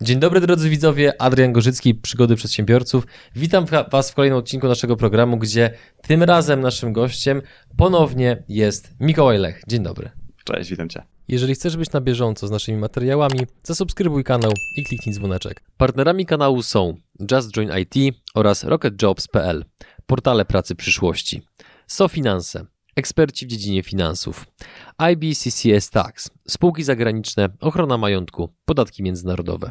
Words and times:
Dzień 0.00 0.18
dobry 0.18 0.40
drodzy 0.40 0.70
widzowie, 0.70 1.22
Adrian 1.22 1.52
Gorzycki, 1.52 1.94
Przygody 1.94 2.36
Przedsiębiorców. 2.36 3.06
Witam 3.36 3.66
Was 3.90 4.10
w 4.10 4.14
kolejnym 4.14 4.38
odcinku 4.38 4.68
naszego 4.68 4.96
programu, 4.96 5.36
gdzie 5.36 5.70
tym 6.02 6.22
razem 6.22 6.60
naszym 6.60 6.92
gościem 6.92 7.42
ponownie 7.76 8.42
jest 8.48 8.94
Mikołaj 9.00 9.38
Lech. 9.38 9.62
Dzień 9.68 9.82
dobry. 9.82 10.10
Cześć, 10.44 10.70
witam 10.70 10.88
Cię. 10.88 11.02
Jeżeli 11.28 11.54
chcesz 11.54 11.76
być 11.76 11.92
na 11.92 12.00
bieżąco 12.00 12.48
z 12.48 12.50
naszymi 12.50 12.78
materiałami, 12.78 13.40
zasubskrybuj 13.62 14.24
kanał 14.24 14.52
i 14.76 14.84
kliknij 14.84 15.14
dzwoneczek. 15.14 15.62
Partnerami 15.76 16.26
kanału 16.26 16.62
są 16.62 16.94
Just 17.32 17.52
Join 17.52 17.70
IT 17.78 18.16
oraz 18.34 18.64
RocketJobs.pl, 18.64 19.64
portale 20.06 20.44
pracy 20.44 20.74
przyszłości, 20.74 21.42
SoFinanse, 21.86 22.66
eksperci 22.98 23.46
w 23.46 23.48
dziedzinie 23.48 23.82
finansów, 23.82 24.46
IBCCS 25.12 25.90
Tax, 25.90 26.30
spółki 26.48 26.84
zagraniczne, 26.84 27.48
ochrona 27.60 27.98
majątku, 27.98 28.48
podatki 28.64 29.02
międzynarodowe. 29.02 29.70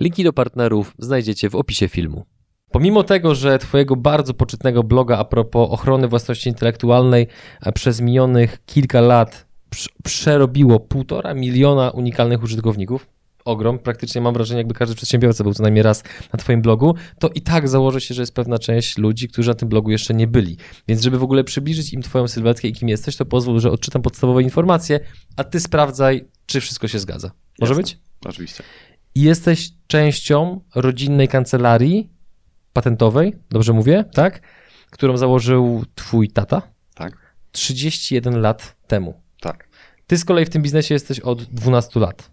Linki 0.00 0.24
do 0.24 0.32
partnerów 0.32 0.94
znajdziecie 0.98 1.50
w 1.50 1.54
opisie 1.54 1.88
filmu. 1.88 2.24
Pomimo 2.70 3.02
tego, 3.02 3.34
że 3.34 3.58
Twojego 3.58 3.96
bardzo 3.96 4.34
poczytnego 4.34 4.82
bloga 4.82 5.18
a 5.18 5.24
propos 5.24 5.68
ochrony 5.70 6.08
własności 6.08 6.48
intelektualnej 6.48 7.26
przez 7.74 8.00
minionych 8.00 8.64
kilka 8.66 9.00
lat 9.00 9.46
przerobiło 10.04 10.80
półtora 10.80 11.34
miliona 11.34 11.90
unikalnych 11.90 12.42
użytkowników, 12.42 13.08
ogrom, 13.46 13.78
praktycznie 13.78 14.20
mam 14.20 14.34
wrażenie, 14.34 14.58
jakby 14.58 14.74
każdy 14.74 14.94
przedsiębiorca 14.94 15.44
był 15.44 15.54
co 15.54 15.62
najmniej 15.62 15.82
raz 15.82 16.02
na 16.32 16.38
Twoim 16.38 16.62
blogu, 16.62 16.94
to 17.18 17.28
i 17.28 17.40
tak 17.40 17.68
założę 17.68 18.00
się, 18.00 18.14
że 18.14 18.22
jest 18.22 18.34
pewna 18.34 18.58
część 18.58 18.98
ludzi, 18.98 19.28
którzy 19.28 19.48
na 19.50 19.54
tym 19.54 19.68
blogu 19.68 19.90
jeszcze 19.90 20.14
nie 20.14 20.26
byli. 20.26 20.56
Więc 20.88 21.02
żeby 21.02 21.18
w 21.18 21.22
ogóle 21.22 21.44
przybliżyć 21.44 21.92
im 21.92 22.02
Twoją 22.02 22.28
sylwetkę 22.28 22.68
i 22.68 22.72
kim 22.72 22.88
jesteś, 22.88 23.16
to 23.16 23.26
pozwól, 23.26 23.60
że 23.60 23.70
odczytam 23.70 24.02
podstawowe 24.02 24.42
informacje, 24.42 25.00
a 25.36 25.44
Ty 25.44 25.60
sprawdzaj, 25.60 26.28
czy 26.46 26.60
wszystko 26.60 26.88
się 26.88 26.98
zgadza. 26.98 27.30
Może 27.60 27.72
Jasne. 27.72 27.82
być? 27.82 27.98
Oczywiście. 28.24 28.64
I 29.14 29.22
jesteś 29.22 29.70
częścią 29.86 30.60
rodzinnej 30.74 31.28
kancelarii 31.28 32.10
patentowej, 32.72 33.34
dobrze 33.50 33.72
mówię, 33.72 34.04
tak? 34.12 34.40
Którą 34.90 35.16
założył 35.16 35.84
Twój 35.94 36.28
tata? 36.28 36.62
Tak. 36.94 37.34
31 37.52 38.40
lat 38.40 38.76
temu. 38.86 39.20
Tak. 39.40 39.68
Ty 40.06 40.18
z 40.18 40.24
kolei 40.24 40.44
w 40.44 40.50
tym 40.50 40.62
biznesie 40.62 40.94
jesteś 40.94 41.20
od 41.20 41.42
12 41.42 42.00
lat. 42.00 42.30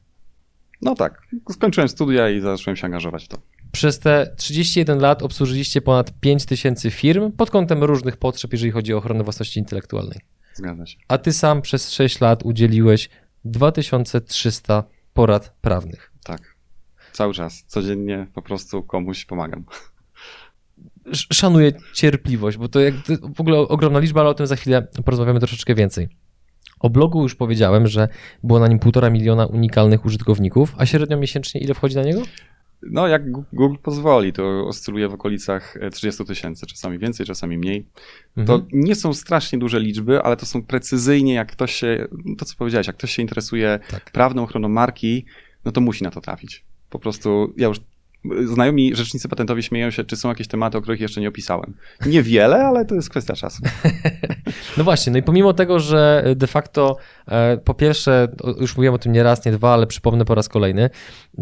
No 0.84 0.96
tak. 0.96 1.22
Skończyłem 1.52 1.90
studia 1.90 2.30
i 2.30 2.42
zacząłem 2.42 2.76
się 2.76 2.86
angażować 2.86 3.26
w 3.26 3.28
to. 3.28 3.38
Przez 3.72 4.00
te 4.00 4.34
31 4.38 5.00
lat 5.00 5.24
obsłużyliście 5.24 5.82
ponad 5.82 6.20
5000 6.20 6.92
firm 6.92 7.32
pod 7.32 7.52
kątem 7.52 7.84
różnych 7.84 8.18
potrzeb, 8.18 8.52
jeżeli 8.52 8.72
chodzi 8.72 8.94
o 8.94 8.98
ochronę 8.98 9.24
własności 9.24 9.60
intelektualnej. 9.60 10.20
Zgadza 10.54 10.86
się. 10.86 10.98
A 11.08 11.18
ty 11.18 11.34
sam 11.34 11.62
przez 11.62 11.92
6 11.92 12.22
lat 12.22 12.44
udzieliłeś 12.44 13.10
2300 13.46 14.84
porad 15.14 15.56
prawnych. 15.62 16.12
Tak. 16.24 16.56
Cały 17.12 17.34
czas. 17.34 17.64
Codziennie 17.68 18.28
po 18.34 18.42
prostu 18.42 18.84
komuś 18.84 19.26
pomagam. 19.26 19.66
Szanuję 21.14 21.72
cierpliwość, 21.94 22.58
bo 22.58 22.68
to 22.68 22.80
jak 22.80 22.94
w 23.36 23.42
ogóle 23.42 23.58
ogromna 23.58 24.00
liczba, 24.00 24.22
ale 24.22 24.30
o 24.30 24.34
tym 24.34 24.48
za 24.48 24.56
chwilę 24.56 24.88
porozmawiamy 25.06 25.40
troszeczkę 25.40 25.76
więcej. 25.76 26.10
O 26.84 26.90
blogu 26.90 27.24
już 27.24 27.36
powiedziałem, 27.36 27.88
że 27.88 28.08
było 28.44 28.60
na 28.60 28.68
nim 28.68 28.80
półtora 28.80 29.10
miliona 29.10 29.46
unikalnych 29.46 30.06
użytkowników, 30.06 30.76
a 30.78 30.86
średnio 30.86 31.18
miesięcznie 31.18 31.62
ile 31.62 31.74
wchodzi 31.74 31.96
na 31.96 32.04
niego? 32.04 32.22
No, 32.82 33.08
jak 33.08 33.32
Google 33.32 33.76
pozwoli, 33.84 34.34
to 34.34 34.68
oscyluje 34.68 35.10
w 35.10 35.14
okolicach 35.14 35.78
30 35.92 36.26
tysięcy, 36.26 36.66
czasami 36.66 37.00
więcej, 37.00 37.26
czasami 37.26 37.58
mniej. 37.58 37.86
Mhm. 38.38 38.48
To 38.48 38.68
nie 38.74 38.96
są 38.96 39.14
strasznie 39.14 39.60
duże 39.60 39.80
liczby, 39.80 40.22
ale 40.22 40.38
to 40.38 40.46
są 40.46 40.64
precyzyjnie, 40.64 41.34
jak 41.34 41.52
ktoś 41.52 41.74
się, 41.74 42.08
to 42.38 42.46
co 42.46 42.56
powiedziałeś, 42.56 42.88
jak 42.88 42.98
ktoś 42.98 43.12
się 43.12 43.22
interesuje 43.22 43.80
tak. 43.92 44.12
prawną 44.12 44.44
ochroną 44.44 44.70
marki, 44.70 45.26
no 45.66 45.72
to 45.72 45.82
musi 45.82 46.04
na 46.04 46.12
to 46.12 46.22
trafić. 46.22 46.66
Po 46.90 47.00
prostu 47.00 47.54
ja 47.58 47.68
już 47.68 47.80
znajomi 48.46 48.96
rzecznicy 48.96 49.30
patentowi 49.30 49.64
śmieją 49.64 49.92
się, 49.92 50.04
czy 50.04 50.16
są 50.16 50.30
jakieś 50.30 50.48
tematy, 50.48 50.78
o 50.78 50.82
których 50.82 51.00
jeszcze 51.00 51.22
nie 51.22 51.30
opisałem. 51.30 51.74
Niewiele, 52.06 52.66
ale 52.66 52.86
to 52.86 52.96
jest 52.96 53.10
kwestia 53.10 53.34
czasu. 53.34 53.64
No 54.78 54.84
właśnie, 54.84 55.12
no 55.12 55.18
i 55.20 55.24
pomimo 55.24 55.54
tego, 55.54 55.80
że 55.80 56.24
de 56.36 56.48
facto 56.48 56.98
e, 57.28 57.58
po 57.58 57.74
pierwsze, 57.74 58.28
już 58.60 58.78
mówiłem 58.78 58.96
o 58.96 58.98
tym 58.98 59.12
nie 59.12 59.24
raz, 59.24 59.46
nie 59.46 59.52
dwa, 59.52 59.74
ale 59.74 59.88
przypomnę 59.88 60.26
po 60.26 60.36
raz 60.36 60.50
kolejny, 60.50 60.90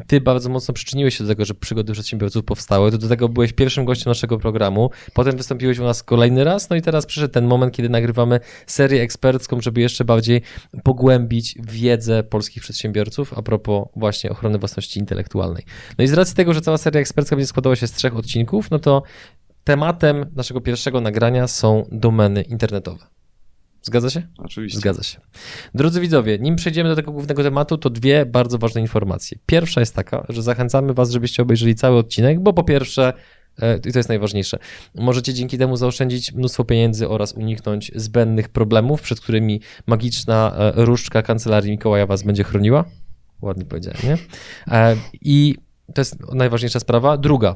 ty 0.07 0.21
bardzo 0.21 0.49
mocno 0.49 0.73
przyczyniłeś 0.73 1.17
się 1.17 1.23
do 1.23 1.27
tego, 1.27 1.45
że 1.45 1.53
przygody 1.53 1.93
przedsiębiorców 1.93 2.45
powstały, 2.45 2.91
to 2.91 2.97
do 2.97 3.07
tego 3.07 3.29
byłeś 3.29 3.53
pierwszym 3.53 3.85
gościem 3.85 4.09
naszego 4.11 4.37
programu, 4.37 4.89
potem 5.13 5.37
wystąpiłeś 5.37 5.79
u 5.79 5.83
nas 5.83 6.03
kolejny 6.03 6.43
raz, 6.43 6.69
no 6.69 6.75
i 6.75 6.81
teraz 6.81 7.05
przyszedł 7.05 7.33
ten 7.33 7.45
moment, 7.45 7.73
kiedy 7.73 7.89
nagrywamy 7.89 8.39
serię 8.67 9.01
ekspercką, 9.01 9.61
żeby 9.61 9.81
jeszcze 9.81 10.05
bardziej 10.05 10.41
pogłębić 10.83 11.55
wiedzę 11.59 12.23
polskich 12.23 12.63
przedsiębiorców 12.63 13.33
a 13.35 13.41
propos 13.41 13.87
właśnie 13.95 14.29
ochrony 14.29 14.57
własności 14.57 14.99
intelektualnej. 14.99 15.63
No 15.97 16.03
i 16.03 16.07
z 16.07 16.13
racji 16.13 16.35
tego, 16.35 16.53
że 16.53 16.61
cała 16.61 16.70
seria 16.77 17.01
ekspercka 17.01 17.35
będzie 17.35 17.47
składała 17.47 17.75
się 17.75 17.87
z 17.87 17.91
trzech 17.91 18.15
odcinków, 18.15 18.71
no 18.71 18.79
to 18.79 19.03
tematem 19.63 20.25
naszego 20.35 20.61
pierwszego 20.61 21.01
nagrania 21.01 21.47
są 21.47 21.85
domeny 21.91 22.41
internetowe. 22.41 23.05
Zgadza 23.81 24.09
się? 24.09 24.27
Oczywiście. 24.37 24.79
Zgadza 24.79 25.03
się. 25.03 25.19
Drodzy 25.75 26.01
widzowie, 26.01 26.39
nim 26.39 26.55
przejdziemy 26.55 26.89
do 26.89 26.95
tego 26.95 27.11
głównego 27.11 27.43
tematu, 27.43 27.77
to 27.77 27.89
dwie 27.89 28.25
bardzo 28.25 28.57
ważne 28.57 28.81
informacje. 28.81 29.37
Pierwsza 29.45 29.79
jest 29.79 29.95
taka, 29.95 30.25
że 30.29 30.41
zachęcamy 30.41 30.93
Was, 30.93 31.11
żebyście 31.11 31.43
obejrzeli 31.43 31.75
cały 31.75 31.97
odcinek, 31.97 32.39
bo 32.39 32.53
po 32.53 32.63
pierwsze, 32.63 33.13
e, 33.59 33.77
i 33.77 33.91
to 33.91 33.99
jest 33.99 34.09
najważniejsze, 34.09 34.57
możecie 34.95 35.33
dzięki 35.33 35.57
temu 35.57 35.77
zaoszczędzić 35.77 36.33
mnóstwo 36.33 36.63
pieniędzy 36.63 37.09
oraz 37.09 37.33
uniknąć 37.33 37.91
zbędnych 37.95 38.49
problemów, 38.49 39.01
przed 39.01 39.19
którymi 39.19 39.61
magiczna 39.87 40.55
e, 40.57 40.85
różdżka 40.85 41.21
kancelarii 41.21 41.71
Mikołaja 41.71 42.05
Was 42.05 42.23
będzie 42.23 42.43
chroniła. 42.43 42.85
Ładnie 43.41 43.65
powiedziałem, 43.65 43.99
nie? 44.03 44.17
E, 44.67 44.95
I 45.21 45.55
to 45.93 46.01
jest 46.01 46.33
najważniejsza 46.33 46.79
sprawa. 46.79 47.17
Druga, 47.17 47.55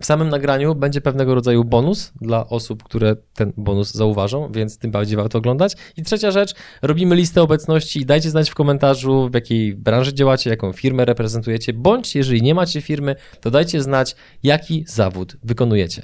w 0.00 0.06
samym 0.06 0.28
nagraniu 0.28 0.74
będzie 0.74 1.00
pewnego 1.00 1.34
rodzaju 1.34 1.64
bonus 1.64 2.12
dla 2.20 2.48
osób, 2.48 2.82
które 2.82 3.16
ten 3.34 3.52
bonus 3.56 3.92
zauważą, 3.92 4.52
więc 4.52 4.78
tym 4.78 4.90
bardziej 4.90 5.16
warto 5.16 5.38
oglądać. 5.38 5.76
I 5.96 6.02
trzecia 6.02 6.30
rzecz, 6.30 6.54
robimy 6.82 7.16
listę 7.16 7.42
obecności 7.42 8.00
i 8.00 8.06
dajcie 8.06 8.30
znać 8.30 8.50
w 8.50 8.54
komentarzu, 8.54 9.28
w 9.28 9.34
jakiej 9.34 9.74
branży 9.74 10.14
działacie, 10.14 10.50
jaką 10.50 10.72
firmę 10.72 11.04
reprezentujecie, 11.04 11.72
bądź 11.72 12.14
jeżeli 12.14 12.42
nie 12.42 12.54
macie 12.54 12.80
firmy, 12.80 13.16
to 13.40 13.50
dajcie 13.50 13.82
znać, 13.82 14.16
jaki 14.42 14.84
zawód 14.88 15.36
wykonujecie. 15.42 16.02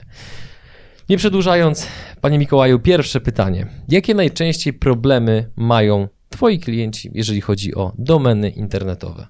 Nie 1.08 1.16
przedłużając, 1.16 1.86
panie 2.20 2.38
Mikołaju, 2.38 2.78
pierwsze 2.78 3.20
pytanie. 3.20 3.66
Jakie 3.88 4.14
najczęściej 4.14 4.72
problemy 4.72 5.50
mają 5.56 6.08
twoi 6.28 6.58
klienci, 6.58 7.10
jeżeli 7.14 7.40
chodzi 7.40 7.74
o 7.74 7.92
domeny 7.98 8.50
internetowe? 8.50 9.26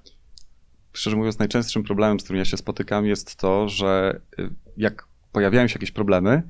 Szczerze 0.97 1.15
mówiąc, 1.17 1.39
najczęstszym 1.39 1.83
problemem, 1.83 2.19
z 2.19 2.23
którym 2.23 2.39
ja 2.39 2.45
się 2.45 2.57
spotykam, 2.57 3.05
jest 3.05 3.35
to, 3.35 3.69
że 3.69 4.19
y, 4.39 4.49
jak 4.77 5.07
pojawiają 5.31 5.67
się 5.67 5.73
jakieś 5.73 5.91
problemy, 5.91 6.43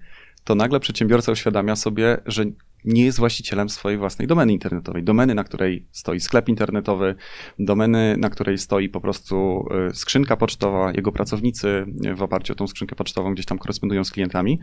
to 0.44 0.56
nagle 0.56 0.80
przedsiębiorca 0.80 1.32
uświadamia 1.32 1.76
sobie, 1.76 2.18
że 2.26 2.46
nie 2.86 3.06
jest 3.06 3.20
właścicielem 3.20 3.70
swojej 3.70 3.98
własnej 3.98 4.28
domeny 4.28 4.54
internetowej. 4.54 5.04
Domeny, 5.04 5.36
na 5.36 5.44
której 5.44 5.86
stoi 5.92 6.20
sklep 6.20 6.50
internetowy, 6.50 7.16
domeny, 7.60 8.16
na 8.18 8.30
której 8.30 8.58
stoi 8.58 8.90
po 8.90 9.02
prostu 9.02 9.66
y, 9.92 9.96
skrzynka 9.96 10.38
pocztowa, 10.38 10.92
jego 10.92 11.12
pracownicy 11.12 11.86
w 12.16 12.22
oparciu 12.22 12.54
o 12.54 12.56
tą 12.56 12.68
skrzynkę 12.68 12.96
pocztową 12.96 13.34
gdzieś 13.34 13.46
tam 13.46 13.58
korespondują 13.58 14.04
z 14.04 14.12
klientami. 14.12 14.60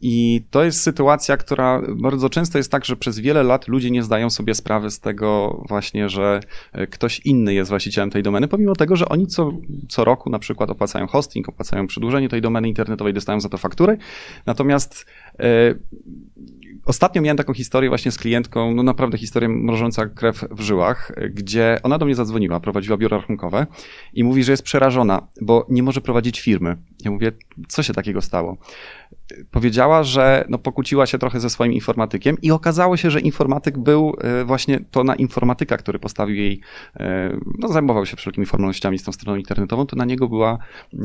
I 0.00 0.44
to 0.50 0.64
jest 0.64 0.82
sytuacja, 0.82 1.36
która 1.36 1.82
bardzo 1.96 2.30
często 2.30 2.58
jest 2.58 2.70
tak, 2.70 2.84
że 2.84 2.96
przez 2.96 3.18
wiele 3.18 3.42
lat 3.42 3.68
ludzie 3.68 3.90
nie 3.90 4.02
zdają 4.02 4.30
sobie 4.30 4.54
sprawy 4.54 4.90
z 4.90 5.00
tego 5.00 5.62
właśnie, 5.68 6.08
że 6.08 6.40
y, 6.78 6.86
ktoś 6.86 7.20
inny 7.20 7.54
jest 7.54 7.70
właścicielem 7.70 8.10
tej 8.10 8.22
domeny, 8.22 8.48
pomimo 8.48 8.74
tego, 8.74 8.96
że 8.96 9.08
oni 9.08 9.26
co, 9.26 9.52
co 9.88 10.04
roku 10.04 10.30
na 10.30 10.38
przykład 10.38 10.70
opłacają 10.70 11.06
hosting, 11.06 11.48
opłacają 11.48 11.86
przedłużenie 11.86 12.28
tej 12.28 12.40
domeny 12.40 12.68
internetowej, 12.68 13.14
dostają 13.14 13.40
za 13.40 13.48
to 13.48 13.58
faktury. 13.58 13.98
Natomiast 14.46 15.06
yy, 15.38 15.78
Ostatnio 16.86 17.22
miałem 17.22 17.36
taką 17.36 17.54
historię 17.54 17.88
właśnie 17.88 18.10
z 18.10 18.18
klientką, 18.18 18.74
no 18.74 18.82
naprawdę 18.82 19.18
historię 19.18 19.48
mrożąca 19.48 20.06
krew 20.06 20.44
w 20.50 20.60
żyłach, 20.60 21.12
gdzie 21.30 21.78
ona 21.82 21.98
do 21.98 22.06
mnie 22.06 22.14
zadzwoniła, 22.14 22.60
prowadziła 22.60 22.96
biuro 22.96 23.16
rachunkowe 23.16 23.66
i 24.12 24.24
mówi, 24.24 24.44
że 24.44 24.52
jest 24.52 24.62
przerażona, 24.62 25.26
bo 25.40 25.66
nie 25.68 25.82
może 25.82 26.00
prowadzić 26.00 26.40
firmy. 26.40 26.76
Ja 27.04 27.10
mówię, 27.10 27.32
co 27.68 27.82
się 27.82 27.92
takiego 27.92 28.22
stało? 28.22 28.56
Powiedziała, 29.50 30.02
że 30.02 30.44
no, 30.48 30.58
pokłóciła 30.58 31.06
się 31.06 31.18
trochę 31.18 31.40
ze 31.40 31.50
swoim 31.50 31.72
informatykiem 31.72 32.36
i 32.42 32.50
okazało 32.50 32.96
się, 32.96 33.10
że 33.10 33.20
informatyk 33.20 33.78
był 33.78 34.16
e, 34.20 34.44
właśnie 34.44 34.80
to 34.90 35.04
na 35.04 35.14
informatyka, 35.14 35.76
który 35.76 35.98
postawił 35.98 36.36
jej, 36.36 36.60
e, 36.96 37.36
no 37.58 37.68
zajmował 37.68 38.06
się 38.06 38.16
wszelkimi 38.16 38.46
formalnościami 38.46 38.98
z 38.98 39.02
tą 39.02 39.12
stroną 39.12 39.38
internetową, 39.38 39.86
to 39.86 39.96
na 39.96 40.04
niego 40.04 40.28
była 40.28 40.58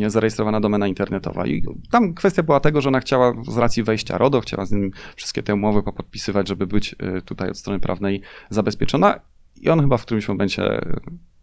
zarejestrowana 0.07 0.59
domena 0.59 0.87
internetowa. 0.87 1.47
I 1.47 1.63
tam 1.91 2.13
kwestia 2.13 2.43
była 2.43 2.59
tego, 2.59 2.81
że 2.81 2.89
ona 2.89 2.99
chciała 2.99 3.33
z 3.47 3.57
racji 3.57 3.83
wejścia 3.83 4.17
RODO, 4.17 4.41
chciała 4.41 4.65
z 4.65 4.71
nim 4.71 4.91
wszystkie 5.15 5.43
te 5.43 5.53
umowy 5.53 5.83
popodpisywać, 5.83 6.47
żeby 6.47 6.67
być 6.67 6.95
e, 6.99 7.21
tutaj 7.21 7.49
od 7.49 7.57
strony 7.57 7.79
prawnej 7.79 8.21
zabezpieczona 8.49 9.19
i 9.61 9.69
on 9.69 9.81
chyba 9.81 9.97
w 9.97 10.01
którymś 10.01 10.27
momencie 10.27 10.81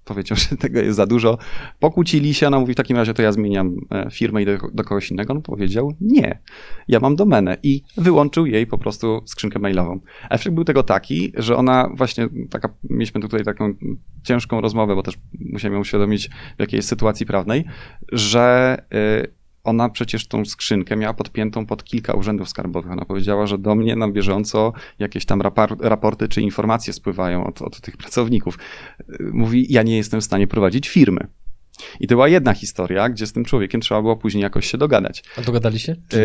powiedział, 0.08 0.38
że 0.50 0.56
tego 0.56 0.81
jest 0.81 0.96
za 0.96 1.06
dużo. 1.06 1.38
Pokłócili 1.81 2.34
się, 2.34 2.46
ona 2.46 2.60
mówi, 2.60 2.72
w 2.72 2.76
takim 2.76 2.96
razie 2.96 3.14
to 3.14 3.22
ja 3.22 3.32
zmieniam 3.32 3.76
e, 3.90 4.10
firmę 4.10 4.43
i 4.43 4.46
do, 4.46 4.58
do 4.72 4.84
kogoś 4.84 5.10
innego. 5.10 5.32
On 5.32 5.43
powiedział, 5.43 5.93
nie, 6.00 6.38
ja 6.88 7.00
mam 7.00 7.16
domenę 7.16 7.56
i 7.62 7.82
wyłączył 7.96 8.46
jej 8.46 8.66
po 8.66 8.78
prostu 8.78 9.22
skrzynkę 9.25 9.58
mailową. 9.58 10.00
Efekt 10.31 10.55
był 10.55 10.64
tego 10.64 10.82
taki, 10.82 11.32
że 11.37 11.56
ona 11.56 11.90
właśnie, 11.94 12.28
taka, 12.50 12.69
mieliśmy 12.90 13.20
tutaj 13.20 13.44
taką 13.44 13.75
ciężką 14.22 14.60
rozmowę, 14.60 14.94
bo 14.94 15.02
też 15.02 15.14
musiałem 15.40 15.75
ją 15.75 15.81
uświadomić 15.81 16.28
w 16.56 16.61
jakiej 16.61 16.76
jest 16.76 16.88
sytuacji 16.88 17.26
prawnej, 17.26 17.64
że 18.12 18.76
y, 19.25 19.38
ona 19.69 19.88
przecież 19.88 20.29
tą 20.29 20.44
skrzynkę 20.44 20.97
miała 20.97 21.15
podpiętą 21.15 21.67
pod 21.67 21.85
kilka 21.85 22.15
urzędów 22.15 22.49
skarbowych. 22.49 22.93
Ona 22.93 23.05
powiedziała, 23.05 23.47
że 23.47 23.59
do 23.59 23.75
mnie 23.75 23.97
na 23.97 24.09
bieżąco 24.09 24.73
jakieś 24.99 25.25
tam 25.25 25.43
raporty 25.81 26.29
czy 26.29 26.43
informacje 26.43 26.93
spływają 26.93 27.44
od, 27.44 27.62
od 27.62 27.81
tych 27.81 27.97
pracowników. 27.97 28.59
Mówi, 29.32 29.67
ja 29.73 29.82
nie 29.82 29.97
jestem 29.97 30.20
w 30.20 30.25
stanie 30.25 30.47
prowadzić 30.47 30.88
firmy. 30.88 31.26
I 32.00 32.06
to 32.06 32.14
była 32.14 32.28
jedna 32.28 32.54
historia, 32.54 33.08
gdzie 33.08 33.26
z 33.26 33.32
tym 33.32 33.44
człowiekiem 33.44 33.80
trzeba 33.80 34.02
było 34.02 34.16
później 34.16 34.42
jakoś 34.42 34.70
się 34.70 34.78
dogadać. 34.78 35.25
A 35.38 35.40
dogadali 35.40 35.78
się? 35.78 35.92
E, 35.92 36.16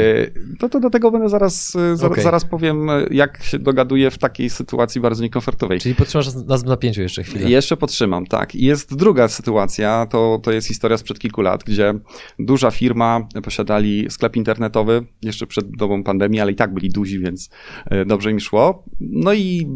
to, 0.59 0.69
to 0.69 0.79
do 0.79 0.89
tego 0.89 1.11
będę 1.11 1.29
zaraz, 1.29 1.75
e, 1.75 1.97
zaraz, 1.97 2.11
okay. 2.11 2.23
zaraz 2.23 2.45
powiem, 2.45 2.87
jak 3.11 3.43
się 3.43 3.59
dogaduję 3.59 4.11
w 4.11 4.17
takiej 4.17 4.49
sytuacji 4.49 5.01
bardzo 5.01 5.23
niekomfortowej. 5.23 5.79
Czyli 5.79 5.95
podtrzymasz 5.95 6.33
nas 6.47 6.63
w 6.63 6.67
napięciu 6.67 7.01
jeszcze 7.01 7.23
chwilę. 7.23 7.49
Jeszcze 7.49 7.77
podtrzymam, 7.77 8.25
tak. 8.25 8.55
I 8.55 8.65
jest 8.65 8.95
druga 8.95 9.27
sytuacja, 9.27 10.07
to, 10.09 10.39
to 10.43 10.51
jest 10.51 10.67
historia 10.67 10.97
sprzed 10.97 11.19
kilku 11.19 11.41
lat, 11.41 11.63
gdzie 11.63 11.93
duża 12.39 12.71
firma, 12.71 13.27
posiadali 13.43 14.07
sklep 14.09 14.35
internetowy 14.35 15.05
jeszcze 15.21 15.47
przed 15.47 15.71
dobą 15.77 16.03
pandemii, 16.03 16.39
ale 16.39 16.51
i 16.51 16.55
tak 16.55 16.73
byli 16.73 16.89
duzi, 16.89 17.19
więc 17.19 17.49
e, 17.85 18.05
dobrze 18.05 18.31
im 18.31 18.39
szło. 18.39 18.83
No 18.99 19.33
i 19.33 19.67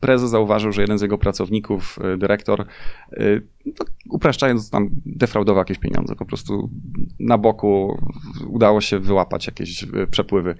prezes 0.00 0.30
zauważył, 0.30 0.72
że 0.72 0.80
jeden 0.80 0.98
z 0.98 1.02
jego 1.02 1.18
pracowników, 1.18 1.98
dyrektor, 2.18 2.66
no, 3.66 3.84
upraszczając 4.10 4.70
tam, 4.70 4.90
defraudował 5.06 5.60
jakieś 5.60 5.78
pieniądze. 5.78 6.16
Po 6.16 6.26
prostu 6.26 6.70
na 7.20 7.38
boku 7.38 7.98
udało 8.48 8.80
się 8.80 8.98
wyłapać 8.98 9.46
jakieś 9.46 9.84
e, 9.84 10.06
przepływy. 10.06 10.54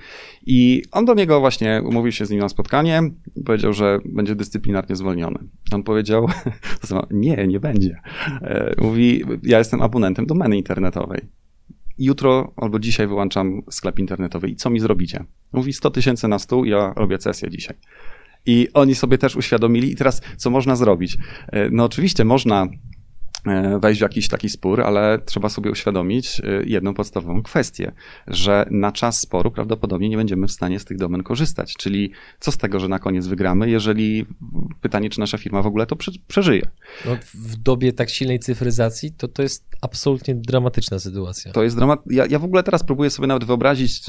I 0.47 0.83
on 0.93 1.05
do 1.05 1.15
niego 1.15 1.41
właśnie 1.41 1.83
umówił 1.87 2.13
się 2.13 2.27
z 2.27 2.31
nim 2.31 2.41
na 2.41 2.49
spotkanie 2.49 3.03
powiedział, 3.45 3.73
że 3.73 3.99
będzie 4.05 4.35
dyscyplinarnie 4.35 4.97
zwolniony. 4.97 5.39
On 5.73 5.83
powiedział, 5.83 6.29
nie, 7.11 7.47
nie 7.47 7.61
będzie. 7.61 8.01
E, 8.43 8.75
mówi, 8.79 9.25
ja 9.43 9.59
jestem 9.59 9.83
abonentem 9.83 10.27
domeny 10.27 10.57
internetowej. 10.57 11.21
Jutro 11.99 12.53
albo 12.57 12.79
dzisiaj 12.79 13.07
wyłączam 13.07 13.63
sklep 13.71 13.99
internetowy 13.99 14.49
i 14.49 14.57
co 14.57 14.71
mi 14.71 14.81
zrobicie? 14.81 15.25
Mówi 15.53 15.73
100 15.73 15.91
tysięcy 15.91 16.29
na 16.29 16.39
stół, 16.39 16.65
ja 16.65 16.93
robię 16.97 17.19
sesję 17.21 17.51
dzisiaj. 17.51 17.77
I 18.47 18.69
oni 18.75 18.95
sobie 18.95 19.19
też 19.19 19.37
uświadomili. 19.37 19.93
I 19.93 19.97
teraz, 19.97 20.23
co 20.37 20.51
można 20.51 20.77
zrobić? 20.77 21.17
E, 21.49 21.71
no, 21.71 21.85
oczywiście 21.85 22.25
można 22.25 22.67
wejść 23.81 24.01
w 24.01 24.03
jakiś 24.03 24.29
taki 24.29 24.49
spór, 24.49 24.81
ale 24.81 25.19
trzeba 25.27 25.49
sobie 25.49 25.71
uświadomić 25.71 26.41
e, 26.41 26.45
jedną 26.67 26.95
podstawową 26.95 27.43
kwestię, 27.43 27.93
że 28.27 28.67
na 28.71 28.93
czas 28.93 29.21
sporu 29.21 29.51
prawdopodobnie 29.51 30.09
nie 30.09 30.17
będziemy 30.17 30.47
w 30.47 30.53
stanie 30.53 30.79
z 30.79 30.85
tych 30.85 30.97
domen 30.97 31.23
korzystać. 31.23 31.75
Czyli 31.79 32.11
co 32.41 32.53
z 32.53 32.57
tego, 32.57 32.81
że 32.81 32.89
na 32.89 32.99
koniec 32.99 33.27
wygramy, 33.27 33.71
jeżeli 33.71 34.27
pytanie, 34.81 35.11
czy 35.11 35.21
nasza 35.21 35.39
firma 35.39 35.63
w 35.63 35.67
ogóle 35.67 35.87
to 35.87 35.97
przeżyje. 36.29 36.69
No, 37.05 37.17
w 37.35 37.57
dobie 37.57 37.93
tak 37.93 38.11
silnej 38.11 38.39
cyfryzacji 38.39 39.13
to 39.13 39.29
to 39.29 39.43
jest 39.43 39.65
absolutnie 39.81 40.35
dramatyczna 40.35 40.99
sytuacja. 40.99 41.53
To 41.53 41.63
jest 41.63 41.77
dramat. 41.77 42.01
Ja, 42.11 42.27
ja 42.27 42.39
w 42.39 42.45
ogóle 42.45 42.63
teraz 42.63 42.85
próbuję 42.85 43.11
sobie 43.11 43.29
nawet 43.29 43.45
wyobrazić 43.45 44.03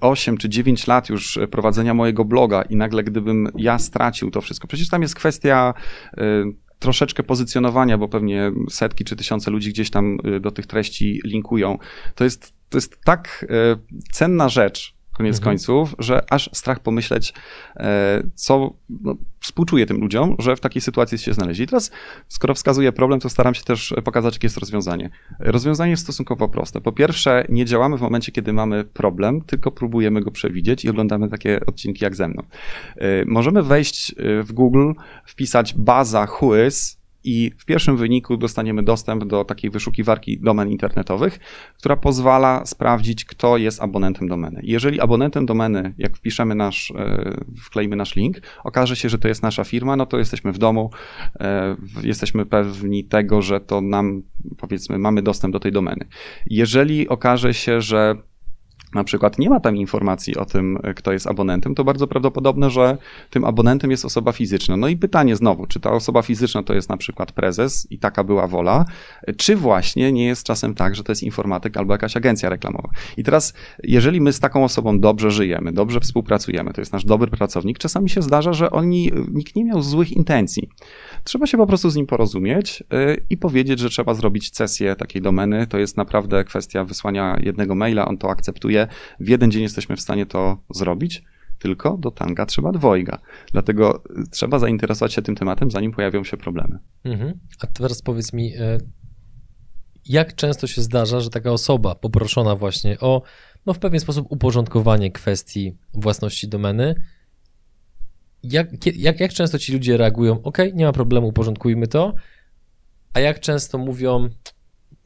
8 0.00 0.34
y, 0.34 0.36
y, 0.36 0.38
czy 0.38 0.48
9 0.48 0.86
lat 0.86 1.08
już 1.08 1.38
prowadzenia 1.50 1.94
mojego 1.94 2.24
bloga 2.24 2.62
i 2.62 2.76
nagle 2.76 3.04
gdybym 3.04 3.48
ja 3.56 3.78
stracił 3.78 4.30
to 4.30 4.40
wszystko. 4.40 4.68
Przecież 4.68 4.88
tam 4.88 5.02
jest 5.02 5.14
kwestia 5.14 5.74
y, 6.18 6.67
troszeczkę 6.78 7.22
pozycjonowania, 7.22 7.98
bo 7.98 8.08
pewnie 8.08 8.52
setki 8.70 9.04
czy 9.04 9.16
tysiące 9.16 9.50
ludzi 9.50 9.70
gdzieś 9.70 9.90
tam 9.90 10.18
y, 10.36 10.40
do 10.40 10.50
tych 10.50 10.66
treści 10.66 11.20
linkują. 11.24 11.78
To 12.14 12.24
jest, 12.24 12.52
to 12.68 12.78
jest 12.78 13.00
tak 13.04 13.46
y, 13.50 14.02
cenna 14.12 14.48
rzecz, 14.48 14.97
koniec 15.18 15.36
mhm. 15.36 15.44
końców, 15.44 15.94
że 15.98 16.32
aż 16.32 16.50
strach 16.52 16.80
pomyśleć, 16.80 17.34
e, 17.76 18.22
co 18.34 18.74
no, 18.90 19.14
współczuję 19.40 19.86
tym 19.86 20.00
ludziom, 20.00 20.36
że 20.38 20.56
w 20.56 20.60
takiej 20.60 20.82
sytuacji 20.82 21.18
się 21.18 21.34
znaleźli. 21.34 21.64
I 21.64 21.68
teraz, 21.68 21.90
skoro 22.28 22.54
wskazuję 22.54 22.92
problem, 22.92 23.20
to 23.20 23.28
staram 23.28 23.54
się 23.54 23.64
też 23.64 23.94
pokazać, 24.04 24.34
jakie 24.34 24.46
jest 24.46 24.58
rozwiązanie. 24.58 25.10
Rozwiązanie 25.40 25.90
jest 25.90 26.02
stosunkowo 26.02 26.48
proste. 26.48 26.80
Po 26.80 26.92
pierwsze, 26.92 27.44
nie 27.48 27.64
działamy 27.64 27.98
w 27.98 28.00
momencie, 28.00 28.32
kiedy 28.32 28.52
mamy 28.52 28.84
problem, 28.84 29.40
tylko 29.40 29.70
próbujemy 29.70 30.20
go 30.20 30.30
przewidzieć 30.30 30.84
i 30.84 30.90
oglądamy 30.90 31.28
takie 31.28 31.60
odcinki 31.66 32.04
jak 32.04 32.16
ze 32.16 32.28
mną. 32.28 32.42
E, 32.96 33.24
możemy 33.24 33.62
wejść 33.62 34.14
e, 34.18 34.42
w 34.42 34.52
Google, 34.52 34.92
wpisać 35.24 35.74
baza 35.74 36.26
whois, 36.26 36.98
i 37.24 37.50
w 37.58 37.64
pierwszym 37.64 37.96
wyniku 37.96 38.36
dostaniemy 38.36 38.82
dostęp 38.82 39.24
do 39.24 39.44
takiej 39.44 39.70
wyszukiwarki 39.70 40.40
domen 40.40 40.68
internetowych, 40.68 41.38
która 41.78 41.96
pozwala 41.96 42.66
sprawdzić, 42.66 43.24
kto 43.24 43.56
jest 43.56 43.82
abonentem 43.82 44.28
domeny. 44.28 44.60
Jeżeli 44.64 45.00
abonentem 45.00 45.46
domeny, 45.46 45.94
jak 45.98 46.16
wpiszemy 46.16 46.54
nasz, 46.54 46.90
e, 46.90 47.36
wkleimy 47.64 47.96
nasz 47.96 48.16
link, 48.16 48.36
okaże 48.64 48.96
się, 48.96 49.08
że 49.08 49.18
to 49.18 49.28
jest 49.28 49.42
nasza 49.42 49.64
firma, 49.64 49.96
no 49.96 50.06
to 50.06 50.18
jesteśmy 50.18 50.52
w 50.52 50.58
domu, 50.58 50.90
e, 51.40 51.76
jesteśmy 52.02 52.46
pewni 52.46 53.04
tego, 53.04 53.42
że 53.42 53.60
to 53.60 53.80
nam, 53.80 54.22
powiedzmy, 54.56 54.98
mamy 54.98 55.22
dostęp 55.22 55.52
do 55.52 55.60
tej 55.60 55.72
domeny. 55.72 56.06
Jeżeli 56.46 57.08
okaże 57.08 57.54
się, 57.54 57.80
że 57.80 58.16
na 58.94 59.04
przykład 59.04 59.38
nie 59.38 59.50
ma 59.50 59.60
tam 59.60 59.76
informacji 59.76 60.36
o 60.36 60.44
tym, 60.44 60.78
kto 60.96 61.12
jest 61.12 61.26
abonentem, 61.26 61.74
to 61.74 61.84
bardzo 61.84 62.06
prawdopodobne, 62.06 62.70
że 62.70 62.98
tym 63.30 63.44
abonentem 63.44 63.90
jest 63.90 64.04
osoba 64.04 64.32
fizyczna. 64.32 64.76
No 64.76 64.88
i 64.88 64.96
pytanie 64.96 65.36
znowu, 65.36 65.66
czy 65.66 65.80
ta 65.80 65.92
osoba 65.92 66.22
fizyczna 66.22 66.62
to 66.62 66.74
jest 66.74 66.88
na 66.88 66.96
przykład 66.96 67.32
prezes 67.32 67.86
i 67.90 67.98
taka 67.98 68.24
była 68.24 68.46
wola, 68.46 68.84
czy 69.36 69.56
właśnie 69.56 70.12
nie 70.12 70.26
jest 70.26 70.44
czasem 70.44 70.74
tak, 70.74 70.96
że 70.96 71.04
to 71.04 71.12
jest 71.12 71.22
informatyk 71.22 71.76
albo 71.76 71.94
jakaś 71.94 72.16
agencja 72.16 72.48
reklamowa. 72.48 72.88
I 73.16 73.24
teraz, 73.24 73.54
jeżeli 73.82 74.20
my 74.20 74.32
z 74.32 74.40
taką 74.40 74.64
osobą 74.64 75.00
dobrze 75.00 75.30
żyjemy, 75.30 75.72
dobrze 75.72 76.00
współpracujemy, 76.00 76.72
to 76.72 76.80
jest 76.80 76.92
nasz 76.92 77.04
dobry 77.04 77.30
pracownik, 77.30 77.78
czasami 77.78 78.10
się 78.10 78.22
zdarza, 78.22 78.52
że 78.52 78.70
oni, 78.70 79.12
nikt 79.32 79.56
nie 79.56 79.64
miał 79.64 79.82
złych 79.82 80.12
intencji. 80.12 80.68
Trzeba 81.24 81.46
się 81.46 81.56
po 81.56 81.66
prostu 81.66 81.90
z 81.90 81.96
nim 81.96 82.06
porozumieć 82.06 82.82
i 83.30 83.36
powiedzieć, 83.36 83.78
że 83.78 83.90
trzeba 83.90 84.14
zrobić 84.14 84.50
cesję 84.50 84.96
takiej 84.96 85.22
domeny. 85.22 85.66
To 85.66 85.78
jest 85.78 85.96
naprawdę 85.96 86.44
kwestia 86.44 86.84
wysłania 86.84 87.38
jednego 87.42 87.74
maila, 87.74 88.08
on 88.08 88.18
to 88.18 88.30
akceptuje. 88.30 88.77
W 89.20 89.28
jeden 89.28 89.50
dzień 89.50 89.62
jesteśmy 89.62 89.96
w 89.96 90.00
stanie 90.00 90.26
to 90.26 90.58
zrobić 90.74 91.22
tylko 91.58 91.96
do 91.96 92.10
tanga 92.10 92.46
trzeba 92.46 92.72
dwojga. 92.72 93.18
Dlatego 93.52 94.02
y, 94.04 94.30
trzeba 94.30 94.58
zainteresować 94.58 95.12
się 95.12 95.22
tym 95.22 95.36
tematem, 95.36 95.70
zanim 95.70 95.92
pojawią 95.92 96.24
się 96.24 96.36
problemy. 96.36 96.78
Mhm. 97.04 97.40
A 97.60 97.66
teraz 97.66 98.02
powiedz 98.02 98.32
mi, 98.32 98.56
y, 98.56 98.78
jak 100.04 100.34
często 100.34 100.66
się 100.66 100.82
zdarza, 100.82 101.20
że 101.20 101.30
taka 101.30 101.52
osoba 101.52 101.94
poproszona 101.94 102.56
właśnie 102.56 103.00
o 103.00 103.22
no 103.66 103.74
w 103.74 103.78
pewien 103.78 104.00
sposób 104.00 104.26
uporządkowanie 104.30 105.12
kwestii 105.12 105.76
własności 105.94 106.48
domeny 106.48 106.94
jak, 108.42 108.86
jak, 108.96 109.20
jak 109.20 109.32
często 109.32 109.58
ci 109.58 109.72
ludzie 109.72 109.96
reagują, 109.96 110.42
ok, 110.42 110.58
nie 110.74 110.84
ma 110.84 110.92
problemu, 110.92 111.28
uporządkujmy 111.28 111.86
to, 111.86 112.14
a 113.14 113.20
jak 113.20 113.40
często 113.40 113.78
mówią, 113.78 114.28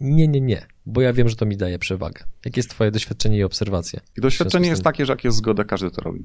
nie, 0.01 0.29
nie, 0.29 0.41
nie, 0.41 0.67
bo 0.87 1.01
ja 1.01 1.13
wiem, 1.13 1.29
że 1.29 1.37
to 1.37 1.47
mi 1.47 1.57
daje 1.57 1.79
przewagę. 1.79 2.25
Jakie 2.45 2.59
jest 2.59 2.71
twoje 2.71 2.91
doświadczenie 2.91 3.39
i 3.39 3.43
obserwacje? 3.43 4.01
Doświadczenie 4.17 4.69
jest 4.69 4.83
takie, 4.83 5.07
że 5.07 5.13
jak 5.13 5.25
jest 5.25 5.37
zgoda, 5.37 5.65
każdy 5.65 5.91
to 5.91 6.03
robi. 6.03 6.25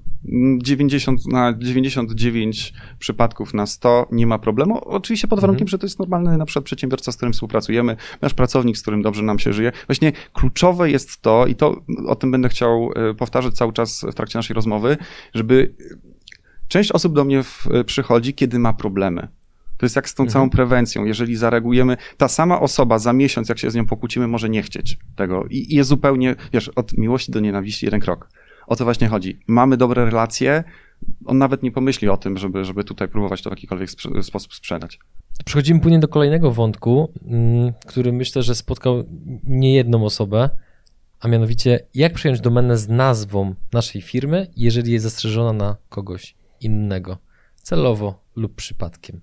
90 0.58 1.28
na 1.28 1.54
99 1.58 2.74
przypadków 3.00 3.54
na 3.54 3.66
100 3.66 4.08
nie 4.12 4.28
ma 4.28 4.40
problemu. 4.40 4.78
Oczywiście 4.78 5.28
pod 5.28 5.40
warunkiem, 5.40 5.64
mhm. 5.64 5.68
że 5.70 5.78
to 5.78 5.86
jest 5.86 6.00
normalny 6.00 6.38
na 6.38 6.46
przykład 6.46 6.66
przedsiębiorca, 6.66 7.12
z 7.12 7.16
którym 7.16 7.34
współpracujemy, 7.34 7.96
nasz 8.22 8.34
pracownik, 8.34 8.78
z 8.78 8.82
którym 8.82 9.02
dobrze 9.02 9.24
nam 9.24 9.40
się 9.40 9.54
żyje. 9.54 9.72
Właśnie 9.88 10.12
kluczowe 10.34 10.92
jest 10.92 11.22
to, 11.22 11.48
i 11.48 11.56
to 11.56 11.82
o 12.08 12.16
tym 12.16 12.32
będę 12.32 12.50
chciał 12.50 12.90
e, 12.96 13.14
powtarzać 13.14 13.54
cały 13.54 13.74
czas 13.74 14.06
w 14.12 14.14
trakcie 14.14 14.40
naszej 14.40 14.54
rozmowy, 14.54 14.98
żeby 15.34 15.74
Część 16.68 16.92
osób 16.92 17.14
do 17.14 17.24
mnie 17.24 17.44
w, 17.44 17.68
e, 17.72 17.84
przychodzi, 17.84 18.34
kiedy 18.34 18.60
ma 18.60 18.74
problemy. 18.74 19.28
To 19.78 19.86
jest 19.86 19.96
jak 19.96 20.10
z 20.10 20.16
tą 20.16 20.24
mhm. 20.24 20.34
całą 20.34 20.50
prewencją. 20.50 21.06
Jeżeli 21.06 21.36
zareagujemy, 21.36 21.98
ta 22.18 22.28
sama 22.28 22.60
osoba 22.60 23.00
za 23.00 23.14
miesiąc, 23.14 23.50
jak 23.50 23.60
się 23.60 23.72
z 23.72 23.76
nią 23.76 23.86
pokłócimy, 23.86 24.28
może 24.28 24.50
nie 24.50 24.64
chcieć 24.64 24.98
tego. 25.16 25.46
I, 25.50 25.74
i 25.74 25.76
jest 25.76 25.90
zupełnie, 25.90 26.36
wiesz, 26.54 26.70
od 26.70 26.98
miłości 26.98 27.32
do 27.32 27.40
nienawiści 27.40 27.86
jeden 27.86 28.00
krok. 28.00 28.30
O 28.68 28.76
co 28.76 28.84
właśnie 28.84 29.08
chodzi? 29.08 29.40
Mamy 29.48 29.78
dobre 29.78 30.06
relacje, 30.06 30.64
on 31.26 31.38
nawet 31.38 31.64
nie 31.64 31.72
pomyśli 31.72 32.10
o 32.10 32.18
tym, 32.18 32.38
żeby, 32.38 32.66
żeby 32.66 32.84
tutaj 32.84 33.08
próbować 33.08 33.42
to 33.42 33.50
w 33.50 33.54
jakikolwiek 33.54 33.90
sprze 33.90 34.24
sposób 34.24 34.54
sprzedać. 34.54 35.00
Przechodzimy 35.46 35.80
płynnie 35.80 36.00
do 36.00 36.08
kolejnego 36.08 36.52
wątku, 36.52 37.14
mm, 37.28 37.74
który 37.86 38.12
myślę, 38.12 38.44
że 38.44 38.56
spotkał 38.56 39.04
niejedną 39.44 40.06
osobę, 40.06 40.50
a 41.20 41.28
mianowicie 41.28 41.80
jak 41.94 42.14
przyjąć 42.14 42.42
domenę 42.42 42.78
z 42.78 42.90
nazwą 42.90 43.56
naszej 43.74 44.02
firmy, 44.02 44.48
jeżeli 44.56 44.92
jest 44.92 45.04
zastrzeżona 45.04 45.54
na 45.54 45.78
kogoś 45.90 46.36
innego, 46.62 47.18
celowo 47.56 48.24
lub 48.36 48.56
przypadkiem. 48.56 49.22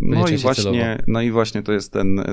No 0.00 0.28
i, 0.28 0.36
właśnie, 0.36 1.02
no 1.06 1.22
i 1.22 1.30
właśnie 1.30 1.62
to 1.62 1.72
jest 1.72 1.92
ten 1.92 2.24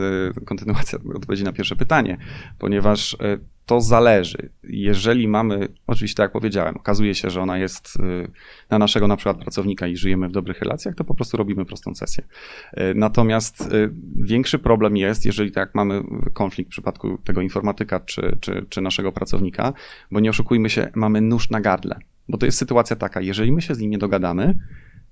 kontynuacja 0.46 1.00
odpowiedzi 1.16 1.44
na 1.44 1.54
pierwsze 1.54 1.76
pytanie, 1.76 2.18
ponieważ 2.60 3.18
to 3.66 3.82
zależy. 3.82 4.50
Jeżeli 4.64 5.28
mamy, 5.28 5.68
oczywiście 5.88 6.16
tak 6.16 6.24
jak 6.24 6.32
powiedziałem, 6.32 6.76
okazuje 6.76 7.16
się, 7.16 7.30
że 7.30 7.42
ona 7.42 7.58
jest 7.58 7.96
y, 7.96 8.32
na 8.70 8.80
naszego 8.80 9.08
na 9.08 9.18
przykład 9.18 9.38
pracownika 9.38 9.88
i 9.88 9.98
żyjemy 9.98 10.30
w 10.30 10.32
dobrych 10.32 10.60
relacjach, 10.60 10.96
to 10.96 11.04
po 11.04 11.16
prostu 11.16 11.38
robimy 11.38 11.66
prostą 11.66 11.96
sesję. 11.96 12.24
Y, 12.24 12.94
natomiast 12.96 13.62
y, 13.62 13.92
większy 14.16 14.60
problem 14.60 14.98
jest, 14.98 15.26
jeżeli 15.26 15.52
tak 15.52 15.76
mamy 15.76 16.04
konflikt 16.34 16.70
w 16.70 16.72
przypadku 16.72 17.18
tego 17.18 17.42
informatyka 17.42 18.00
czy, 18.00 18.38
czy, 18.40 18.66
czy 18.70 18.82
naszego 18.82 19.12
pracownika, 19.12 19.74
bo 20.12 20.20
nie 20.20 20.30
oszukujmy 20.30 20.70
się, 20.70 20.92
mamy 20.96 21.22
nóż 21.22 21.50
na 21.50 21.62
gardle. 21.62 22.00
Bo 22.30 22.38
to 22.38 22.46
jest 22.46 22.58
sytuacja 22.58 22.96
taka, 22.96 23.22
jeżeli 23.22 23.52
my 23.52 23.62
się 23.62 23.76
z 23.76 23.80
nim 23.80 23.92
nie 23.92 23.98
dogadamy, 23.98 24.58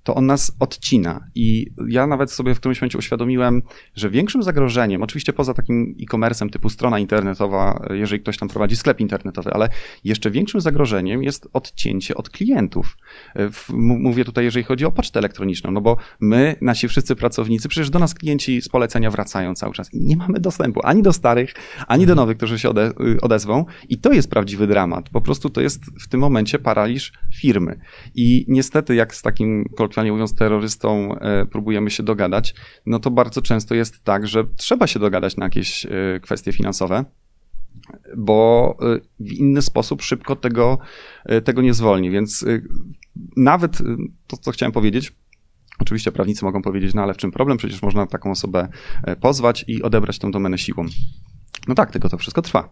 to 0.04 0.14
on 0.14 0.26
nas 0.26 0.56
odcina. 0.60 1.26
I 1.34 1.66
ja 1.88 2.06
nawet 2.06 2.32
sobie 2.32 2.54
w 2.54 2.60
którymś 2.60 2.80
momencie 2.80 2.98
uświadomiłem, 2.98 3.62
że 3.96 4.10
większym 4.10 4.42
zagrożeniem, 4.42 5.02
oczywiście 5.02 5.32
poza 5.32 5.54
takim 5.54 5.96
e-commerce'em 6.02 6.50
typu 6.50 6.68
strona 6.68 6.98
internetowa, 6.98 7.86
jeżeli 7.90 8.22
ktoś 8.22 8.38
tam 8.38 8.48
prowadzi 8.48 8.76
sklep 8.76 9.00
internetowy, 9.00 9.50
ale 9.50 9.68
jeszcze 10.04 10.30
większym 10.30 10.60
zagrożeniem 10.60 11.22
jest 11.22 11.48
odcięcie 11.52 12.14
od 12.14 12.30
klientów. 12.30 12.96
Mówię 13.74 14.24
tutaj, 14.24 14.44
jeżeli 14.44 14.64
chodzi 14.64 14.84
o 14.84 14.92
pocztę 14.92 15.18
elektroniczną, 15.18 15.70
no 15.70 15.80
bo 15.80 15.96
my, 16.20 16.56
nasi 16.60 16.88
wszyscy 16.88 17.16
pracownicy, 17.16 17.68
przecież 17.68 17.90
do 17.90 17.98
nas 17.98 18.14
klienci 18.14 18.62
z 18.62 18.68
polecenia 18.68 19.10
wracają 19.10 19.54
cały 19.54 19.74
czas 19.74 19.94
i 19.94 20.00
nie 20.00 20.16
mamy 20.16 20.40
dostępu 20.40 20.80
ani 20.84 21.02
do 21.02 21.12
starych, 21.12 21.54
ani 21.88 22.06
do 22.06 22.12
mhm. 22.12 22.16
nowych, 22.16 22.36
którzy 22.36 22.58
się 22.58 22.68
ode 22.68 22.92
odezwą. 23.22 23.64
I 23.88 23.98
to 23.98 24.12
jest 24.12 24.30
prawdziwy 24.30 24.66
dramat. 24.66 25.08
Po 25.08 25.20
prostu 25.20 25.50
to 25.50 25.60
jest 25.60 25.84
w 26.00 26.08
tym 26.08 26.20
momencie 26.20 26.58
paraliż 26.58 27.12
firmy. 27.34 27.80
I 28.14 28.44
niestety, 28.48 28.94
jak 28.94 29.14
z 29.14 29.22
takim 29.22 29.64
kolokwialnie 29.94 30.12
mówiąc, 30.12 30.34
terrorystą 30.34 31.18
e, 31.18 31.46
próbujemy 31.46 31.90
się 31.90 32.02
dogadać, 32.02 32.54
no 32.86 32.98
to 32.98 33.10
bardzo 33.10 33.42
często 33.42 33.74
jest 33.74 34.04
tak, 34.04 34.26
że 34.26 34.44
trzeba 34.56 34.86
się 34.86 35.00
dogadać 35.00 35.36
na 35.36 35.46
jakieś 35.46 35.86
e, 35.86 35.90
kwestie 36.22 36.52
finansowe 36.52 37.04
bo 38.16 38.76
e, 38.80 39.00
w 39.20 39.32
inny 39.32 39.62
sposób 39.62 40.02
szybko 40.02 40.36
tego, 40.36 40.78
tego 41.44 41.62
nie 41.62 41.74
zwolni. 41.74 42.10
Więc 42.10 42.44
nawet 43.36 43.78
to, 44.26 44.36
co 44.36 44.50
chciałem 44.50 44.72
powiedzieć, 44.72 45.12
Oczywiście 45.78 46.12
prawnicy 46.12 46.44
mogą 46.44 46.62
powiedzieć, 46.62 46.94
no 46.94 47.02
ale 47.02 47.14
w 47.14 47.16
czym 47.16 47.30
problem? 47.30 47.58
Przecież 47.58 47.82
można 47.82 48.06
taką 48.06 48.30
osobę 48.30 48.68
pozwać 49.20 49.64
i 49.68 49.82
odebrać 49.82 50.18
tą 50.18 50.30
domenę 50.30 50.58
siłą. 50.58 50.86
No 51.68 51.74
tak, 51.74 51.90
tylko 51.90 52.08
to 52.08 52.18
wszystko 52.18 52.42
trwa. 52.42 52.68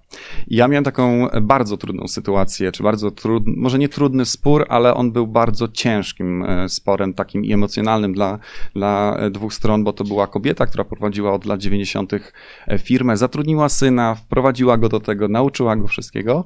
I 0.48 0.56
ja 0.56 0.68
miałem 0.68 0.84
taką 0.84 1.28
bardzo 1.42 1.76
trudną 1.76 2.08
sytuację, 2.08 2.72
czy 2.72 2.82
bardzo 2.82 3.10
trudny, 3.10 3.54
może 3.56 3.78
nie 3.78 3.88
trudny 3.88 4.24
spór, 4.24 4.66
ale 4.68 4.94
on 4.94 5.12
był 5.12 5.26
bardzo 5.26 5.68
ciężkim 5.68 6.42
e, 6.42 6.68
sporem, 6.68 7.14
takim 7.14 7.44
i 7.44 7.52
emocjonalnym 7.52 8.12
dla, 8.12 8.38
dla 8.74 9.16
dwóch 9.30 9.54
stron, 9.54 9.84
bo 9.84 9.92
to 9.92 10.04
była 10.04 10.26
kobieta, 10.26 10.66
która 10.66 10.84
prowadziła 10.84 11.32
od 11.32 11.44
lat 11.44 11.60
90. 11.60 12.12
E, 12.12 12.78
firmę, 12.78 13.16
zatrudniła 13.16 13.68
syna, 13.68 14.14
wprowadziła 14.14 14.76
go 14.76 14.88
do 14.88 15.00
tego, 15.00 15.28
nauczyła 15.28 15.76
go 15.76 15.86
wszystkiego, 15.86 16.44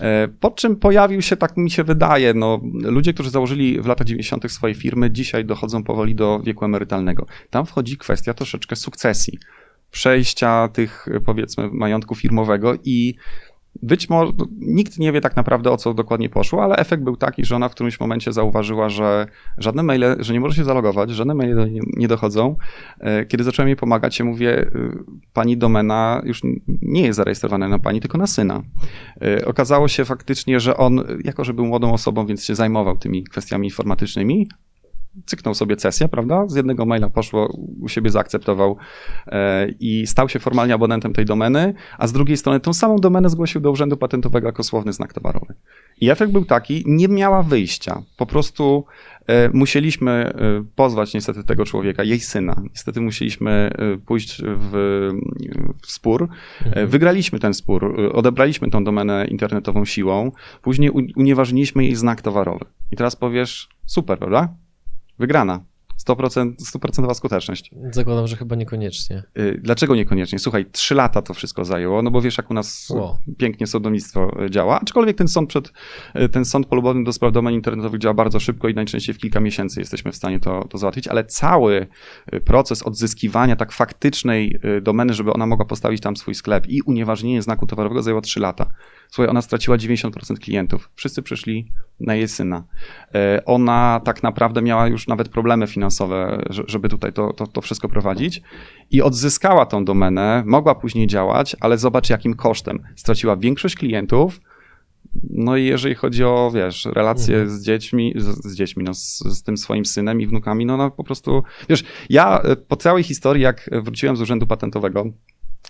e, 0.00 0.28
po 0.28 0.50
czym 0.50 0.76
pojawił 0.76 1.22
się, 1.22 1.36
tak 1.36 1.56
mi 1.56 1.70
się 1.70 1.84
wydaje, 1.84 2.34
no, 2.34 2.60
ludzie, 2.82 3.14
którzy 3.14 3.30
założyli 3.30 3.80
w 3.80 3.86
latach 3.86 4.06
90. 4.06 4.52
swoje 4.52 4.74
firmy, 4.74 5.10
dzisiaj 5.10 5.44
dochodzą 5.44 5.84
powoli 5.84 6.14
do 6.14 6.40
wieku 6.44 6.64
emerytalnego. 6.64 7.26
Tam 7.50 7.66
wchodzi 7.66 7.98
kwestia 7.98 8.34
troszeczkę 8.34 8.76
sukcesji 8.76 9.38
przejścia 9.90 10.68
tych, 10.68 11.06
powiedzmy, 11.24 11.68
majątku 11.72 12.14
firmowego 12.14 12.74
i 12.84 13.14
być 13.82 14.10
może 14.10 14.32
nikt 14.58 14.98
nie 14.98 15.12
wie 15.12 15.20
tak 15.20 15.36
naprawdę 15.36 15.70
o 15.70 15.76
co 15.76 15.94
dokładnie 15.94 16.28
poszło, 16.28 16.64
ale 16.64 16.76
efekt 16.76 17.02
był 17.02 17.16
taki, 17.16 17.44
że 17.44 17.56
ona 17.56 17.68
w 17.68 17.72
którymś 17.72 18.00
momencie 18.00 18.32
zauważyła, 18.32 18.88
że 18.88 19.26
żadne 19.58 19.82
maile, 19.82 20.16
że 20.18 20.32
nie 20.32 20.40
może 20.40 20.56
się 20.56 20.64
zalogować, 20.64 21.10
żadne 21.10 21.34
maile 21.34 21.70
nie 21.96 22.08
dochodzą. 22.08 22.56
E, 23.00 23.24
kiedy 23.24 23.44
zacząłem 23.44 23.68
jej 23.68 23.76
pomagać, 23.76 24.18
ja 24.18 24.24
mówię, 24.24 24.58
e, 24.58 24.70
pani 25.32 25.56
domena 25.56 26.22
już 26.24 26.40
nie 26.82 27.02
jest 27.02 27.16
zarejestrowana 27.16 27.68
na 27.68 27.78
pani, 27.78 28.00
tylko 28.00 28.18
na 28.18 28.26
syna. 28.26 28.62
E, 29.22 29.44
okazało 29.44 29.88
się 29.88 30.04
faktycznie, 30.04 30.60
że 30.60 30.76
on, 30.76 31.04
jako 31.24 31.44
że 31.44 31.54
był 31.54 31.66
młodą 31.66 31.92
osobą, 31.92 32.26
więc 32.26 32.44
się 32.44 32.54
zajmował 32.54 32.96
tymi 32.96 33.24
kwestiami 33.24 33.66
informatycznymi, 33.66 34.48
cyknął 35.26 35.54
sobie 35.54 35.76
cesję, 35.76 36.08
prawda? 36.08 36.48
Z 36.48 36.54
jednego 36.54 36.86
maila 36.86 37.10
poszło, 37.10 37.56
u 37.80 37.88
siebie 37.88 38.10
zaakceptował 38.10 38.76
e, 39.26 39.68
i 39.68 40.06
stał 40.06 40.28
się 40.28 40.38
formalnie 40.38 40.74
abonentem 40.74 41.12
tej 41.12 41.24
domeny, 41.24 41.74
a 41.98 42.06
z 42.06 42.12
drugiej 42.12 42.36
strony 42.36 42.60
tą 42.60 42.72
samą 42.72 42.96
domenę 42.96 43.30
zgłosił 43.30 43.60
do 43.60 43.70
Urzędu 43.70 43.96
Patentowego 43.96 44.46
jako 44.46 44.62
słowny 44.62 44.92
znak 44.92 45.12
towarowy. 45.12 45.54
I 46.00 46.10
efekt 46.10 46.32
był 46.32 46.44
taki, 46.44 46.82
nie 46.86 47.08
miała 47.08 47.42
wyjścia. 47.42 48.02
Po 48.16 48.26
prostu 48.26 48.84
e, 49.26 49.48
musieliśmy 49.48 50.10
e, 50.10 50.64
pozwać 50.76 51.14
niestety 51.14 51.44
tego 51.44 51.64
człowieka, 51.64 52.04
jej 52.04 52.20
syna. 52.20 52.62
Niestety 52.70 53.00
musieliśmy 53.00 53.70
pójść 54.06 54.42
w, 54.42 54.70
w 55.82 55.90
spór. 55.90 56.28
Mhm. 56.66 56.88
Wygraliśmy 56.88 57.38
ten 57.38 57.54
spór, 57.54 58.10
odebraliśmy 58.12 58.70
tą 58.70 58.84
domenę 58.84 59.26
internetową 59.28 59.84
siłą, 59.84 60.32
później 60.62 60.90
unieważniliśmy 60.90 61.84
jej 61.84 61.94
znak 61.94 62.22
towarowy. 62.22 62.64
I 62.92 62.96
teraz 62.96 63.16
powiesz, 63.16 63.68
super, 63.86 64.18
prawda? 64.18 64.54
Wygrana. 65.18 65.64
100%, 66.08 66.52
100% 66.56 67.14
skuteczność. 67.14 67.70
Zakładam, 67.90 68.26
że 68.26 68.36
chyba 68.36 68.56
niekoniecznie. 68.56 69.22
Y, 69.38 69.60
dlaczego 69.62 69.94
niekoniecznie? 69.94 70.38
Słuchaj, 70.38 70.66
trzy 70.72 70.94
lata 70.94 71.22
to 71.22 71.34
wszystko 71.34 71.64
zajęło, 71.64 72.02
no 72.02 72.10
bo 72.10 72.20
wiesz, 72.20 72.38
jak 72.38 72.50
u 72.50 72.54
nas 72.54 72.90
wow. 72.90 73.18
pięknie 73.38 73.66
sądownictwo 73.66 74.44
y, 74.44 74.50
działa, 74.50 74.80
aczkolwiek 74.80 75.16
ten 75.16 75.28
sąd 75.28 75.48
przed, 75.48 75.72
y, 76.16 76.28
ten 76.28 76.44
sąd 76.44 76.66
polubowny 76.66 77.04
do 77.04 77.12
spraw 77.12 77.32
domen 77.32 77.54
internetowych 77.54 78.00
działa 78.00 78.14
bardzo 78.14 78.40
szybko 78.40 78.68
i 78.68 78.74
najczęściej 78.74 79.14
w 79.14 79.18
kilka 79.18 79.40
miesięcy 79.40 79.80
jesteśmy 79.80 80.12
w 80.12 80.16
stanie 80.16 80.40
to, 80.40 80.64
to 80.70 80.78
załatwić, 80.78 81.08
ale 81.08 81.24
cały 81.24 81.86
proces 82.44 82.82
odzyskiwania 82.82 83.56
tak 83.56 83.72
faktycznej 83.72 84.60
domeny, 84.82 85.14
żeby 85.14 85.32
ona 85.32 85.46
mogła 85.46 85.66
postawić 85.66 86.00
tam 86.00 86.16
swój 86.16 86.34
sklep 86.34 86.66
i 86.68 86.82
unieważnienie 86.82 87.42
znaku 87.42 87.66
towarowego 87.66 88.02
zajęło 88.02 88.20
trzy 88.20 88.40
lata. 88.40 88.70
Słuchaj, 89.10 89.30
ona 89.30 89.42
straciła 89.42 89.76
90% 89.76 90.38
klientów. 90.38 90.90
Wszyscy 90.94 91.22
przyszli 91.22 91.72
na 92.00 92.14
jej 92.14 92.28
syna. 92.28 92.64
E, 93.14 93.42
ona 93.44 94.00
tak 94.04 94.22
naprawdę 94.22 94.62
miała 94.62 94.88
już 94.88 95.08
nawet 95.08 95.28
problemy 95.28 95.66
finansowe, 95.66 96.42
żeby 96.50 96.88
tutaj 96.88 97.12
to, 97.12 97.32
to, 97.32 97.46
to 97.46 97.60
wszystko 97.60 97.88
prowadzić 97.88 98.42
i 98.90 99.02
odzyskała 99.02 99.66
tą 99.66 99.84
domenę, 99.84 100.42
mogła 100.46 100.74
później 100.74 101.06
działać, 101.06 101.56
ale 101.60 101.78
zobacz 101.78 102.10
jakim 102.10 102.34
kosztem. 102.34 102.82
Straciła 102.96 103.36
większość 103.36 103.76
klientów, 103.76 104.40
no 105.30 105.56
i 105.56 105.64
jeżeli 105.64 105.94
chodzi 105.94 106.24
o, 106.24 106.50
wiesz, 106.54 106.84
relacje 106.84 107.36
mhm. 107.36 107.58
z 107.58 107.64
dziećmi, 107.64 108.12
z, 108.16 108.24
z 108.24 108.56
dziećmi, 108.56 108.84
no, 108.84 108.94
z, 108.94 109.18
z, 109.18 109.42
tym 109.42 109.56
swoim 109.56 109.84
synem 109.84 110.20
i 110.20 110.26
wnukami, 110.26 110.66
no, 110.66 110.76
no 110.76 110.90
po 110.90 111.04
prostu, 111.04 111.42
wiesz, 111.68 111.84
ja 112.10 112.40
e, 112.40 112.56
po 112.56 112.76
całej 112.76 113.02
historii, 113.02 113.42
jak 113.42 113.70
wróciłem 113.72 114.16
z 114.16 114.20
urzędu 114.20 114.46
patentowego, 114.46 115.04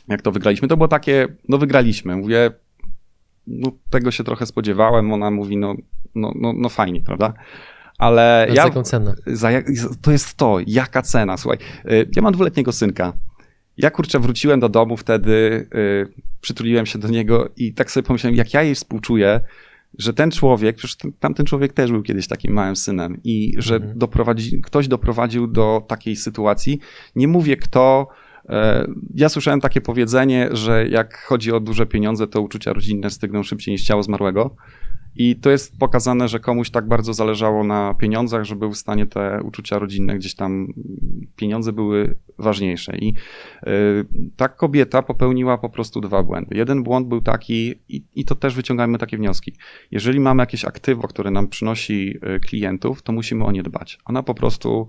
jak 0.08 0.22
to 0.22 0.32
wygraliśmy, 0.32 0.68
to 0.68 0.76
było 0.76 0.88
takie, 0.88 1.28
no 1.48 1.58
wygraliśmy. 1.58 2.16
Mówię, 2.16 2.50
no, 3.46 3.72
tego 3.90 4.10
się 4.10 4.24
trochę 4.24 4.46
spodziewałem. 4.46 5.12
Ona 5.12 5.30
mówi, 5.30 5.56
no, 5.56 5.74
no, 6.14 6.32
no, 6.34 6.52
no 6.56 6.68
fajnie, 6.68 7.02
prawda? 7.02 7.32
Ale 7.98 8.46
A 8.50 8.54
ja. 8.54 8.62
Za 8.62 8.68
jaką 8.68 8.82
cenę? 8.82 9.14
Za, 9.26 9.48
to 10.02 10.12
jest 10.12 10.34
to, 10.34 10.58
jaka 10.66 11.02
cena. 11.02 11.36
Słuchaj, 11.36 11.58
y, 11.90 12.10
ja 12.16 12.22
mam 12.22 12.32
dwuletniego 12.32 12.72
synka. 12.72 13.12
Ja 13.76 13.90
kurczę 13.90 14.18
wróciłem 14.20 14.60
do 14.60 14.68
domu 14.68 14.96
wtedy, 14.96 15.68
yy, 15.74 16.12
przytuliłem 16.40 16.86
się 16.86 16.98
do 16.98 17.08
niego 17.08 17.50
i 17.56 17.74
tak 17.74 17.90
sobie 17.90 18.06
pomyślałem, 18.06 18.36
jak 18.36 18.54
ja 18.54 18.62
jej 18.62 18.74
współczuję, 18.74 19.40
że 19.98 20.14
ten 20.14 20.30
człowiek, 20.30 20.76
przecież 20.76 20.96
ten, 20.96 21.12
tamten 21.12 21.46
człowiek 21.46 21.72
też 21.72 21.92
był 21.92 22.02
kiedyś 22.02 22.28
takim 22.28 22.52
małym 22.52 22.76
synem 22.76 23.20
i 23.24 23.54
że 23.58 23.76
mhm. 23.76 23.98
doprowadzi, 23.98 24.60
ktoś 24.60 24.88
doprowadził 24.88 25.46
do 25.46 25.84
takiej 25.88 26.16
sytuacji. 26.16 26.78
Nie 27.16 27.28
mówię 27.28 27.56
kto, 27.56 28.08
ja 29.14 29.28
słyszałem 29.28 29.60
takie 29.60 29.80
powiedzenie, 29.80 30.48
że 30.52 30.88
jak 30.88 31.18
chodzi 31.18 31.52
o 31.52 31.60
duże 31.60 31.86
pieniądze, 31.86 32.26
to 32.26 32.40
uczucia 32.40 32.72
rodzinne 32.72 33.10
stygną 33.10 33.42
szybciej 33.42 33.72
niż 33.72 33.82
ciało 33.82 34.02
zmarłego. 34.02 34.56
I 35.18 35.36
to 35.36 35.50
jest 35.50 35.78
pokazane, 35.78 36.28
że 36.28 36.40
komuś 36.40 36.70
tak 36.70 36.88
bardzo 36.88 37.14
zależało 37.14 37.64
na 37.64 37.94
pieniądzach, 37.94 38.44
że 38.44 38.56
był 38.56 38.72
w 38.72 38.76
stanie 38.76 39.06
te 39.06 39.40
uczucia 39.42 39.78
rodzinne 39.78 40.18
gdzieś 40.18 40.34
tam, 40.34 40.72
pieniądze 41.36 41.72
były 41.72 42.16
ważniejsze. 42.38 42.96
I 42.96 43.14
yy, 43.66 44.06
ta 44.36 44.48
kobieta 44.48 45.02
popełniła 45.02 45.58
po 45.58 45.70
prostu 45.70 46.00
dwa 46.00 46.22
błędy. 46.22 46.56
Jeden 46.56 46.82
błąd 46.82 47.08
był 47.08 47.20
taki, 47.20 47.74
i, 47.88 48.02
i 48.14 48.24
to 48.24 48.34
też 48.34 48.54
wyciągajmy 48.54 48.98
takie 48.98 49.16
wnioski. 49.16 49.52
Jeżeli 49.90 50.20
mamy 50.20 50.42
jakieś 50.42 50.64
aktywo, 50.64 51.08
które 51.08 51.30
nam 51.30 51.48
przynosi 51.48 52.18
e, 52.22 52.40
klientów, 52.40 53.02
to 53.02 53.12
musimy 53.12 53.44
o 53.44 53.52
nie 53.52 53.62
dbać. 53.62 53.98
Ona 54.04 54.22
po 54.22 54.34
prostu 54.34 54.88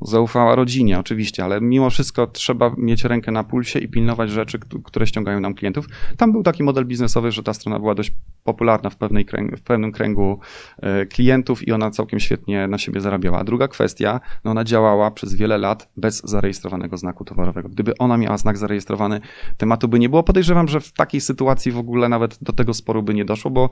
Zaufała 0.00 0.54
rodzinie, 0.54 0.98
oczywiście, 0.98 1.44
ale 1.44 1.60
mimo 1.60 1.90
wszystko 1.90 2.26
trzeba 2.26 2.74
mieć 2.78 3.04
rękę 3.04 3.32
na 3.32 3.44
pulsie 3.44 3.78
i 3.78 3.88
pilnować 3.88 4.30
rzeczy, 4.30 4.58
które 4.84 5.06
ściągają 5.06 5.40
nam 5.40 5.54
klientów. 5.54 5.86
Tam 6.16 6.32
był 6.32 6.42
taki 6.42 6.62
model 6.62 6.86
biznesowy, 6.86 7.32
że 7.32 7.42
ta 7.42 7.54
strona 7.54 7.78
była 7.78 7.94
dość 7.94 8.12
popularna 8.44 8.90
w, 8.90 8.96
pewnej 8.96 9.24
kręgu, 9.24 9.56
w 9.56 9.62
pewnym 9.62 9.92
kręgu 9.92 10.38
e, 10.78 11.06
klientów 11.06 11.68
i 11.68 11.72
ona 11.72 11.90
całkiem 11.90 12.20
świetnie 12.20 12.68
na 12.68 12.78
siebie 12.78 13.00
zarabiała. 13.00 13.38
A 13.38 13.44
druga 13.44 13.68
kwestia, 13.68 14.20
no 14.44 14.50
ona 14.50 14.64
działała 14.64 15.10
przez 15.10 15.34
wiele 15.34 15.58
lat 15.58 15.90
bez 15.96 16.22
zarejestrowanego 16.24 16.96
znaku 16.96 17.24
towarowego. 17.24 17.68
Gdyby 17.68 17.98
ona 17.98 18.16
miała 18.16 18.38
znak 18.38 18.58
zarejestrowany, 18.58 19.20
tematu 19.56 19.88
by 19.88 19.98
nie 19.98 20.08
było. 20.08 20.22
Podejrzewam, 20.22 20.68
że 20.68 20.80
w 20.80 20.92
takiej 20.92 21.20
sytuacji 21.20 21.72
w 21.72 21.78
ogóle 21.78 22.08
nawet 22.08 22.38
do 22.42 22.52
tego 22.52 22.74
sporu 22.74 23.02
by 23.02 23.14
nie 23.14 23.24
doszło, 23.24 23.50
bo 23.50 23.70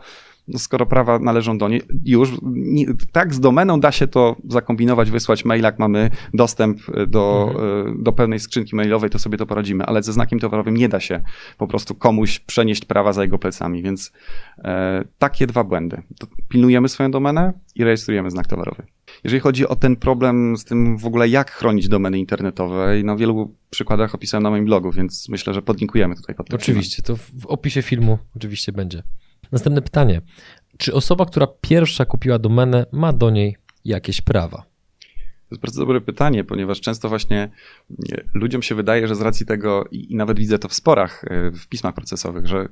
no 0.48 0.58
skoro 0.58 0.86
prawa 0.86 1.18
należą 1.18 1.58
do 1.58 1.68
niej, 1.68 1.82
już 2.04 2.30
nie, 2.42 2.86
tak 3.12 3.34
z 3.34 3.40
domeną 3.40 3.80
da 3.80 3.92
się 3.92 4.06
to 4.06 4.36
zakombinować, 4.48 5.10
wysłać 5.10 5.44
mail, 5.44 5.62
jak 5.62 5.78
mamy 5.78 6.10
dostęp 6.34 6.80
do, 7.06 7.48
mhm. 7.50 8.02
do 8.02 8.12
pewnej 8.12 8.40
skrzynki 8.40 8.76
mailowej, 8.76 9.10
to 9.10 9.18
sobie 9.18 9.38
to 9.38 9.46
poradzimy, 9.46 9.84
ale 9.84 10.02
ze 10.02 10.12
znakiem 10.12 10.38
towarowym 10.38 10.76
nie 10.76 10.88
da 10.88 11.00
się 11.00 11.20
po 11.58 11.66
prostu 11.66 11.94
komuś 11.94 12.38
przenieść 12.38 12.84
prawa 12.84 13.12
za 13.12 13.22
jego 13.22 13.38
plecami, 13.38 13.82
więc 13.82 14.12
e, 14.58 14.59
takie 15.18 15.46
dwa 15.46 15.64
błędy. 15.64 16.02
Pilnujemy 16.48 16.88
swoją 16.88 17.10
domenę 17.10 17.52
i 17.74 17.84
rejestrujemy 17.84 18.30
znak 18.30 18.46
towarowy. 18.46 18.82
Jeżeli 19.24 19.40
chodzi 19.40 19.68
o 19.68 19.76
ten 19.76 19.96
problem 19.96 20.56
z 20.56 20.64
tym 20.64 20.98
w 20.98 21.06
ogóle, 21.06 21.28
jak 21.28 21.50
chronić 21.50 21.88
domeny 21.88 22.18
internetowe, 22.18 23.00
i 23.00 23.04
na 23.04 23.16
wielu 23.16 23.54
przykładach 23.70 24.14
opisałem 24.14 24.42
na 24.42 24.50
moim 24.50 24.64
blogu, 24.64 24.92
więc 24.92 25.28
myślę, 25.28 25.54
że 25.54 25.62
podlinkujemy 25.62 26.14
tutaj 26.14 26.34
pod 26.34 26.54
Oczywiście, 26.54 27.02
to 27.02 27.16
w 27.16 27.46
opisie 27.46 27.82
filmu 27.82 28.18
oczywiście 28.36 28.72
będzie. 28.72 29.02
Następne 29.52 29.82
pytanie. 29.82 30.20
Czy 30.78 30.94
osoba, 30.94 31.26
która 31.26 31.46
pierwsza 31.60 32.04
kupiła 32.04 32.38
domenę, 32.38 32.86
ma 32.92 33.12
do 33.12 33.30
niej 33.30 33.56
jakieś 33.84 34.20
prawa? 34.20 34.56
To 34.56 35.54
jest 35.54 35.62
bardzo 35.62 35.80
dobre 35.80 36.00
pytanie, 36.00 36.44
ponieważ 36.44 36.80
często 36.80 37.08
właśnie 37.08 37.50
ludziom 38.34 38.62
się 38.62 38.74
wydaje, 38.74 39.08
że 39.08 39.14
z 39.14 39.20
racji 39.20 39.46
tego, 39.46 39.84
i 39.90 40.16
nawet 40.16 40.38
widzę 40.38 40.58
to 40.58 40.68
w 40.68 40.74
sporach, 40.74 41.24
e, 41.24 41.50
w 41.50 41.68
pismach 41.68 41.94
procesowych, 41.94 42.46
że 42.46 42.68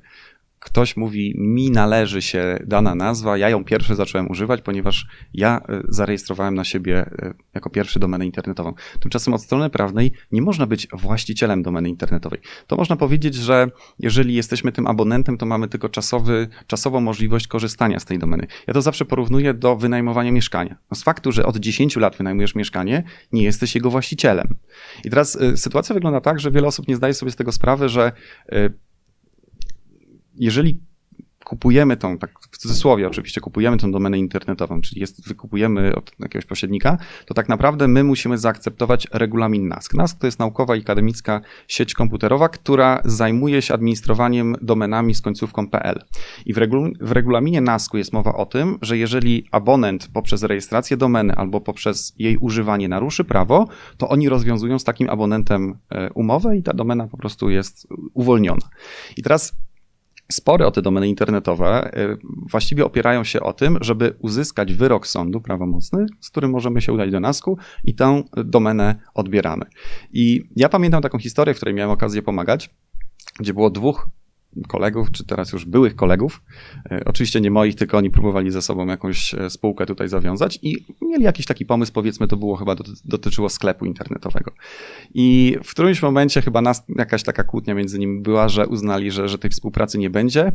ktoś 0.61 0.97
mówi, 0.97 1.35
mi 1.39 1.71
należy 1.71 2.23
się 2.23 2.59
dana 2.67 2.95
nazwa, 2.95 3.39
ja 3.39 3.51
ją 3.51 3.65
pierwszy 3.65 3.95
zacząłem 3.95 4.31
używać, 4.31 4.63
ponieważ 4.63 5.07
ja 5.35 5.61
e, 5.69 5.83
zarejestrowałem 5.89 6.55
na 6.55 6.65
siebie 6.65 6.99
e, 6.99 7.35
jako 7.55 7.71
pierwszy 7.71 7.99
domenę 7.99 8.27
internetową. 8.27 8.75
Tymczasem 9.01 9.35
od 9.35 9.43
strony 9.43 9.71
prawnej 9.71 10.13
nie 10.33 10.43
można 10.43 10.67
być 10.67 10.89
właścicielem 10.93 11.63
domeny 11.63 11.89
internetowej. 11.89 12.41
To 12.67 12.77
można 12.77 12.97
powiedzieć, 12.97 13.35
że 13.35 13.71
jeżeli 13.99 14.35
jesteśmy 14.35 14.73
tym 14.73 14.87
abonentem, 14.87 15.39
to 15.39 15.47
mamy 15.47 15.69
tylko 15.69 15.89
czasowy, 15.89 16.49
czasową 16.67 17.01
możliwość 17.01 17.47
korzystania 17.47 18.01
z 18.01 18.05
tej 18.05 18.19
domeny. 18.19 18.47
Ja 18.67 18.75
to 18.75 18.83
zawsze 18.83 19.05
porównuję 19.05 19.55
do 19.55 19.77
wynajmowania 19.77 20.33
mieszkania. 20.33 20.77
No 20.91 20.97
z 20.97 21.03
faktu, 21.03 21.33
że 21.33 21.47
od 21.47 21.57
10 21.57 21.97
lat 21.97 22.17
wynajmujesz 22.17 22.55
mieszkanie, 22.55 23.05
nie 23.33 23.43
jesteś 23.43 23.75
jego 23.75 23.91
właścicielem. 23.91 24.55
I 25.05 25.11
teraz 25.11 25.35
y, 25.35 25.57
sytuacja 25.57 25.95
wygląda 25.95 26.21
tak, 26.21 26.41
że 26.41 26.51
wiele 26.51 26.67
osób 26.67 26.89
nie 26.89 26.97
zdaje 26.97 27.15
sobie 27.15 27.33
z 27.33 27.37
tego 27.37 27.53
sprawy, 27.53 27.89
że 27.89 28.13
jeżeli 30.39 30.81
kupujemy 31.49 31.97
tą, 31.97 32.19
tak 32.19 32.31
w 32.51 32.59
cudzysłowie 32.59 33.07
oczywiście, 33.07 33.41
kupujemy 33.41 33.77
tą 33.77 33.93
domenę 33.93 34.19
internetową, 34.19 34.81
czyli 34.81 35.01
jest, 35.01 35.29
wykupujemy 35.29 35.95
od 35.95 36.13
jakiegoś 36.21 36.47
pośrednika, 36.47 36.99
to 37.27 37.35
tak 37.35 37.49
naprawdę 37.49 37.89
my 37.89 38.05
musimy 38.05 38.39
zaakceptować 38.39 39.07
regulamin 39.13 39.69
NASK. 39.69 39.95
NASK 39.95 40.19
to 40.19 40.27
jest 40.27 40.39
naukowa 40.39 40.77
i 40.77 40.81
akademicka 40.81 41.41
sieć 41.69 41.95
komputerowa, 41.95 42.49
która 42.49 43.03
zajmuje 43.05 43.63
się 43.63 43.75
administrowaniem 43.75 44.57
domenami 44.63 45.15
z 45.15 45.21
końcówką 45.21 45.69
PL. 45.69 46.05
I 46.47 46.55
w, 46.55 46.59
w 47.01 47.13
regulaminie 47.13 47.61
NASK-u 47.61 47.97
jest 47.97 48.13
mowa 48.13 48.35
o 48.35 48.47
tym, 48.47 48.79
że 48.83 48.99
jeżeli 48.99 49.45
abonent 49.51 50.09
poprzez 50.13 50.43
rejestrację 50.43 50.97
domeny 50.97 51.35
albo 51.35 51.61
poprzez 51.61 52.15
jej 52.19 52.37
używanie 52.37 52.89
naruszy 52.89 53.25
prawo, 53.25 53.69
to 53.97 54.09
oni 54.09 54.29
rozwiązują 54.29 54.79
z 54.79 54.85
takim 54.85 55.11
abonentem 55.11 55.79
e, 55.91 56.13
umowę 56.13 56.57
i 56.57 56.63
ta 56.63 56.73
domena 56.73 57.07
po 57.07 57.17
prostu 57.17 57.51
jest 57.51 57.89
uwolniona. 58.15 58.69
I 59.17 59.23
teraz 59.23 59.53
spory 60.33 60.67
o 60.67 60.71
te 60.71 60.83
domeny 60.83 61.09
internetowe 61.09 61.91
y, 61.99 62.19
właściwie 62.51 62.85
opierają 62.85 63.25
się 63.25 63.41
o 63.41 63.53
tym, 63.53 63.79
żeby 63.81 64.17
uzyskać 64.19 64.75
wyrok 64.75 65.07
sądu 65.07 65.41
prawomocny, 65.41 66.07
z 66.21 66.31
którym 66.31 66.51
możemy 66.51 66.81
się 66.81 66.93
udać 66.93 67.11
do 67.11 67.21
NASKU 67.21 67.59
i 67.85 67.95
tę 67.95 68.23
domenę 68.45 68.97
odbieramy. 69.15 69.65
I 70.13 70.49
ja 70.57 70.69
pamiętam 70.69 71.03
taką 71.03 71.19
historię, 71.19 71.55
w 71.55 71.57
której 71.57 71.75
miałem 71.75 71.91
okazję 71.91 72.23
pomagać, 72.23 72.71
gdzie 73.41 73.55
było 73.55 73.71
dwóch 73.71 74.09
kolegów, 74.69 75.11
czy 75.11 75.25
teraz 75.25 75.53
już 75.53 75.65
byłych 75.65 75.97
kolegów. 75.97 76.43
E, 76.91 77.03
oczywiście 77.05 77.41
nie 77.41 77.51
moich, 77.51 77.75
tylko 77.75 77.99
oni 77.99 78.11
próbowali 78.11 78.51
ze 78.51 78.63
sobą 78.63 78.87
jakąś 78.87 79.35
e, 79.35 79.51
spółkę 79.51 79.87
tutaj 79.87 80.09
zawiązać 80.09 80.59
i 80.63 80.77
mieli 81.03 81.25
jakiś 81.25 81.47
taki 81.47 81.67
pomysł, 81.67 81.93
powiedzmy, 81.93 82.29
to 82.29 82.37
było 82.37 82.57
chyba 82.57 82.77
dotyczyło 83.05 83.49
sklepu 83.49 83.85
internetowego. 83.85 84.53
I 85.15 85.57
w 85.65 85.71
którymś 85.71 86.03
momencie 86.03 86.43
chyba 86.43 86.61
nas, 86.61 86.85
jakaś 86.97 87.23
taka 87.23 87.45
kłótnia 87.45 87.75
między 87.75 87.99
nimi 87.99 88.21
była, 88.21 88.49
że 88.49 88.67
uznali, 88.67 89.11
że, 89.11 89.29
że 89.29 89.39
tej 89.39 89.51
współpracy 89.51 89.99
nie 89.99 90.11
będzie. 90.11 90.53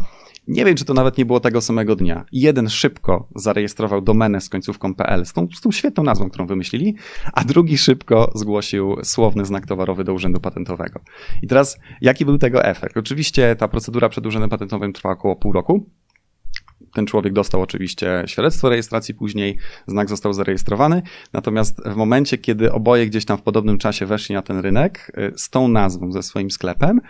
Nie 0.47 0.65
wiem, 0.65 0.75
czy 0.75 0.85
to 0.85 0.93
nawet 0.93 1.17
nie 1.17 1.25
było 1.25 1.39
tego 1.39 1.61
samego 1.61 1.95
dnia. 1.95 2.25
Jeden 2.31 2.69
szybko 2.69 3.27
zarejestrował 3.35 4.01
domenę 4.01 4.41
z 4.41 4.49
końcówką 4.49 4.95
PL, 4.95 5.25
z 5.25 5.33
tą, 5.33 5.47
z 5.55 5.61
tą 5.61 5.71
świetną 5.71 6.03
nazwą, 6.03 6.29
którą 6.29 6.47
wymyślili, 6.47 6.95
a 7.33 7.43
drugi 7.43 7.77
szybko 7.77 8.31
zgłosił 8.35 8.95
słowny 9.03 9.45
znak 9.45 9.67
towarowy 9.67 10.03
do 10.03 10.13
Urzędu 10.13 10.39
Patentowego. 10.39 10.99
I 11.41 11.47
teraz, 11.47 11.79
jaki 12.01 12.25
był 12.25 12.37
tego 12.37 12.65
efekt? 12.65 12.97
Oczywiście 12.97 13.55
ta 13.55 13.67
procedura 13.67 13.82
procedura 13.83 14.09
przed 14.09 14.25
Urzędem 14.25 14.49
Patentowym 14.49 14.93
trwa 14.93 15.09
około 15.09 15.35
pół 15.35 15.51
roku. 15.51 15.89
Ten 16.93 17.05
człowiek 17.05 17.33
dostał 17.33 17.61
oczywiście 17.61 18.23
świadectwo 18.27 18.69
rejestracji 18.69 19.13
później, 19.13 19.57
znak 19.87 20.09
został 20.09 20.33
zarejestrowany. 20.33 21.01
Natomiast 21.33 21.81
w 21.85 21.95
momencie, 21.95 22.37
kiedy 22.37 22.71
oboje 22.71 23.07
gdzieś 23.07 23.25
tam 23.25 23.37
w 23.37 23.41
podobnym 23.41 23.77
czasie 23.77 24.05
weszli 24.05 24.35
na 24.35 24.41
ten 24.41 24.59
rynek 24.59 25.11
y, 25.17 25.37
z 25.37 25.49
tą 25.49 25.67
nazwą, 25.67 26.11
ze 26.11 26.23
swoim 26.23 26.51
sklepem, 26.51 27.01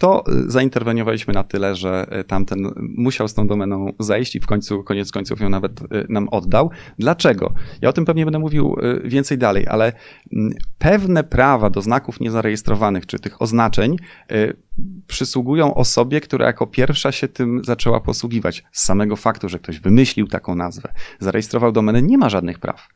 to 0.00 0.24
y, 0.46 0.50
zainterweniowaliśmy 0.50 1.34
na 1.34 1.44
tyle, 1.44 1.74
że 1.74 2.18
y, 2.20 2.24
tamten 2.24 2.70
musiał 2.76 3.28
z 3.28 3.34
tą 3.34 3.46
domeną 3.46 3.92
zejść 3.98 4.36
i 4.36 4.40
w 4.40 4.46
końcu, 4.46 4.84
koniec 4.84 5.12
końców 5.12 5.40
ją 5.40 5.48
nawet 5.48 5.80
y, 5.80 6.06
nam 6.08 6.28
oddał. 6.28 6.70
Dlaczego? 6.98 7.54
Ja 7.82 7.88
o 7.88 7.92
tym 7.92 8.04
pewnie 8.04 8.24
będę 8.24 8.38
mówił 8.38 8.76
więcej 9.04 9.38
dalej, 9.38 9.66
ale 9.68 9.92
mm, 10.32 10.52
pewne 10.78 11.24
prawa 11.24 11.70
do 11.70 11.82
znaków 11.82 12.20
niezarejestrowanych, 12.20 13.06
czy 13.06 13.18
tych 13.18 13.42
oznaczeń, 13.42 13.96
przysługują 15.06 15.74
osobie, 15.74 16.20
która 16.20 16.46
jako 16.46 16.66
pierwsza 16.66 17.12
się 17.12 17.28
tym 17.28 17.64
zaczęła 17.64 18.00
posługiwać. 18.00 18.64
Z 18.72 18.84
samego 18.84 19.16
faktu, 19.16 19.48
że 19.48 19.58
ktoś 19.58 19.80
wymyślił 19.80 20.26
taką 20.26 20.54
nazwę, 20.54 20.92
zarejestrował 21.18 21.72
domenę, 21.72 22.02
nie 22.02 22.18
ma 22.18 22.28
żadnych 22.28 22.58
praw 22.58 22.88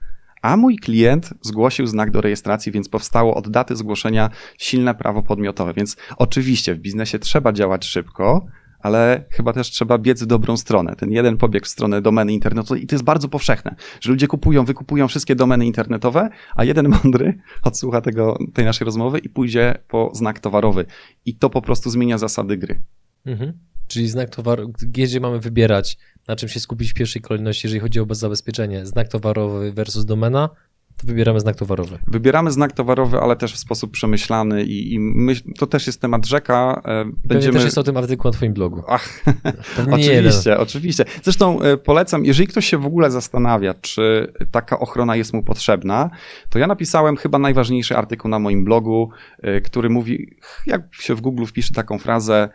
a 0.44 0.56
mój 0.56 0.76
klient 0.76 1.34
zgłosił 1.42 1.86
znak 1.86 2.10
do 2.10 2.20
rejestracji, 2.20 2.72
więc 2.72 2.88
powstało 2.88 3.34
od 3.34 3.48
daty 3.48 3.76
zgłoszenia 3.76 4.30
silne 4.58 4.94
prawo 4.94 5.22
podmiotowe. 5.22 5.74
Więc 5.74 5.96
oczywiście 6.16 6.74
w 6.74 6.78
biznesie 6.78 7.18
trzeba 7.18 7.52
działać 7.52 7.86
szybko, 7.86 8.46
ale 8.80 9.24
chyba 9.30 9.52
też 9.52 9.70
trzeba 9.70 9.98
biec 9.98 10.22
w 10.22 10.26
dobrą 10.26 10.56
stronę. 10.56 10.96
Ten 10.96 11.12
jeden 11.12 11.36
pobieg 11.36 11.66
w 11.66 11.68
stronę 11.68 12.02
domeny 12.02 12.32
internetowej 12.32 12.84
i 12.84 12.86
to 12.86 12.94
jest 12.94 13.04
bardzo 13.04 13.28
powszechne, 13.28 13.74
że 14.00 14.10
ludzie 14.10 14.26
kupują, 14.26 14.64
wykupują 14.64 15.08
wszystkie 15.08 15.34
domeny 15.34 15.66
internetowe, 15.66 16.28
a 16.56 16.64
jeden 16.64 16.88
mądry 16.88 17.38
odsłucha 17.62 18.00
tego, 18.00 18.38
tej 18.54 18.64
naszej 18.64 18.84
rozmowy 18.84 19.18
i 19.18 19.28
pójdzie 19.28 19.78
po 19.88 20.10
znak 20.14 20.40
towarowy. 20.40 20.86
I 21.26 21.34
to 21.34 21.50
po 21.50 21.62
prostu 21.62 21.90
zmienia 21.90 22.18
zasady 22.18 22.56
gry. 22.56 22.82
Mhm. 23.26 23.52
Czyli 23.86 24.08
znak 24.08 24.30
towaru, 24.30 24.72
gdzie 24.88 25.20
mamy 25.20 25.40
wybierać, 25.40 25.98
na 26.28 26.36
czym 26.36 26.48
się 26.48 26.60
skupić 26.60 26.90
w 26.90 26.94
pierwszej 26.94 27.22
kolejności, 27.22 27.66
jeżeli 27.66 27.80
chodzi 27.80 28.00
o 28.00 28.06
zabezpieczenie, 28.10 28.86
znak 28.86 29.08
towarowy 29.08 29.72
versus 29.72 30.04
domena, 30.04 30.50
to 30.96 31.06
wybieramy 31.06 31.40
znak 31.40 31.56
towarowy. 31.56 31.98
Wybieramy 32.06 32.50
znak 32.50 32.72
towarowy, 32.72 33.18
ale 33.18 33.36
też 33.36 33.54
w 33.54 33.58
sposób 33.58 33.90
przemyślany 33.90 34.64
i, 34.64 34.94
i 34.94 35.00
myśl, 35.00 35.42
to 35.58 35.66
też 35.66 35.86
jest 35.86 36.00
temat 36.00 36.26
rzeka. 36.26 36.82
E, 36.84 37.04
będziemy... 37.24 37.54
też 37.54 37.64
jest 37.64 37.78
o 37.78 37.82
tym 37.82 37.96
artykuł 37.96 38.30
na 38.30 38.36
twoim 38.36 38.52
blogu. 38.52 38.82
Ach, 38.88 39.24
oczywiście, 39.92 40.58
oczywiście. 40.58 41.04
Zresztą 41.22 41.60
e, 41.60 41.76
polecam, 41.76 42.24
jeżeli 42.24 42.48
ktoś 42.48 42.66
się 42.66 42.78
w 42.78 42.86
ogóle 42.86 43.10
zastanawia, 43.10 43.74
czy 43.74 44.32
taka 44.50 44.78
ochrona 44.78 45.16
jest 45.16 45.32
mu 45.32 45.42
potrzebna, 45.42 46.10
to 46.50 46.58
ja 46.58 46.66
napisałem 46.66 47.16
chyba 47.16 47.38
najważniejszy 47.38 47.96
artykuł 47.96 48.30
na 48.30 48.38
moim 48.38 48.64
blogu, 48.64 49.10
e, 49.42 49.60
który 49.60 49.90
mówi, 49.90 50.36
jak 50.66 50.82
się 50.94 51.14
w 51.14 51.20
Google 51.20 51.44
wpisze 51.44 51.74
taką 51.74 51.98
frazę, 51.98 52.48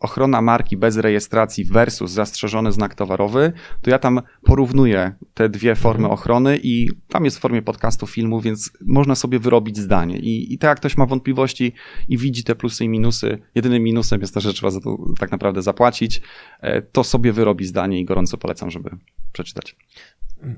ochrona 0.00 0.42
marki 0.42 0.76
bez 0.76 0.96
rejestracji 0.96 1.64
versus 1.64 2.10
zastrzeżony 2.10 2.72
znak 2.72 2.94
towarowy, 2.94 3.52
to 3.82 3.90
ja 3.90 3.98
tam 3.98 4.20
porównuję 4.42 5.14
te 5.34 5.48
dwie 5.48 5.74
formy 5.74 6.04
mhm. 6.04 6.14
ochrony 6.14 6.58
i 6.62 6.88
tam 7.08 7.24
jest 7.24 7.36
w 7.38 7.40
formie 7.40 7.62
podcastu, 7.62 8.06
filmu, 8.06 8.40
więc 8.40 8.70
można 8.86 9.14
sobie 9.14 9.38
wyrobić 9.38 9.78
zdanie. 9.78 10.18
I, 10.18 10.54
i 10.54 10.58
tak 10.58 10.68
jak 10.68 10.78
ktoś 10.78 10.96
ma 10.96 11.06
wątpliwości 11.06 11.72
i 12.08 12.18
widzi 12.18 12.44
te 12.44 12.54
plusy 12.54 12.84
i 12.84 12.88
minusy, 12.88 13.38
jedynym 13.54 13.82
minusem 13.82 14.20
jest 14.20 14.34
to, 14.34 14.40
że 14.40 14.52
trzeba 14.52 14.70
za 14.70 14.80
to 14.80 14.98
tak 15.18 15.30
naprawdę 15.30 15.62
zapłacić, 15.62 16.20
e, 16.60 16.82
to 16.82 17.04
sobie 17.04 17.32
wyrobi 17.32 17.64
zdanie 17.64 18.00
i 18.00 18.04
gorąco 18.04 18.38
polecam, 18.38 18.70
żeby 18.70 18.90
przeczytać. 19.32 19.76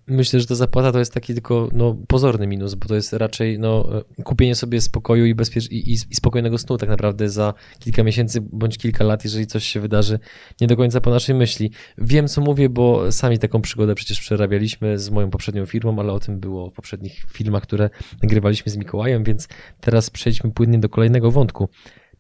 Myślę, 0.06 0.40
że 0.40 0.46
ta 0.46 0.54
zapłata 0.54 0.92
to 0.92 0.98
jest 0.98 1.14
taki 1.14 1.32
tylko 1.32 1.68
no, 1.72 1.96
pozorny 2.08 2.46
minus, 2.46 2.74
bo 2.74 2.88
to 2.88 2.94
jest 2.94 3.12
raczej 3.12 3.58
no, 3.58 3.88
kupienie 4.24 4.54
sobie 4.54 4.80
spokoju 4.80 5.26
i, 5.26 5.34
bezpiecz- 5.34 5.70
i, 5.70 5.92
i, 5.92 5.98
spokojnego 5.98 6.58
snu 6.58 6.78
tak 6.78 6.88
naprawdę 6.88 7.28
za 7.28 7.54
kilka 7.78 8.02
miesięcy 8.02 8.40
bądź 8.40 8.78
kilka 8.78 9.04
lat, 9.04 9.24
jeżeli 9.24 9.46
coś 9.46 9.64
się 9.64 9.80
wydarzy 9.80 10.18
nie 10.60 10.66
do 10.66 10.76
końca 10.76 11.00
po 11.00 11.10
naszej 11.10 11.34
myśli. 11.34 11.70
Wiem, 11.98 12.28
co 12.28 12.40
mówię, 12.40 12.68
bo 12.68 13.12
sami 13.12 13.38
taką 13.38 13.62
przygodę 13.62 13.94
przecież 13.94 14.20
przerabialiśmy 14.20 14.98
z 14.98 15.10
moją 15.10 15.30
poprzednią 15.30 15.66
firmą, 15.66 15.98
ale 15.98 16.12
o 16.12 16.20
tym 16.20 16.40
było 16.40 16.70
w 16.70 16.72
poprzednich 16.72 17.24
filmach, 17.32 17.62
które 17.62 17.90
nagrywaliśmy 18.22 18.72
z 18.72 18.76
Mikołajem, 18.76 19.24
więc 19.24 19.48
teraz 19.80 20.10
przejdźmy 20.10 20.50
płynnie 20.50 20.78
do 20.78 20.88
kolejnego 20.88 21.30
wątku. 21.30 21.68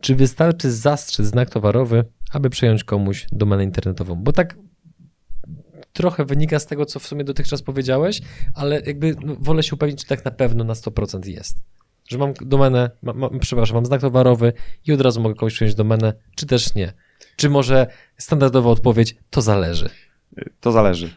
Czy 0.00 0.14
wystarczy 0.14 0.72
zastrzec 0.72 1.26
znak 1.26 1.50
towarowy 1.50 2.04
aby 2.32 2.50
przejąć 2.50 2.84
komuś 2.84 3.26
domenę 3.32 3.64
internetową. 3.64 4.14
Bo 4.14 4.32
tak 4.32 4.56
trochę 5.96 6.24
wynika 6.24 6.58
z 6.58 6.66
tego, 6.66 6.86
co 6.86 7.00
w 7.00 7.06
sumie 7.06 7.24
dotychczas 7.24 7.62
powiedziałeś, 7.62 8.20
ale 8.54 8.80
jakby 8.80 9.16
no, 9.24 9.36
wolę 9.40 9.62
się 9.62 9.74
upewnić, 9.74 10.00
czy 10.00 10.06
tak 10.06 10.24
na 10.24 10.30
pewno 10.30 10.64
na 10.64 10.74
100% 10.74 11.28
jest. 11.28 11.56
Że 12.08 12.18
mam 12.18 12.32
domenę, 12.40 12.90
ma, 13.02 13.12
ma, 13.12 13.30
przepraszam, 13.40 13.74
mam 13.74 13.86
znak 13.86 14.00
towarowy 14.00 14.52
i 14.86 14.92
od 14.92 15.00
razu 15.00 15.20
mogę 15.20 15.34
komuś 15.34 15.54
przyjąć 15.54 15.74
domenę, 15.74 16.12
czy 16.36 16.46
też 16.46 16.74
nie. 16.74 16.92
Czy 17.36 17.50
może 17.50 17.86
standardowa 18.18 18.70
odpowiedź, 18.70 19.16
to 19.30 19.42
zależy. 19.42 19.90
To 20.60 20.72
zależy. 20.72 21.10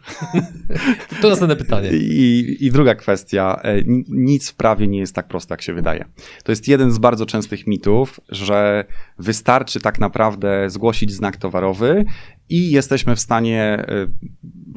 to 1.22 1.30
następne 1.30 1.56
pytanie. 1.56 1.90
I, 2.02 2.58
I, 2.60 2.72
druga 2.72 2.96
kwestia. 2.96 3.60
E, 3.64 3.76
nic 4.10 4.50
w 4.50 4.56
prawie 4.56 4.88
nie 4.88 5.00
jest 5.00 5.16
tak 5.16 5.28
proste, 5.28 5.54
jak 5.54 5.62
się 5.62 5.74
wydaje. 5.74 6.06
To 6.44 6.52
jest 6.52 6.68
jeden 6.68 6.92
z 6.92 6.98
bardzo 6.98 7.26
częstych 7.26 7.68
mitów, 7.68 8.20
że 8.30 8.86
wystarczy 9.18 9.80
tak 9.80 10.00
naprawdę 10.00 10.70
zgłosić 10.70 11.12
znak 11.12 11.38
towarowy 11.38 12.06
i 12.50 12.72
jesteśmy 12.72 13.16
w 13.16 13.20
stanie 13.20 13.62
e, 13.64 14.08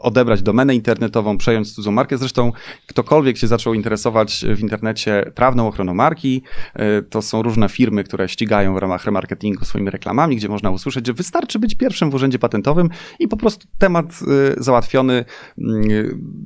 odebrać 0.00 0.42
domenę 0.42 0.74
internetową, 0.74 1.38
przejąć 1.38 1.74
cudzą 1.74 1.92
markę. 1.92 2.18
Zresztą 2.18 2.52
ktokolwiek 2.86 3.38
się 3.38 3.46
zaczął 3.46 3.74
interesować 3.74 4.44
w 4.56 4.60
internecie 4.60 5.32
prawną 5.34 5.68
ochroną 5.68 5.94
marki, 5.94 6.42
e, 6.74 7.02
to 7.02 7.22
są 7.22 7.42
różne 7.42 7.68
firmy, 7.68 8.04
które 8.04 8.28
ścigają 8.28 8.74
w 8.74 8.78
ramach 8.78 9.04
remarketingu 9.04 9.64
swoimi 9.64 9.90
reklamami, 9.90 10.36
gdzie 10.36 10.48
można 10.48 10.70
usłyszeć, 10.70 11.06
że 11.06 11.12
wystarczy 11.12 11.58
być 11.58 11.74
pierwszym 11.74 12.10
w 12.10 12.14
urzędzie 12.14 12.38
patentowym 12.38 12.88
i 13.18 13.28
po 13.28 13.36
prostu 13.36 13.66
temat 13.78 14.06
e, 14.06 14.62
załatwiony. 14.62 15.24
Mm, 15.58 15.82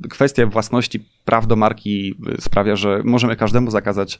kwestia 0.09 0.45
własności 0.45 1.16
praw 1.27 1.47
do 1.47 1.55
marki 1.55 2.15
sprawia, 2.39 2.75
że 2.75 3.01
możemy 3.05 3.35
każdemu 3.35 3.71
zakazać 3.71 4.19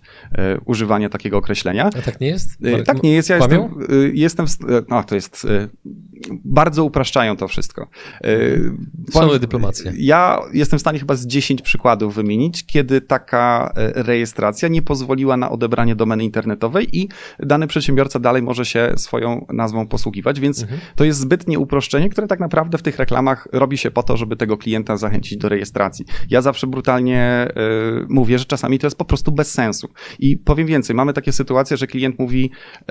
używania 0.65 1.09
takiego 1.09 1.37
określenia. 1.37 1.85
A 1.85 2.01
tak 2.01 2.21
nie 2.21 2.27
jest? 2.27 2.49
Tak 2.85 3.03
nie 3.03 3.13
jest. 3.13 3.29
Ja 3.29 3.35
jestem, 3.35 3.69
jestem, 4.13 4.45
no 4.89 5.03
to 5.03 5.15
jest 5.15 5.47
bardzo 6.45 6.83
upraszczają 6.83 7.37
to 7.37 7.47
wszystko. 7.47 7.87
Szanuje 9.13 9.39
dyplomację. 9.39 9.93
Ja 9.97 10.39
jestem 10.53 10.79
w 10.79 10.81
stanie 10.81 10.99
chyba 10.99 11.15
z 11.15 11.27
10 11.27 11.61
przykładów 11.61 12.15
wymienić, 12.15 12.65
kiedy 12.65 13.01
taka 13.01 13.73
rejestracja 13.95 14.67
nie 14.67 14.81
pozwoliła 14.81 15.37
na 15.37 15.51
odebranie 15.51 15.95
domeny 15.95 16.23
internetowej 16.23 16.97
i 16.97 17.09
dany 17.39 17.67
przedsiębiorca 17.67 18.19
dalej 18.19 18.41
może 18.41 18.65
się 18.65 18.93
swoją 18.95 19.45
nazwą 19.53 19.87
posługiwać, 19.87 20.39
więc 20.39 20.61
mhm. 20.61 20.81
to 20.95 21.03
jest 21.03 21.19
zbytnie 21.19 21.59
uproszczenie, 21.59 22.09
które 22.09 22.27
tak 22.27 22.39
naprawdę 22.39 22.77
w 22.77 22.81
tych 22.81 22.97
reklamach 22.97 23.47
robi 23.51 23.77
się 23.77 23.91
po 23.91 24.03
to, 24.03 24.17
żeby 24.17 24.35
tego 24.35 24.57
klienta 24.57 24.97
zachęcić 24.97 25.37
do 25.37 25.49
rejestracji. 25.49 26.05
Ja 26.29 26.41
zawsze 26.41 26.67
brutalnie 26.67 26.96
y, 26.97 28.05
mówię, 28.09 28.39
że 28.39 28.45
czasami 28.45 28.79
to 28.79 28.87
jest 28.87 28.97
po 28.97 29.05
prostu 29.05 29.31
bez 29.31 29.51
sensu. 29.51 29.89
I 30.19 30.37
powiem 30.37 30.67
więcej, 30.67 30.95
mamy 30.95 31.13
takie 31.13 31.31
sytuacje, 31.31 31.77
że 31.77 31.87
klient 31.87 32.19
mówi, 32.19 32.51
y, 32.81 32.83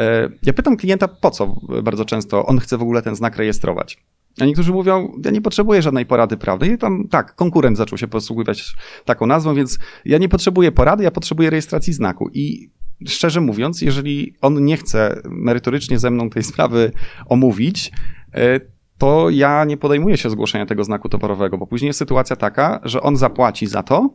ja 0.42 0.52
pytam 0.52 0.76
klienta 0.76 1.08
po 1.08 1.30
co 1.30 1.56
bardzo 1.82 2.04
często 2.04 2.46
on 2.46 2.58
chce 2.58 2.78
w 2.78 2.82
ogóle 2.82 3.02
ten 3.02 3.16
znak 3.16 3.36
rejestrować. 3.36 3.98
A 4.40 4.44
niektórzy 4.44 4.72
mówią, 4.72 5.12
ja 5.24 5.30
nie 5.30 5.40
potrzebuję 5.40 5.82
żadnej 5.82 6.06
porady 6.06 6.36
prawnej. 6.36 6.72
I 6.72 6.78
tam 6.78 7.08
tak, 7.08 7.34
konkurent 7.34 7.76
zaczął 7.76 7.98
się 7.98 8.08
posługiwać 8.08 8.74
taką 9.04 9.26
nazwą, 9.26 9.54
więc 9.54 9.78
ja 10.04 10.18
nie 10.18 10.28
potrzebuję 10.28 10.72
porady, 10.72 11.04
ja 11.04 11.10
potrzebuję 11.10 11.50
rejestracji 11.50 11.92
znaku. 11.92 12.30
I 12.32 12.70
szczerze 13.06 13.40
mówiąc, 13.40 13.82
jeżeli 13.82 14.34
on 14.40 14.64
nie 14.64 14.76
chce 14.76 15.20
merytorycznie 15.24 15.98
ze 15.98 16.10
mną 16.10 16.30
tej 16.30 16.42
sprawy 16.42 16.92
omówić, 17.26 17.92
e, 18.34 18.60
to 18.98 19.30
ja 19.30 19.64
nie 19.64 19.76
podejmuję 19.76 20.16
się 20.16 20.30
zgłoszenia 20.30 20.66
tego 20.66 20.84
znaku 20.84 21.08
towarowego, 21.08 21.58
bo 21.58 21.66
później 21.66 21.86
jest 21.86 21.98
sytuacja 21.98 22.36
taka, 22.36 22.80
że 22.84 23.02
on 23.02 23.16
zapłaci 23.16 23.66
za 23.66 23.82
to, 23.82 24.10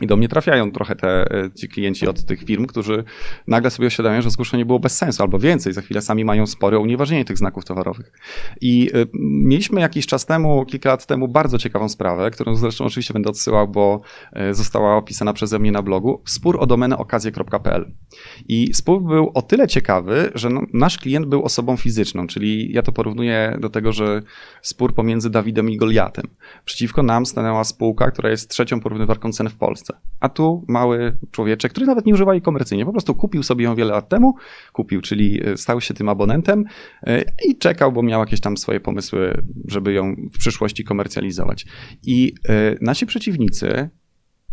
i 0.00 0.06
do 0.06 0.16
mnie 0.16 0.28
trafiają 0.28 0.72
trochę 0.72 0.96
te, 0.96 1.08
e, 1.30 1.50
ci 1.50 1.68
klienci 1.68 2.08
od 2.08 2.24
tych 2.24 2.44
firm, 2.44 2.66
którzy 2.66 3.04
nagle 3.46 3.70
sobie 3.70 3.86
uświadamiają, 3.86 4.22
że 4.22 4.30
zgłoszenie 4.30 4.66
było 4.66 4.78
bez 4.78 4.96
sensu, 4.96 5.22
albo 5.22 5.38
więcej, 5.38 5.72
za 5.72 5.82
chwilę 5.82 6.02
sami 6.02 6.24
mają 6.24 6.46
spory 6.46 6.76
o 6.76 6.80
unieważnienie 6.80 7.24
tych 7.24 7.38
znaków 7.38 7.64
towarowych. 7.64 8.12
I 8.60 8.90
y, 8.94 9.06
mieliśmy 9.14 9.80
jakiś 9.80 10.06
czas 10.06 10.26
temu, 10.26 10.66
kilka 10.66 10.88
lat 10.88 11.06
temu, 11.06 11.28
bardzo 11.28 11.58
ciekawą 11.58 11.88
sprawę, 11.88 12.30
którą 12.30 12.54
zresztą 12.54 12.84
oczywiście 12.84 13.14
będę 13.14 13.30
odsyłał, 13.30 13.68
bo 13.68 14.00
y, 14.50 14.54
została 14.54 14.96
opisana 14.96 15.32
przeze 15.32 15.58
mnie 15.58 15.72
na 15.72 15.82
blogu, 15.82 16.22
spór 16.24 16.56
o 16.60 16.66
domenę 16.66 16.98
okazje.pl. 16.98 17.92
I 18.48 18.74
spór 18.74 19.02
był 19.02 19.30
o 19.34 19.42
tyle 19.42 19.68
ciekawy, 19.68 20.30
że 20.34 20.50
no, 20.50 20.62
nasz 20.72 20.98
klient 20.98 21.26
był 21.26 21.44
osobą 21.44 21.76
fizyczną, 21.76 22.26
czyli 22.26 22.72
ja 22.72 22.82
to 22.82 22.92
porównuję 22.92 23.56
do 23.60 23.68
tego, 23.68 23.92
że 23.92 24.22
spór 24.62 24.94
pomiędzy 24.94 25.30
Dawidem 25.30 25.70
i 25.70 25.76
Goliatem. 25.76 26.24
Przeciwko 26.64 27.02
nam 27.02 27.26
stanęła 27.26 27.64
spółka, 27.64 28.10
która 28.10 28.30
jest 28.30 28.50
trzecią 28.50 28.80
porównywarką 28.80 29.32
cen 29.32 29.48
w 29.48 29.56
Polsce. 29.56 29.77
Polsce. 29.78 30.08
A 30.20 30.28
tu 30.28 30.64
mały 30.68 31.16
człowieczek, 31.30 31.72
który 31.72 31.86
nawet 31.86 32.06
nie 32.06 32.14
używa 32.14 32.34
jej 32.34 32.42
komercyjnie, 32.42 32.84
po 32.84 32.92
prostu 32.92 33.14
kupił 33.14 33.42
sobie 33.42 33.64
ją 33.64 33.74
wiele 33.74 33.92
lat 33.92 34.08
temu, 34.08 34.34
kupił, 34.72 35.00
czyli 35.00 35.40
e, 35.48 35.56
stał 35.56 35.80
się 35.80 35.94
tym 35.94 36.08
abonentem 36.08 36.64
e, 37.02 37.24
i 37.46 37.58
czekał, 37.58 37.92
bo 37.92 38.02
miał 38.02 38.20
jakieś 38.20 38.40
tam 38.40 38.56
swoje 38.56 38.80
pomysły, 38.80 39.42
żeby 39.68 39.92
ją 39.92 40.14
w 40.34 40.38
przyszłości 40.38 40.84
komercjalizować. 40.84 41.66
I 42.02 42.34
e, 42.48 42.74
nasi 42.80 43.06
przeciwnicy 43.06 43.90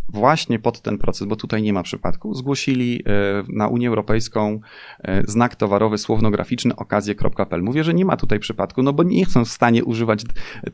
właśnie 0.08 0.58
pod 0.58 0.80
ten 0.80 0.98
proces, 0.98 1.28
bo 1.28 1.36
tutaj 1.36 1.62
nie 1.62 1.72
ma 1.72 1.82
przypadku, 1.82 2.34
zgłosili 2.34 3.02
e, 3.06 3.42
na 3.48 3.68
Unię 3.68 3.88
Europejską 3.88 4.60
e, 5.02 5.22
znak 5.26 5.56
towarowy 5.56 5.98
słownograficzny 5.98 6.76
okazje.pl. 6.76 7.62
Mówię, 7.62 7.84
że 7.84 7.94
nie 7.94 8.04
ma 8.04 8.16
tutaj 8.16 8.38
przypadku, 8.38 8.82
no 8.82 8.92
bo 8.92 9.02
nie 9.02 9.26
są 9.26 9.44
w 9.44 9.48
stanie 9.48 9.84
używać 9.84 10.22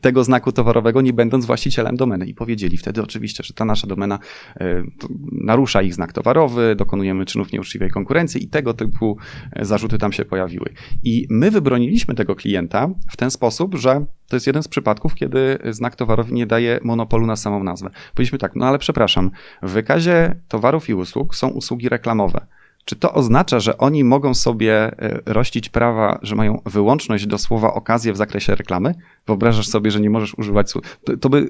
tego 0.01 0.23
znaku 0.23 0.51
towarowego, 0.51 1.01
nie 1.01 1.13
będąc 1.13 1.45
właścicielem 1.45 1.97
domeny. 1.97 2.25
I 2.25 2.33
powiedzieli 2.33 2.77
wtedy 2.77 3.01
oczywiście, 3.01 3.43
że 3.43 3.53
ta 3.53 3.65
nasza 3.65 3.87
domena 3.87 4.19
e, 4.59 4.83
narusza 5.31 5.81
ich 5.81 5.93
znak 5.93 6.13
towarowy, 6.13 6.75
dokonujemy 6.75 7.25
czynów 7.25 7.51
nieuczciwej 7.51 7.89
konkurencji 7.89 8.43
i 8.43 8.47
tego 8.47 8.73
typu 8.73 9.17
zarzuty 9.61 9.97
tam 9.97 10.13
się 10.13 10.25
pojawiły. 10.25 10.69
I 11.03 11.27
my 11.29 11.51
wybroniliśmy 11.51 12.15
tego 12.15 12.35
klienta 12.35 12.89
w 13.09 13.17
ten 13.17 13.31
sposób, 13.31 13.75
że 13.75 14.05
to 14.27 14.35
jest 14.35 14.47
jeden 14.47 14.63
z 14.63 14.67
przypadków, 14.67 15.15
kiedy 15.15 15.57
znak 15.69 15.95
towarowy 15.95 16.33
nie 16.33 16.45
daje 16.45 16.79
monopolu 16.83 17.25
na 17.25 17.35
samą 17.35 17.63
nazwę. 17.63 17.89
Powiedzieliśmy 18.13 18.37
tak, 18.37 18.55
no 18.55 18.65
ale 18.65 18.79
przepraszam, 18.79 19.22
w 19.61 19.71
wykazie 19.71 20.35
towarów 20.47 20.89
i 20.89 20.93
usług 20.93 21.35
są 21.35 21.47
usługi 21.47 21.89
reklamowe. 21.89 22.45
Czy 22.85 22.95
to 22.95 23.13
oznacza, 23.13 23.59
że 23.59 23.77
oni 23.77 24.03
mogą 24.03 24.33
sobie 24.33 24.73
e, 24.73 25.19
rościć 25.25 25.69
prawa, 25.69 26.19
że 26.21 26.35
mają 26.35 26.61
wyłączność 26.65 27.27
do 27.27 27.37
słowa 27.37 27.73
okazję 27.73 28.13
w 28.13 28.17
zakresie 28.17 28.55
reklamy? 28.55 28.95
Wyobrażasz 29.27 29.67
sobie, 29.67 29.91
że 29.91 29.99
nie 29.99 30.09
możesz 30.09 30.37
używać 30.37 30.73
to 31.21 31.29
by, 31.29 31.49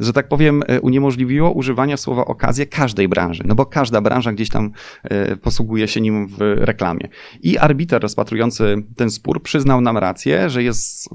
że 0.00 0.12
tak 0.12 0.28
powiem, 0.28 0.62
e, 0.66 0.80
uniemożliwiło 0.80 1.52
używania 1.52 1.96
słowa 1.96 2.24
okazję 2.24 2.66
każdej 2.66 3.08
branży, 3.08 3.42
no 3.46 3.54
bo 3.54 3.66
każda 3.66 4.00
branża 4.00 4.32
gdzieś 4.32 4.48
tam 4.48 4.70
e, 5.02 5.36
posługuje 5.36 5.88
się 5.88 6.00
nim 6.00 6.28
w 6.28 6.36
reklamie. 6.40 7.08
I 7.42 7.58
arbiter 7.58 8.02
rozpatrujący 8.02 8.76
ten 8.96 9.10
spór 9.10 9.42
przyznał 9.42 9.80
nam 9.80 9.98
rację, 9.98 10.50
że 10.50 10.62
jest 10.62 11.08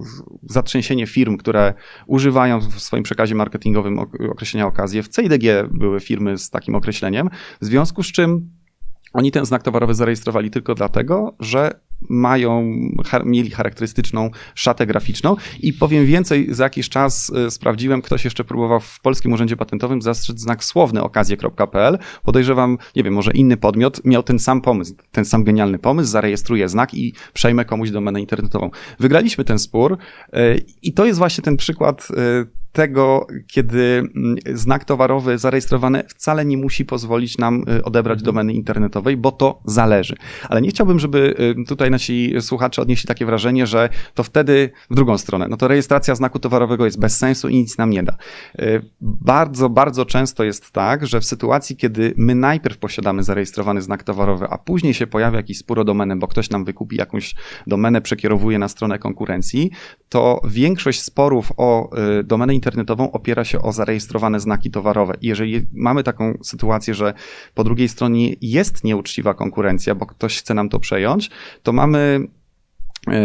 zatrzęsienie 0.43 1.08
firm, 1.08 1.38
które 1.38 1.73
używają 2.08 2.60
w 2.60 2.79
swoim 2.79 3.03
przekazie 3.03 3.36
marketingowym 3.36 3.99
określenia 4.31 4.67
okazję. 4.67 5.03
W 5.03 5.10
CIDG 5.10 5.43
były 5.71 5.99
firmy 5.99 6.38
z 6.38 6.49
takim 6.49 6.75
określeniem, 6.75 7.29
w 7.62 7.65
związku 7.65 8.03
z 8.03 8.12
czym 8.12 8.49
oni 9.15 9.32
ten 9.32 9.45
znak 9.45 9.63
towarowy 9.63 9.93
zarejestrowali 9.93 10.51
tylko 10.51 10.75
dlatego, 10.75 11.36
że 11.39 11.80
mają, 12.10 12.73
mieli 13.25 13.51
charakterystyczną 13.51 14.30
szatę 14.56 14.86
graficzną 14.86 15.36
i 15.60 15.73
powiem 15.73 16.06
więcej, 16.06 16.47
za 16.54 16.63
jakiś 16.63 16.89
czas 16.89 17.32
y, 17.47 17.51
sprawdziłem, 17.51 18.01
ktoś 18.01 18.25
jeszcze 18.25 18.43
próbował 18.43 18.80
w 18.80 18.99
Polskim 19.01 19.34
Urzędzie 19.34 19.58
Patentowym 19.58 20.01
zastrzec 20.01 20.39
znak 20.39 20.63
słowny 20.63 21.04
okazje.pl. 21.04 21.97
Podejrzewam, 22.23 22.78
nie 22.95 23.04
wiem, 23.04 23.13
może 23.13 23.32
inny 23.32 23.58
podmiot 23.58 24.06
miał 24.06 24.23
ten 24.23 24.39
sam 24.39 24.62
pomysł, 24.62 24.93
ten 25.12 25.25
sam 25.25 25.43
genialny 25.43 25.80
pomysł, 25.80 26.10
zarejestruje 26.10 26.69
znak 26.69 26.93
i 26.93 27.13
przejmę 27.34 27.65
komuś 27.65 27.91
domenę 27.91 28.21
internetową. 28.21 28.71
Wygraliśmy 28.99 29.43
ten 29.43 29.60
spór 29.60 29.93
y, 29.93 30.65
i 30.82 30.93
to 30.93 31.06
jest 31.06 31.19
właśnie 31.19 31.43
ten 31.43 31.58
przykład 31.58 32.08
y, 32.12 32.64
tego, 32.75 33.27
kiedy 33.47 33.79
mm, 34.15 34.35
znak 34.53 34.85
towarowy 34.85 35.38
zarejestrowany 35.38 36.03
wcale 36.07 36.45
nie 36.45 36.57
musi 36.57 36.85
pozwolić 36.85 37.38
nam 37.38 37.63
y, 37.69 37.83
odebrać 37.83 38.19
mhm. 38.19 38.25
domeny 38.25 38.53
internetowej, 38.53 39.17
bo 39.17 39.31
to 39.31 39.61
zależy. 39.65 40.15
Ale 40.49 40.61
nie 40.61 40.69
chciałbym, 40.69 40.99
żeby 40.99 41.35
y, 41.61 41.65
tutaj 41.65 41.91
nasi 41.91 42.33
słuchacze 42.39 42.81
odnieśli 42.81 43.07
takie 43.07 43.25
wrażenie, 43.25 43.67
że 43.67 43.89
to 44.13 44.23
wtedy 44.23 44.69
w 44.89 44.95
drugą 44.95 45.17
stronę. 45.17 45.47
No 45.49 45.57
to 45.57 45.67
rejestracja 45.67 46.15
znaku 46.15 46.39
towarowego 46.39 46.85
jest 46.85 46.99
bez 46.99 47.17
sensu 47.17 47.49
i 47.49 47.55
nic 47.55 47.77
nam 47.77 47.89
nie 47.89 48.03
da. 48.03 48.17
Y, 48.59 48.81
bardzo, 49.01 49.69
bardzo 49.69 50.05
często 50.05 50.43
jest 50.43 50.71
tak, 50.71 51.07
że 51.07 51.19
w 51.19 51.25
sytuacji, 51.25 51.75
kiedy 51.75 52.13
my 52.17 52.35
najpierw 52.35 52.77
posiadamy 52.77 53.23
zarejestrowany 53.23 53.81
znak 53.81 54.03
towarowy, 54.03 54.45
a 54.49 54.57
później 54.57 54.93
się 54.93 55.07
pojawia 55.07 55.38
jakiś 55.38 55.57
spór 55.57 55.79
o 55.79 55.83
domenę, 55.83 56.15
bo 56.15 56.27
ktoś 56.27 56.49
nam 56.49 56.65
wykupi 56.65 56.95
jakąś 56.95 57.35
domenę, 57.67 58.01
przekierowuje 58.01 58.59
na 58.59 58.67
stronę 58.67 58.99
konkurencji, 58.99 59.71
to 60.09 60.41
większość 60.49 61.01
sporów 61.01 61.51
o 61.57 61.89
domenę 62.23 62.55
internetową 62.55 62.64
internetową 62.65 63.12
opiera 63.12 63.43
się 63.43 63.62
o 63.62 63.71
zarejestrowane 63.71 64.39
znaki 64.39 64.71
towarowe. 64.71 65.13
I 65.21 65.28
jeżeli 65.28 65.67
mamy 65.73 66.04
taką 66.04 66.38
sytuację, 66.43 66.93
że 66.93 67.13
po 67.54 67.63
drugiej 67.63 67.89
stronie 67.89 68.36
jest 68.41 68.84
nieuczciwa 68.84 69.34
konkurencja, 69.34 69.95
bo 69.95 70.06
ktoś 70.06 70.39
chce 70.39 70.54
nam 70.54 70.69
to 70.69 70.80
przejąć, 70.80 71.30
to 71.63 71.73
mamy 71.73 72.28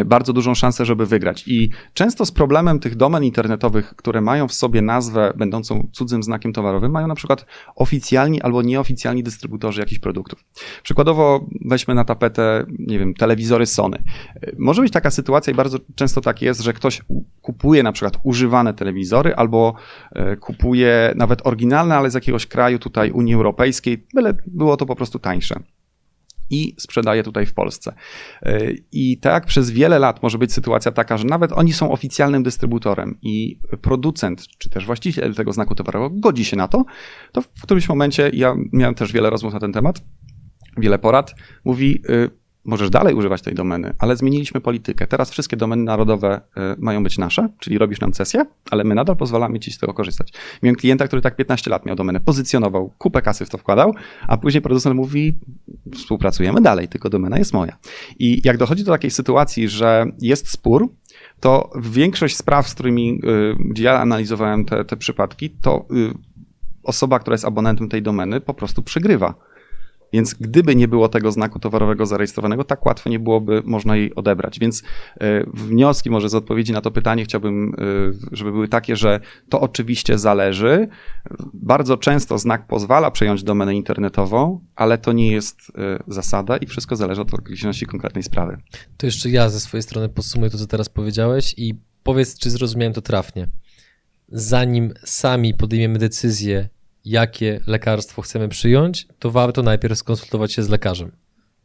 bardzo 0.04 0.32
dużą 0.32 0.54
szansę, 0.54 0.84
żeby 0.84 1.06
wygrać. 1.06 1.44
I 1.48 1.70
często 1.94 2.26
z 2.26 2.32
problemem 2.32 2.80
tych 2.80 2.96
domen 2.96 3.24
internetowych, 3.24 3.94
które 3.96 4.20
mają 4.20 4.48
w 4.48 4.52
sobie 4.52 4.82
nazwę 4.82 5.32
będącą 5.36 5.88
cudzym 5.92 6.22
znakiem 6.22 6.52
towarowym, 6.52 6.92
mają 6.92 7.06
na 7.06 7.14
przykład 7.14 7.46
oficjalni 7.74 8.42
albo 8.42 8.62
nieoficjalni 8.62 9.22
dystrybutorzy 9.22 9.80
jakichś 9.80 9.98
produktów. 9.98 10.44
Przykładowo 10.82 11.46
weźmy 11.64 11.94
na 11.94 12.04
tapetę, 12.04 12.66
nie 12.78 12.98
wiem, 12.98 13.14
telewizory 13.14 13.66
Sony. 13.66 14.02
E, 14.42 14.52
może 14.58 14.82
być 14.82 14.92
taka 14.92 15.10
sytuacja 15.10 15.52
i 15.52 15.56
bardzo 15.56 15.78
często 15.94 16.20
tak 16.20 16.42
jest, 16.42 16.60
że 16.60 16.72
ktoś 16.72 17.02
kupuje 17.42 17.82
na 17.82 17.92
przykład 17.92 18.18
używane 18.22 18.74
telewizory 18.74 19.34
albo 19.34 19.74
e, 20.12 20.36
kupuje 20.36 21.12
nawet 21.16 21.46
oryginalne, 21.46 21.96
ale 21.96 22.10
z 22.10 22.14
jakiegoś 22.14 22.46
kraju 22.46 22.78
tutaj 22.78 23.10
Unii 23.10 23.34
Europejskiej, 23.34 24.06
byle 24.14 24.34
było 24.46 24.76
to 24.76 24.86
po 24.86 24.96
prostu 24.96 25.18
tańsze 25.18 25.60
i 26.50 26.74
sprzedaje 26.78 27.22
tutaj 27.22 27.46
w 27.46 27.54
Polsce. 27.54 27.94
E, 28.42 28.60
I 28.92 29.18
tak 29.18 29.46
przez 29.46 29.70
wiele 29.70 29.98
lat 29.98 30.22
może 30.22 30.38
być 30.38 30.52
sytuacja 30.52 30.92
taka, 30.92 31.18
że 31.18 31.24
nawet 31.24 31.52
oni 31.52 31.72
są 31.72 31.92
oficjalnym 31.92 32.42
dystrybutorem 32.42 33.18
i 33.22 33.58
producent, 33.82 34.46
czy 34.58 34.70
też 34.70 34.86
właściciel 34.86 35.34
tego 35.34 35.52
znaku 35.52 35.74
towarowego 35.74 36.20
godzi 36.20 36.44
się 36.44 36.56
na 36.56 36.68
to, 36.68 36.84
to 37.32 37.42
w 37.42 37.62
którymś 37.62 37.88
momencie, 37.88 38.30
ja 38.34 38.54
miałem 38.72 38.94
też 38.94 39.12
wiele 39.12 39.30
rozmów 39.30 39.52
na 39.52 39.60
ten 39.60 39.72
temat, 39.72 40.02
wiele 40.76 40.98
porad, 40.98 41.34
mówi, 41.64 42.02
y, 42.10 42.39
możesz 42.64 42.90
dalej 42.90 43.14
używać 43.14 43.42
tej 43.42 43.54
domeny, 43.54 43.94
ale 43.98 44.16
zmieniliśmy 44.16 44.60
politykę. 44.60 45.06
Teraz 45.06 45.30
wszystkie 45.30 45.56
domeny 45.56 45.82
narodowe 45.82 46.40
y, 46.56 46.60
mają 46.78 47.02
być 47.02 47.18
nasze, 47.18 47.48
czyli 47.58 47.78
robisz 47.78 48.00
nam 48.00 48.12
cesję, 48.12 48.44
ale 48.70 48.84
my 48.84 48.94
nadal 48.94 49.16
pozwalamy 49.16 49.60
ci 49.60 49.72
z 49.72 49.78
tego 49.78 49.94
korzystać. 49.94 50.32
Miałem 50.62 50.76
klienta, 50.76 51.06
który 51.06 51.22
tak 51.22 51.36
15 51.36 51.70
lat 51.70 51.86
miał 51.86 51.96
domenę, 51.96 52.20
pozycjonował, 52.20 52.92
kupę 52.98 53.22
kasy 53.22 53.46
w 53.46 53.50
to 53.50 53.58
wkładał, 53.58 53.94
a 54.28 54.36
później 54.36 54.62
producent 54.62 54.96
mówi, 54.96 55.34
współpracujemy 55.94 56.60
dalej, 56.60 56.88
tylko 56.88 57.10
domena 57.10 57.38
jest 57.38 57.52
moja. 57.52 57.76
I 58.18 58.40
jak 58.44 58.56
dochodzi 58.56 58.84
do 58.84 58.92
takiej 58.92 59.10
sytuacji, 59.10 59.68
że 59.68 60.06
jest 60.20 60.48
spór, 60.50 60.88
to 61.40 61.70
większość 61.80 62.36
spraw, 62.36 62.68
z 62.68 62.74
którymi, 62.74 63.20
y, 63.24 63.56
gdzie 63.70 63.84
ja 63.84 64.00
analizowałem 64.00 64.64
te, 64.64 64.84
te 64.84 64.96
przypadki, 64.96 65.50
to 65.50 65.86
osoba, 66.82 67.18
która 67.18 67.34
jest 67.34 67.44
abonentem 67.44 67.88
tej 67.88 68.02
domeny, 68.02 68.40
po 68.40 68.54
prostu 68.54 68.82
przegrywa 68.82 69.34
więc 70.12 70.34
gdyby 70.34 70.76
nie 70.76 70.88
było 70.88 71.08
tego 71.08 71.32
znaku 71.32 71.58
towarowego 71.58 72.06
zarejestrowanego, 72.06 72.64
tak 72.64 72.86
łatwo 72.86 73.10
nie 73.10 73.18
byłoby 73.18 73.62
można 73.64 73.96
jej 73.96 74.14
odebrać. 74.14 74.58
Więc 74.58 74.82
e, 75.20 75.44
wnioski 75.54 76.10
może 76.10 76.28
z 76.28 76.34
odpowiedzi 76.34 76.72
na 76.72 76.80
to 76.80 76.90
pytanie 76.90 77.24
chciałbym, 77.24 77.74
e, 77.74 77.76
żeby 78.32 78.52
były 78.52 78.68
takie, 78.68 78.96
że 78.96 79.20
to 79.48 79.60
oczywiście 79.60 80.18
zależy. 80.18 80.88
Bardzo 81.54 81.96
często 81.96 82.38
znak 82.38 82.66
pozwala 82.66 83.10
przejąć 83.10 83.42
domenę 83.42 83.74
internetową, 83.74 84.60
ale 84.76 84.98
to 84.98 85.12
nie 85.12 85.32
jest 85.32 85.72
e, 85.78 86.02
zasada 86.06 86.56
i 86.56 86.66
wszystko 86.66 86.96
zależy 86.96 87.20
od 87.20 87.34
okoliczności 87.34 87.86
konkretnej 87.86 88.22
sprawy. 88.22 88.56
To 88.96 89.06
jeszcze 89.06 89.30
ja 89.30 89.48
ze 89.48 89.60
swojej 89.60 89.82
strony 89.82 90.08
podsumuję 90.08 90.50
to, 90.50 90.58
co 90.58 90.66
teraz 90.66 90.88
powiedziałeś 90.88 91.54
i 91.56 91.74
powiedz, 92.02 92.38
czy 92.38 92.50
zrozumiałem 92.50 92.92
to 92.92 93.02
trafnie. 93.02 93.48
Zanim 94.28 94.92
sami 95.04 95.54
podejmiemy 95.54 95.98
decyzję, 95.98 96.68
jakie 97.04 97.60
lekarstwo 97.66 98.22
chcemy 98.22 98.48
przyjąć, 98.48 99.06
to 99.18 99.30
warto 99.30 99.62
najpierw 99.62 99.98
skonsultować 99.98 100.52
się 100.52 100.62
z 100.62 100.68
lekarzem. 100.68 101.12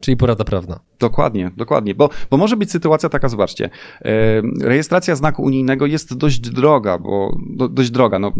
Czyli 0.00 0.16
porada 0.16 0.44
prawna. 0.44 0.80
Dokładnie, 0.98 1.50
dokładnie, 1.56 1.94
bo, 1.94 2.10
bo 2.30 2.36
może 2.36 2.56
być 2.56 2.70
sytuacja 2.70 3.08
taka, 3.08 3.28
zobaczcie, 3.28 3.70
rejestracja 4.60 5.16
znaku 5.16 5.42
unijnego 5.42 5.86
jest 5.86 6.16
dość 6.16 6.40
droga, 6.40 6.98
bo 6.98 7.36
do, 7.50 7.68
dość 7.68 7.90
droga. 7.90 8.18
No, 8.18 8.32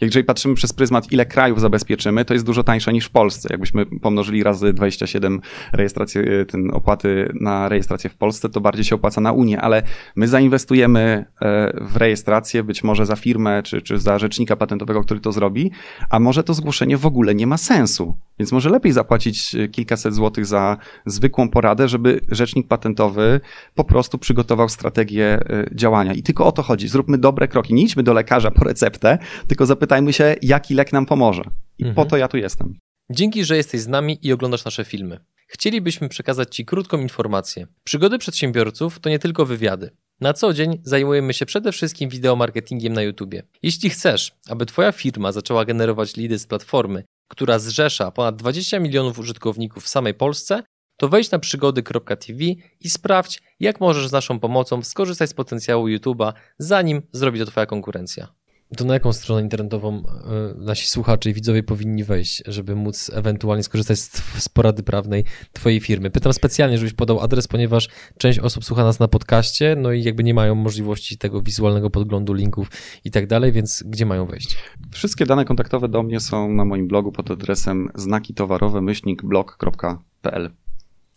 jeżeli 0.00 0.24
patrzymy 0.24 0.54
przez 0.54 0.72
pryzmat, 0.72 1.12
ile 1.12 1.26
krajów 1.26 1.60
zabezpieczymy, 1.60 2.24
to 2.24 2.34
jest 2.34 2.46
dużo 2.46 2.64
tańsza 2.64 2.92
niż 2.92 3.06
w 3.06 3.10
Polsce. 3.10 3.48
Jakbyśmy 3.50 3.86
pomnożyli 3.86 4.42
razy 4.42 4.72
27 4.72 5.40
rejestrację, 5.72 6.22
e, 6.22 6.46
ten 6.46 6.70
opłaty 6.70 7.32
na 7.40 7.68
rejestrację 7.68 8.10
w 8.10 8.16
Polsce, 8.16 8.48
to 8.48 8.60
bardziej 8.60 8.84
się 8.84 8.94
opłaca 8.94 9.20
na 9.20 9.32
Unię, 9.32 9.60
ale 9.60 9.82
my 10.16 10.28
zainwestujemy 10.28 11.24
e, 11.42 11.80
w 11.80 11.96
rejestrację, 11.96 12.62
być 12.62 12.84
może 12.84 13.06
za 13.06 13.16
firmę, 13.16 13.62
czy, 13.62 13.82
czy 13.82 13.98
za 13.98 14.18
rzecznika 14.18 14.56
patentowego, 14.56 15.02
który 15.02 15.20
to 15.20 15.32
zrobi, 15.32 15.70
a 16.10 16.20
może 16.20 16.44
to 16.44 16.54
zgłoszenie 16.54 16.96
w 16.96 17.06
ogóle 17.06 17.34
nie 17.34 17.46
ma 17.46 17.56
sensu. 17.56 18.16
Więc 18.38 18.52
może 18.52 18.70
lepiej 18.70 18.92
zapłacić 18.92 19.54
e, 19.54 19.68
kilkaset 19.68 20.14
złotych 20.14 20.46
za 20.46 20.76
zwykłą 21.06 21.48
poradę, 21.48 21.88
żeby 21.88 22.20
rzecznik 22.30 22.68
patentowy 22.68 23.40
po 23.74 23.84
prostu 23.84 24.18
przygotował 24.18 24.68
strategię 24.68 25.38
y, 25.50 25.74
działania. 25.74 26.12
I 26.14 26.22
tylko 26.22 26.46
o 26.46 26.52
to 26.52 26.62
chodzi. 26.62 26.88
Zróbmy 26.88 27.18
dobre 27.18 27.48
kroki. 27.48 27.74
Nie 27.74 27.82
idźmy 27.82 28.02
do 28.02 28.12
lekarza 28.12 28.50
po 28.50 28.64
receptę, 28.64 29.18
tylko 29.48 29.66
zapytajmy 29.66 30.12
się, 30.12 30.34
jaki 30.42 30.74
lek 30.74 30.92
nam 30.92 31.06
pomoże. 31.06 31.42
I 31.78 31.82
mhm. 31.82 31.94
po 31.94 32.04
to 32.04 32.16
ja 32.16 32.28
tu 32.28 32.36
jestem. 32.36 32.74
Dzięki, 33.10 33.44
że 33.44 33.56
jesteś 33.56 33.80
z 33.80 33.88
nami 33.88 34.18
i 34.22 34.32
oglądasz 34.32 34.64
nasze 34.64 34.84
filmy. 34.84 35.20
Chcielibyśmy 35.46 36.08
przekazać 36.08 36.56
Ci 36.56 36.64
krótką 36.64 36.98
informację. 36.98 37.66
Przygody 37.84 38.18
przedsiębiorców 38.18 39.00
to 39.00 39.10
nie 39.10 39.18
tylko 39.18 39.46
wywiady. 39.46 39.90
Na 40.20 40.32
co 40.32 40.52
dzień 40.52 40.80
zajmujemy 40.82 41.34
się 41.34 41.46
przede 41.46 41.72
wszystkim 41.72 42.10
wideomarketingiem 42.10 42.92
na 42.92 43.02
YouTube. 43.02 43.34
Jeśli 43.62 43.90
chcesz, 43.90 44.32
aby 44.48 44.66
Twoja 44.66 44.92
firma 44.92 45.32
zaczęła 45.32 45.64
generować 45.64 46.16
lidy 46.16 46.38
z 46.38 46.46
platformy, 46.46 47.04
która 47.28 47.58
zrzesza 47.58 48.10
ponad 48.10 48.36
20 48.36 48.80
milionów 48.80 49.18
użytkowników 49.18 49.84
w 49.84 49.88
samej 49.88 50.14
Polsce, 50.14 50.62
to 50.96 51.08
wejdź 51.08 51.30
na 51.30 51.38
przygody.tv 51.38 52.44
i 52.80 52.90
sprawdź, 52.90 53.42
jak 53.60 53.80
możesz 53.80 54.08
z 54.08 54.12
naszą 54.12 54.40
pomocą 54.40 54.82
skorzystać 54.82 55.30
z 55.30 55.34
potencjału 55.34 55.86
YouTube'a, 55.86 56.32
zanim 56.58 57.02
zrobi 57.12 57.38
to 57.38 57.46
Twoja 57.46 57.66
konkurencja. 57.66 58.43
To 58.76 58.84
na 58.84 58.94
jaką 58.94 59.12
stronę 59.12 59.42
internetową 59.42 59.96
e, 59.96 60.54
nasi 60.56 60.86
słuchacze 60.86 61.30
i 61.30 61.34
widzowie 61.34 61.62
powinni 61.62 62.04
wejść, 62.04 62.42
żeby 62.46 62.74
móc 62.74 63.10
ewentualnie 63.14 63.62
skorzystać 63.62 63.98
z, 63.98 64.48
porady 64.48 64.82
prawnej 64.82 65.24
Twojej 65.52 65.80
firmy? 65.80 66.10
Pytam 66.10 66.32
specjalnie, 66.32 66.78
żebyś 66.78 66.92
podał 66.92 67.20
adres, 67.20 67.48
ponieważ 67.48 67.88
część 68.18 68.38
osób 68.38 68.64
słucha 68.64 68.84
nas 68.84 68.98
na 68.98 69.08
podcaście, 69.08 69.76
no 69.78 69.92
i 69.92 70.02
jakby 70.02 70.24
nie 70.24 70.34
mają 70.34 70.54
możliwości 70.54 71.18
tego 71.18 71.42
wizualnego 71.42 71.90
podglądu 71.90 72.34
linków 72.34 72.70
i 73.04 73.10
tak 73.10 73.26
dalej, 73.26 73.52
więc 73.52 73.84
gdzie 73.86 74.06
mają 74.06 74.26
wejść? 74.26 74.58
Wszystkie 74.90 75.26
dane 75.26 75.44
kontaktowe 75.44 75.88
do 75.88 76.02
mnie 76.02 76.20
są 76.20 76.52
na 76.52 76.64
moim 76.64 76.88
blogu 76.88 77.12
pod 77.12 77.30
adresem 77.30 77.88
znaki 77.94 78.34
towarowe 78.34 78.80
myślnikblog.pl. 78.80 80.50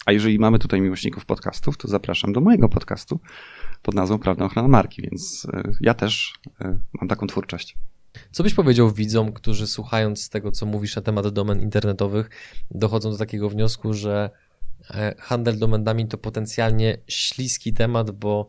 A 0.06 0.12
jeżeli 0.12 0.39
mamy 0.39 0.60
tutaj 0.60 0.82
miłośników 0.82 1.26
podcastów, 1.26 1.78
to 1.78 1.88
zapraszam 1.88 2.34
do 2.34 2.41
mojego 2.41 2.70
podcastu 2.70 3.20
pod 3.88 3.95
nazwą 3.95 4.19
Prawna 4.19 4.45
Ochrona 4.45 4.67
Marki, 4.67 5.02
więc 5.02 5.47
e, 5.54 5.63
ja 5.82 5.93
też 5.93 6.34
e, 6.62 6.80
mam 6.93 7.08
taką 7.08 7.28
twórczość. 7.28 7.78
Co 8.32 8.43
byś 8.43 8.54
powiedział 8.54 8.91
widzom, 8.91 9.34
którzy 9.34 9.67
słuchając 9.67 10.30
tego, 10.30 10.52
co 10.52 10.65
mówisz 10.65 10.95
na 10.95 11.02
temat 11.02 11.28
domen 11.28 11.62
internetowych, 11.62 12.30
dochodzą 12.71 13.12
do 13.12 13.17
takiego 13.17 13.50
wniosku, 13.50 13.93
że 13.93 14.30
e, 14.89 15.15
handel 15.19 15.60
domenami 15.60 16.08
to 16.08 16.17
potencjalnie 16.17 16.97
śliski 17.08 17.73
temat, 17.73 18.12
bo 18.12 18.47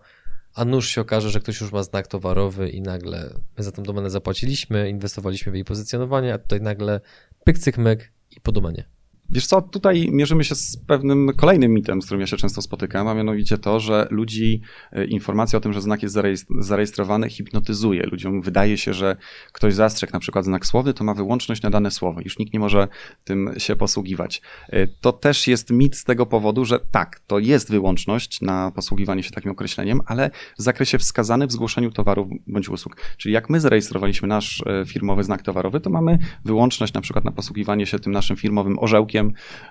a 0.54 0.64
nuż 0.64 0.88
się 0.88 1.00
okaże, 1.00 1.30
że 1.30 1.40
ktoś 1.40 1.60
już 1.60 1.72
ma 1.72 1.82
znak 1.82 2.06
towarowy 2.06 2.68
i 2.68 2.80
nagle 2.80 3.34
my 3.58 3.64
za 3.64 3.72
tą 3.72 3.82
domenę 3.82 4.10
zapłaciliśmy, 4.10 4.90
inwestowaliśmy 4.90 5.52
w 5.52 5.54
jej 5.54 5.64
pozycjonowanie, 5.64 6.34
a 6.34 6.38
tutaj 6.38 6.60
nagle 6.60 7.00
pyk, 7.44 7.58
cyk, 7.58 7.78
myk 7.78 8.12
i 8.36 8.40
po 8.40 8.52
domenie. 8.52 8.84
Wiesz 9.30 9.46
co, 9.46 9.62
tutaj 9.62 10.08
mierzymy 10.12 10.44
się 10.44 10.54
z 10.54 10.76
pewnym 10.76 11.30
kolejnym 11.36 11.74
mitem, 11.74 12.02
z 12.02 12.04
którym 12.04 12.20
ja 12.20 12.26
się 12.26 12.36
często 12.36 12.62
spotykam, 12.62 13.08
a 13.08 13.14
mianowicie 13.14 13.58
to, 13.58 13.80
że 13.80 14.08
ludzi 14.10 14.60
e, 14.92 15.04
informacja 15.04 15.56
o 15.56 15.60
tym, 15.60 15.72
że 15.72 15.80
znak 15.80 16.02
jest 16.02 16.16
zarejestrowany, 16.58 17.30
hipnotyzuje. 17.30 18.02
Ludziom 18.02 18.42
wydaje 18.42 18.78
się, 18.78 18.94
że 18.94 19.16
ktoś 19.52 19.74
zastrzegł 19.74 20.12
na 20.12 20.18
przykład 20.18 20.44
znak 20.44 20.66
słowny, 20.66 20.94
to 20.94 21.04
ma 21.04 21.14
wyłączność 21.14 21.62
na 21.62 21.70
dane 21.70 21.90
słowo. 21.90 22.20
Już 22.20 22.38
nikt 22.38 22.52
nie 22.52 22.60
może 22.60 22.88
tym 23.24 23.50
się 23.58 23.76
posługiwać. 23.76 24.42
E, 24.68 24.86
to 24.86 25.12
też 25.12 25.46
jest 25.46 25.70
mit 25.70 25.96
z 25.96 26.04
tego 26.04 26.26
powodu, 26.26 26.64
że 26.64 26.80
tak, 26.90 27.20
to 27.26 27.38
jest 27.38 27.70
wyłączność 27.70 28.40
na 28.40 28.70
posługiwanie 28.70 29.22
się 29.22 29.30
takim 29.30 29.50
określeniem, 29.50 30.00
ale 30.06 30.30
w 30.58 30.62
zakresie 30.62 30.98
wskazanym 30.98 31.48
w 31.48 31.52
zgłoszeniu 31.52 31.90
towarów 31.90 32.28
bądź 32.46 32.68
usług. 32.68 32.96
Czyli 33.16 33.34
jak 33.34 33.50
my 33.50 33.60
zarejestrowaliśmy 33.60 34.28
nasz 34.28 34.62
e, 34.66 34.84
firmowy 34.86 35.24
znak 35.24 35.42
towarowy, 35.42 35.80
to 35.80 35.90
mamy 35.90 36.18
wyłączność 36.44 36.92
na 36.92 37.00
przykład 37.00 37.24
na 37.24 37.32
posługiwanie 37.32 37.86
się 37.86 37.98
tym 37.98 38.12
naszym 38.12 38.36
firmowym 38.36 38.78
orzełkiem, 38.78 39.17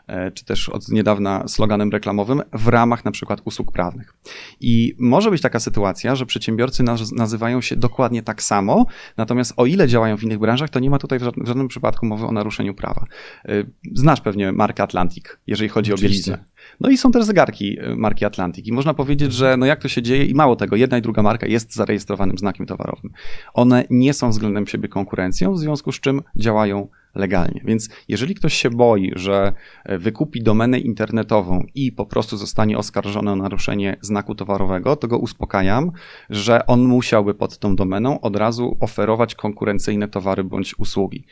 E, 0.07 0.31
czy 0.31 0.45
też 0.45 0.69
od 0.69 0.89
niedawna 0.89 1.47
sloganem 1.47 1.91
reklamowym 1.91 2.41
w 2.53 2.67
ramach 2.67 3.05
na 3.05 3.11
przykład 3.11 3.41
usług 3.45 3.71
prawnych. 3.71 4.13
I 4.61 4.95
może 4.99 5.31
być 5.31 5.41
taka 5.41 5.59
sytuacja, 5.59 6.15
że 6.15 6.25
przedsiębiorcy 6.25 6.83
nazywają 7.15 7.61
się 7.61 7.75
dokładnie 7.75 8.23
tak 8.23 8.43
samo, 8.43 8.85
natomiast 9.17 9.53
o 9.57 9.65
ile 9.65 9.87
działają 9.87 10.17
w 10.17 10.23
innych 10.23 10.39
branżach, 10.39 10.69
to 10.69 10.79
nie 10.79 10.89
ma 10.89 10.99
tutaj 10.99 11.19
w 11.19 11.23
żadnym, 11.23 11.45
w 11.45 11.47
żadnym 11.47 11.67
przypadku 11.67 12.05
mowy 12.05 12.25
o 12.25 12.31
naruszeniu 12.31 12.73
prawa. 12.73 13.05
E, 13.45 13.63
znasz 13.93 14.21
pewnie 14.21 14.51
markę 14.51 14.83
Atlantic, 14.83 15.25
jeżeli 15.47 15.69
chodzi 15.69 15.93
Oczywiście. 15.93 16.33
o 16.33 16.35
bieliznę. 16.35 16.57
No 16.79 16.89
i 16.89 16.97
są 16.97 17.11
też 17.11 17.25
zegarki 17.25 17.77
e, 17.79 17.95
marki 17.95 18.25
Atlantic 18.25 18.67
i 18.67 18.73
można 18.73 18.93
powiedzieć, 18.93 19.33
że 19.33 19.57
no 19.57 19.65
jak 19.65 19.81
to 19.81 19.87
się 19.87 20.01
dzieje 20.01 20.25
i 20.25 20.33
mało 20.33 20.55
tego, 20.55 20.75
jedna 20.75 20.97
i 20.97 21.01
druga 21.01 21.21
marka 21.21 21.47
jest 21.47 21.75
zarejestrowanym 21.75 22.37
znakiem 22.37 22.65
towarowym. 22.65 23.11
One 23.53 23.83
nie 23.89 24.13
są 24.13 24.29
względem 24.29 24.67
siebie 24.67 24.89
konkurencją, 24.89 25.53
w 25.53 25.59
związku 25.59 25.91
z 25.91 25.99
czym 25.99 26.21
działają 26.35 26.87
legalnie. 27.17 27.61
Więc 27.65 27.89
jeżeli 28.07 28.35
ktoś 28.35 28.53
się 28.53 28.69
boi, 28.69 29.11
że 29.15 29.53
wykupi 29.85 30.43
domenę 30.43 30.79
internetową 30.79 31.63
i 31.75 31.91
po 31.91 32.05
prostu 32.05 32.37
zostanie 32.37 32.77
oskarżony 32.77 33.31
o 33.31 33.35
naruszenie 33.35 33.97
znaku 34.01 34.35
towarowego, 34.35 34.95
to 34.95 35.07
go 35.07 35.17
uspokajam, 35.17 35.91
że 36.29 36.65
on 36.65 36.83
musiałby 36.83 37.33
pod 37.33 37.59
tą 37.59 37.75
domeną 37.75 38.21
od 38.21 38.35
razu 38.35 38.77
oferować 38.79 39.35
konkurencyjne 39.35 40.07
towary 40.07 40.43
bądź 40.43 40.79
usługi. 40.79 41.25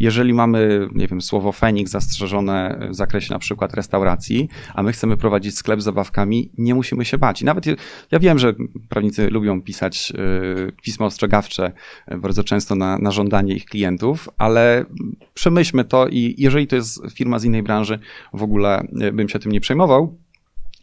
Jeżeli 0.00 0.34
mamy, 0.34 0.88
nie 0.94 1.08
wiem, 1.08 1.20
słowo 1.20 1.52
Fenix 1.52 1.90
zastrzeżone 1.90 2.88
w 2.90 2.94
zakresie 2.94 3.32
na 3.32 3.38
przykład 3.38 3.74
restauracji, 3.74 4.48
a 4.74 4.82
my 4.82 4.92
chcemy 4.92 5.16
prowadzić 5.16 5.56
sklep 5.56 5.80
z 5.80 5.84
zabawkami, 5.84 6.50
nie 6.58 6.74
musimy 6.74 7.04
się 7.04 7.18
bać. 7.18 7.42
I 7.42 7.44
nawet 7.44 7.66
ja 8.10 8.18
wiem, 8.18 8.38
że 8.38 8.54
prawnicy 8.88 9.30
lubią 9.30 9.62
pisać 9.62 10.12
e, 10.68 10.72
pisma 10.82 11.06
ostrzegawcze 11.06 11.72
bardzo 12.18 12.44
często 12.44 12.74
na, 12.74 12.98
na 12.98 13.10
żądanie 13.10 13.54
ich 13.54 13.64
klientów, 13.64 14.28
ale 14.38 14.84
przemyślmy 15.34 15.84
to 15.84 16.08
i 16.08 16.34
jeżeli 16.38 16.66
to 16.66 16.76
jest 16.76 17.02
firma 17.14 17.38
z 17.38 17.44
innej 17.44 17.62
branży, 17.62 17.98
w 18.32 18.42
ogóle 18.42 18.88
e, 19.00 19.12
bym 19.12 19.28
się 19.28 19.38
tym 19.38 19.52
nie 19.52 19.60
przejmował 19.60 20.18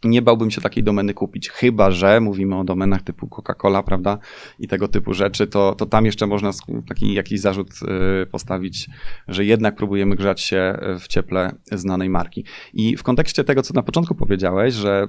nie 0.04 0.22
bałbym 0.22 0.50
się 0.50 0.60
takiej 0.60 0.84
domeny 0.84 1.14
kupić. 1.14 1.50
Chyba, 1.50 1.90
że 1.90 2.20
mówimy 2.20 2.56
o 2.56 2.64
domenach 2.64 3.02
typu 3.02 3.26
Coca-Cola, 3.26 3.82
prawda, 3.82 4.18
i 4.58 4.68
tego 4.68 4.88
typu 4.88 5.14
rzeczy, 5.14 5.46
to, 5.46 5.74
to 5.74 5.86
tam 5.86 6.06
jeszcze 6.06 6.26
można 6.26 6.50
taki 6.88 7.14
jakiś 7.14 7.40
zarzut 7.40 7.70
y, 8.22 8.26
postawić, 8.26 8.88
że 9.28 9.44
jednak 9.44 9.76
próbujemy 9.76 10.16
grzać 10.16 10.40
się 10.40 10.78
w 11.00 11.08
cieple 11.08 11.52
znanej 11.72 12.10
marki. 12.10 12.44
I 12.74 12.96
w 12.96 13.02
kontekście 13.02 13.44
tego, 13.44 13.62
co 13.62 13.74
na 13.74 13.82
początku 13.82 14.14
powiedziałeś, 14.14 14.74
że 14.74 15.08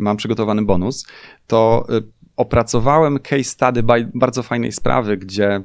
mam 0.00 0.16
przygotowany 0.16 0.62
bonus, 0.62 1.06
to 1.46 1.86
y, 1.90 2.18
opracowałem 2.36 3.18
case 3.18 3.44
study 3.44 3.82
bardzo 4.14 4.42
fajnej 4.42 4.72
sprawy, 4.72 5.16
gdzie 5.16 5.62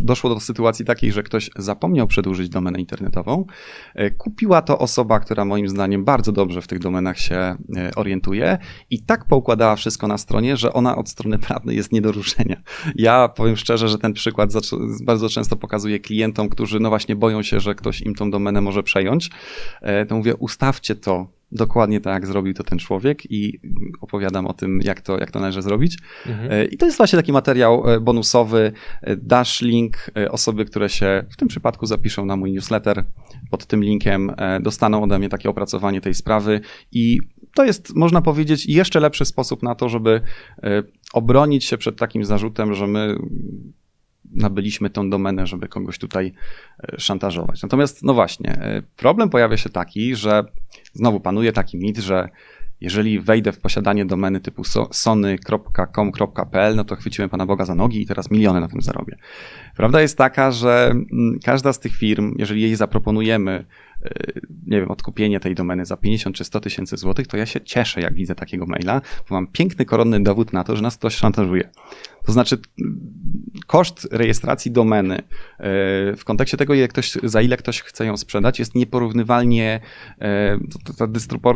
doszło 0.00 0.34
do 0.34 0.40
sytuacji 0.40 0.84
takiej, 0.84 1.12
że 1.12 1.22
ktoś 1.22 1.50
zapomniał 1.56 2.06
przedłużyć 2.06 2.48
domenę 2.48 2.80
internetową. 2.80 3.46
E, 3.94 4.10
kupiła 4.10 4.62
to 4.62 4.78
osoba, 4.78 5.20
która 5.20 5.44
moim 5.44 5.68
zdaniem 5.68 6.04
bardzo 6.04 6.32
dobrze 6.32 6.62
w 6.62 6.66
tych 6.66 6.78
domenach 6.78 7.18
się 7.18 7.36
e, 7.36 7.56
orientuje 7.96 8.58
i 8.90 9.02
tak 9.02 9.24
poukładała 9.24 9.76
wszystko 9.76 10.08
na 10.08 10.18
stronie, 10.18 10.56
że 10.56 10.72
ona 10.72 10.96
od 10.96 11.08
strony 11.08 11.38
prawnej 11.38 11.76
jest 11.76 11.92
nie 11.92 12.00
do 12.00 12.12
ruszenia. 12.12 12.62
Ja 12.94 13.28
powiem 13.28 13.56
szczerze, 13.56 13.88
że 13.88 13.98
ten 13.98 14.12
przykład 14.12 14.50
bardzo 15.02 15.28
często 15.28 15.56
pokazuję 15.56 16.00
klientom, 16.00 16.48
którzy 16.48 16.80
no 16.80 16.88
właśnie 16.88 17.16
boją 17.16 17.42
się, 17.42 17.60
że 17.60 17.74
ktoś 17.74 18.00
im 18.00 18.14
tą 18.14 18.30
domenę 18.30 18.60
może 18.60 18.82
przejąć. 18.82 19.30
E, 19.80 20.06
to 20.06 20.16
mówię, 20.16 20.36
ustawcie 20.36 20.94
to 20.94 21.37
dokładnie 21.52 22.00
tak, 22.00 22.12
jak 22.12 22.26
zrobił 22.26 22.54
to 22.54 22.64
ten 22.64 22.78
człowiek 22.78 23.30
i 23.30 23.60
opowiadam 24.00 24.46
o 24.46 24.52
tym, 24.52 24.80
jak 24.82 25.00
to, 25.00 25.18
jak 25.18 25.30
to 25.30 25.40
należy 25.40 25.62
zrobić. 25.62 25.98
Mhm. 26.26 26.52
E, 26.52 26.64
I 26.64 26.76
to 26.76 26.86
jest 26.86 26.98
właśnie 26.98 27.16
taki 27.16 27.32
materiał 27.32 27.90
e, 27.90 28.00
bonusowy. 28.00 28.72
E, 29.02 29.16
dash 29.16 29.62
link, 29.62 30.10
osoby, 30.30 30.64
które 30.64 30.88
się 30.88 31.24
w 31.30 31.36
tym 31.36 31.48
przypadku 31.48 31.86
zapiszą 31.86 32.26
na 32.26 32.36
mój 32.36 32.52
newsletter, 32.52 33.04
pod 33.50 33.66
tym 33.66 33.84
linkiem 33.84 34.32
dostaną 34.60 35.02
ode 35.02 35.18
mnie 35.18 35.28
takie 35.28 35.50
opracowanie 35.50 36.00
tej 36.00 36.14
sprawy 36.14 36.60
i 36.92 37.20
to 37.54 37.64
jest, 37.64 37.96
można 37.96 38.22
powiedzieć, 38.22 38.66
jeszcze 38.66 39.00
lepszy 39.00 39.24
sposób 39.24 39.62
na 39.62 39.74
to, 39.74 39.88
żeby 39.88 40.20
obronić 41.12 41.64
się 41.64 41.78
przed 41.78 41.96
takim 41.96 42.24
zarzutem, 42.24 42.74
że 42.74 42.86
my 42.86 43.16
nabyliśmy 44.34 44.90
tą 44.90 45.10
domenę, 45.10 45.46
żeby 45.46 45.68
kogoś 45.68 45.98
tutaj 45.98 46.32
e, 46.82 47.00
szantażować. 47.00 47.62
Natomiast, 47.62 48.02
no 48.02 48.14
właśnie, 48.14 48.50
e, 48.50 48.82
problem 48.96 49.30
pojawia 49.30 49.56
się 49.56 49.70
taki, 49.70 50.16
że 50.16 50.44
znowu 50.92 51.20
panuje 51.20 51.52
taki 51.52 51.78
mit, 51.78 51.98
że 51.98 52.28
jeżeli 52.80 53.20
wejdę 53.20 53.52
w 53.52 53.58
posiadanie 53.58 54.04
domeny 54.04 54.40
typu 54.40 54.62
sony.com.pl, 54.90 56.76
no 56.76 56.84
to 56.84 56.96
chwyciłem 56.96 57.30
Pana 57.30 57.46
Boga 57.46 57.64
za 57.64 57.74
nogi 57.74 58.02
i 58.02 58.06
teraz 58.06 58.30
miliony 58.30 58.60
na 58.60 58.68
tym 58.68 58.82
zarobię. 58.82 59.16
Prawda 59.76 60.00
jest 60.00 60.18
taka, 60.18 60.50
że 60.50 60.90
mm, 60.90 61.38
każda 61.44 61.72
z 61.72 61.80
tych 61.80 61.96
firm, 61.96 62.34
jeżeli 62.38 62.62
jej 62.62 62.76
zaproponujemy 62.76 63.64
e, 64.02 64.10
nie 64.66 64.80
wiem, 64.80 64.90
odkupienie 64.90 65.40
tej 65.40 65.54
domeny 65.54 65.86
za 65.86 65.96
50 65.96 66.36
czy 66.36 66.44
100 66.44 66.60
tysięcy 66.60 66.96
złotych, 66.96 67.26
to 67.26 67.36
ja 67.36 67.46
się 67.46 67.60
cieszę, 67.60 68.00
jak 68.00 68.14
widzę 68.14 68.34
takiego 68.34 68.66
maila, 68.66 69.00
bo 69.28 69.34
mam 69.34 69.46
piękny, 69.46 69.84
koronny 69.84 70.22
dowód 70.22 70.52
na 70.52 70.64
to, 70.64 70.76
że 70.76 70.82
nas 70.82 70.96
ktoś 70.96 71.14
szantażuje. 71.14 71.70
To 72.28 72.32
znaczy, 72.32 72.58
koszt 73.66 74.08
rejestracji 74.12 74.70
domeny 74.70 75.16
e, 75.16 75.22
w 76.16 76.20
kontekście 76.24 76.56
tego, 76.56 76.74
jak 76.74 76.90
ktoś, 76.90 77.12
za 77.22 77.42
ile 77.42 77.56
ktoś 77.56 77.82
chce 77.82 78.06
ją 78.06 78.16
sprzedać, 78.16 78.58
jest 78.58 78.74
nieporównywalnie, 78.74 79.80
e, 80.20 80.58
ta 80.98 81.06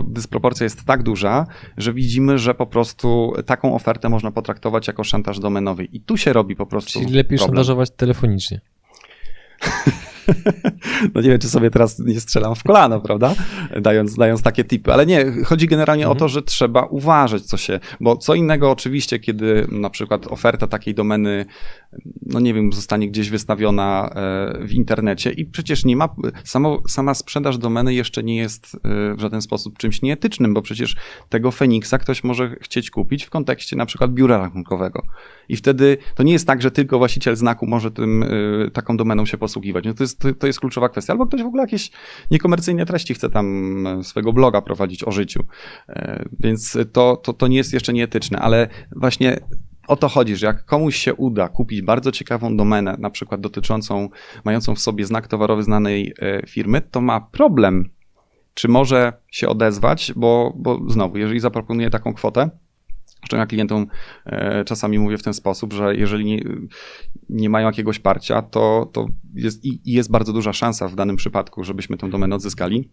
dysproporcja 0.07 0.65
jest 0.65 0.85
tak 0.85 1.03
duża, 1.03 1.47
że 1.77 1.93
widzimy, 1.93 2.39
że 2.39 2.55
po 2.55 2.67
prostu 2.67 3.33
taką 3.47 3.75
ofertę 3.75 4.09
można 4.09 4.31
potraktować 4.31 4.87
jako 4.87 5.05
szantaż 5.05 5.39
domenowy. 5.39 5.85
I 5.85 6.01
tu 6.01 6.17
się 6.17 6.33
robi 6.33 6.57
po 6.57 6.67
prostu. 6.67 7.01
Czyli 7.01 7.13
lepiej 7.13 7.39
problem. 7.39 7.57
szantażować 7.57 7.91
telefonicznie. 7.91 8.61
no 11.15 11.21
nie 11.21 11.29
wiem, 11.29 11.39
czy 11.39 11.49
sobie 11.49 11.71
teraz 11.71 11.99
nie 11.99 12.21
strzelam 12.21 12.55
w 12.55 12.63
kolano, 12.63 13.01
prawda? 13.01 13.35
Dając, 13.81 14.17
dając 14.17 14.43
takie 14.43 14.65
tipy, 14.65 14.93
ale 14.93 15.07
nie, 15.07 15.33
chodzi 15.45 15.67
generalnie 15.67 16.05
mhm. 16.05 16.17
o 16.17 16.21
to, 16.21 16.29
że 16.29 16.43
trzeba 16.43 16.85
uważać, 16.85 17.43
co 17.43 17.57
się, 17.57 17.81
bo 18.01 18.17
co 18.17 18.35
innego 18.35 18.71
oczywiście, 18.71 19.19
kiedy 19.19 19.67
na 19.71 19.91
przykład 19.91 20.27
oferta 20.27 20.67
takiej 20.67 20.95
domeny, 20.95 21.47
no 22.27 22.41
nie 22.41 22.55
wiem, 22.55 22.73
zostanie 22.73 23.09
gdzieś 23.09 23.31
wystawiona 23.31 24.11
e, 24.15 24.67
w 24.67 24.73
internecie 24.73 25.31
i 25.31 25.47
przecież 25.47 25.85
nie 25.85 25.97
ma, 25.97 26.09
samo, 26.45 26.83
sama 26.89 27.15
sprzedaż 27.15 27.59
domeny 27.59 27.95
jeszcze 27.95 28.23
nie 28.23 28.37
jest 28.37 28.75
e, 28.75 28.79
w 29.15 29.21
żaden 29.21 29.43
sposób 29.43 29.79
czymś 29.79 30.03
nieetycznym, 30.03 30.55
bo 30.55 30.63
przecież 30.63 30.97
tego 31.29 31.51
Feniksa 31.51 31.99
ktoś 31.99 32.25
może 32.25 32.57
chcieć 32.61 32.91
kupić 32.91 33.25
w 33.25 33.31
kontekście 33.31 33.77
na 33.77 33.87
przykład 33.87 34.15
biura 34.15 34.39
rachunkowego. 34.39 35.03
I 35.49 35.57
wtedy 35.57 35.99
to 36.15 36.23
nie 36.23 36.33
jest 36.33 36.47
tak, 36.47 36.63
że 36.63 36.71
tylko 36.71 36.99
właściciel 36.99 37.37
znaku 37.37 37.67
może 37.67 37.91
tym, 37.91 38.23
e, 38.23 38.27
taką 38.71 38.97
domeną 38.97 39.27
się 39.27 39.39
posługiwać. 39.39 39.85
No 39.85 39.95
to 39.95 40.05
jest 40.05 40.23
to 40.39 40.47
jest 40.47 40.61
kluczowa 40.61 40.89
kwestia. 40.89 41.13
Albo 41.13 41.27
ktoś 41.27 41.43
w 41.43 41.47
ogóle 41.47 41.63
jakieś 41.63 41.91
niekomercyjne 42.31 42.87
treści 42.87 43.15
chce 43.15 43.31
tam 43.31 43.85
swojego 44.03 44.33
bloga 44.33 44.63
prowadzić 44.63 45.05
o 45.05 45.13
życiu. 45.13 45.45
Więc 46.41 46.79
to, 46.93 47.17
to, 47.17 47.33
to 47.33 47.49
nie 47.49 47.57
jest 47.57 47.73
jeszcze 47.73 47.93
nieetyczne, 47.93 48.39
ale 48.39 48.69
właśnie 48.97 49.41
o 49.89 49.97
to 49.97 50.09
chodzi, 50.09 50.37
że 50.37 50.47
jak 50.47 50.65
komuś 50.65 50.97
się 50.97 51.15
uda 51.15 51.49
kupić 51.49 51.83
bardzo 51.83 52.13
ciekawą 52.13 52.57
domenę, 52.57 52.97
na 52.99 53.11
przykład 53.11 53.41
dotyczącą, 53.41 54.09
mającą 54.45 54.75
w 54.75 54.79
sobie 54.79 55.05
znak 55.05 55.29
towarowy 55.29 55.63
znanej 55.63 56.15
e, 56.19 56.47
firmy, 56.47 56.81
to 56.81 57.01
ma 57.01 57.21
problem, 57.21 57.91
czy 58.55 58.69
może 58.69 59.13
się 59.31 59.49
odezwać, 59.49 60.13
bo, 60.17 60.53
bo 60.57 60.81
znowu, 60.87 61.19
jeżeli 61.19 61.41
zaproponuje 61.41 61.91
taką 61.91 62.15
kwotę, 62.15 62.51
Zresztą 63.23 63.37
ja 63.37 63.47
klientom 63.47 63.87
e, 64.27 64.65
czasami 64.65 64.99
mówię 64.99 65.19
w 65.19 65.23
ten 65.23 65.35
sposób, 65.35 65.73
że 65.73 65.97
jeżeli 65.97 66.25
nie, 66.25 66.45
nie 67.29 67.51
mają 67.51 67.67
jakiegoś 67.67 67.99
parcia, 67.99 68.43
to, 68.43 68.91
to 68.93 69.07
jest, 69.35 69.65
i 69.65 69.81
jest 69.85 70.11
bardzo 70.11 70.33
duża 70.33 70.53
szansa 70.53 70.89
w 70.89 70.95
danym 70.95 71.17
przypadku, 71.17 71.65
żebyśmy 71.65 71.97
tę 71.97 72.11
domenę 72.11 72.37
odzyskali, 72.37 72.89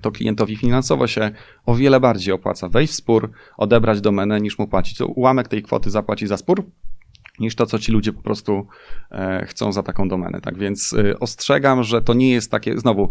to 0.00 0.10
klientowi 0.10 0.56
finansowo 0.56 1.06
się 1.06 1.30
o 1.66 1.74
wiele 1.74 2.00
bardziej 2.00 2.34
opłaca 2.34 2.68
wejść 2.68 2.92
w 2.92 2.96
spór, 2.96 3.30
odebrać 3.56 4.00
domenę, 4.00 4.40
niż 4.40 4.58
mu 4.58 4.68
płacić. 4.68 4.98
To 4.98 5.06
ułamek 5.06 5.48
tej 5.48 5.62
kwoty 5.62 5.90
zapłaci 5.90 6.26
za 6.26 6.36
spór, 6.36 6.64
niż 7.38 7.54
to, 7.54 7.66
co 7.66 7.78
ci 7.78 7.92
ludzie 7.92 8.12
po 8.12 8.22
prostu 8.22 8.66
e, 9.10 9.46
chcą 9.46 9.72
za 9.72 9.82
taką 9.82 10.08
domenę. 10.08 10.40
Tak 10.40 10.58
więc 10.58 10.92
e, 10.92 11.18
ostrzegam, 11.18 11.82
że 11.82 12.02
to 12.02 12.14
nie 12.14 12.30
jest 12.30 12.50
takie, 12.50 12.78
znowu, 12.78 13.10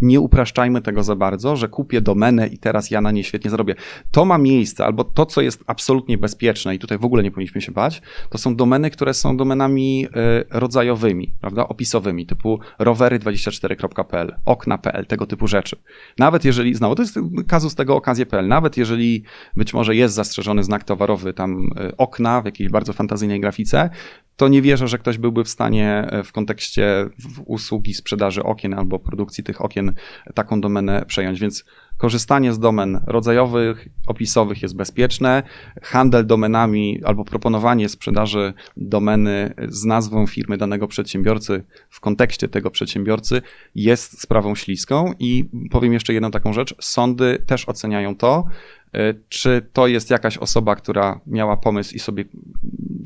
nie 0.00 0.20
upraszczajmy 0.20 0.82
tego 0.82 1.02
za 1.02 1.16
bardzo, 1.16 1.56
że 1.56 1.68
kupię 1.68 2.00
domenę 2.00 2.46
i 2.46 2.58
teraz 2.58 2.90
ja 2.90 3.00
na 3.00 3.10
niej 3.10 3.24
świetnie 3.24 3.50
zarobię. 3.50 3.74
To 4.10 4.24
ma 4.24 4.38
miejsce, 4.38 4.84
albo 4.84 5.04
to, 5.04 5.26
co 5.26 5.40
jest 5.40 5.64
absolutnie 5.66 6.18
bezpieczne 6.18 6.74
i 6.74 6.78
tutaj 6.78 6.98
w 6.98 7.04
ogóle 7.04 7.22
nie 7.22 7.30
powinniśmy 7.30 7.60
się 7.60 7.72
bać, 7.72 8.02
to 8.30 8.38
są 8.38 8.56
domeny, 8.56 8.90
które 8.90 9.14
są 9.14 9.36
domenami 9.36 10.06
e, 10.06 10.44
rodzajowymi, 10.50 11.34
prawda, 11.40 11.68
opisowymi, 11.68 12.26
typu 12.26 12.60
rowery24.pl, 12.80 14.34
okna.pl, 14.44 15.06
tego 15.06 15.26
typu 15.26 15.46
rzeczy. 15.46 15.76
Nawet 16.18 16.44
jeżeli, 16.44 16.74
znowu, 16.74 16.94
to 16.94 17.02
jest 17.02 17.18
kazus 17.48 17.74
tego 17.74 17.96
okazję.pl, 17.96 18.48
nawet 18.48 18.76
jeżeli 18.76 19.22
być 19.56 19.74
może 19.74 19.96
jest 19.96 20.14
zastrzeżony 20.14 20.64
znak 20.64 20.84
towarowy 20.84 21.32
tam 21.32 21.70
e, 21.76 21.96
okna 21.96 22.42
w 22.42 22.44
jakiejś 22.44 22.70
bardzo 22.70 22.92
fantazyjnej 22.92 23.40
grafice, 23.40 23.90
to 24.38 24.48
nie 24.48 24.62
wierzę, 24.62 24.88
że 24.88 24.98
ktoś 24.98 25.18
byłby 25.18 25.44
w 25.44 25.48
stanie 25.48 26.06
e, 26.10 26.24
w 26.24 26.32
kontekście 26.32 27.08
usługi 27.44 27.94
sprzedaży 27.94 28.42
okien 28.42 28.74
albo 28.74 28.98
produkcji 28.98 29.44
tych 29.44 29.64
okien 29.64 29.94
taką 30.34 30.60
domenę 30.60 31.04
przejąć, 31.06 31.40
więc 31.40 31.64
korzystanie 31.96 32.52
z 32.52 32.58
domen 32.58 33.00
rodzajowych, 33.06 33.88
opisowych 34.06 34.62
jest 34.62 34.76
bezpieczne. 34.76 35.42
Handel 35.82 36.26
domenami 36.26 37.00
albo 37.04 37.24
proponowanie 37.24 37.88
sprzedaży 37.88 38.52
domeny 38.76 39.54
z 39.68 39.84
nazwą 39.84 40.26
firmy 40.26 40.56
danego 40.56 40.88
przedsiębiorcy 40.88 41.64
w 41.90 42.00
kontekście 42.00 42.48
tego 42.48 42.70
przedsiębiorcy 42.70 43.42
jest 43.74 44.22
sprawą 44.22 44.54
śliską 44.54 45.12
i 45.18 45.44
powiem 45.70 45.92
jeszcze 45.92 46.14
jedną 46.14 46.30
taką 46.30 46.52
rzecz. 46.52 46.74
Sądy 46.80 47.42
też 47.46 47.68
oceniają 47.68 48.16
to, 48.16 48.44
E, 48.92 49.14
czy 49.28 49.66
to 49.72 49.86
jest 49.86 50.10
jakaś 50.10 50.38
osoba, 50.38 50.76
która 50.76 51.20
miała 51.26 51.56
pomysł 51.56 51.94
i 51.94 51.98
sobie 51.98 52.24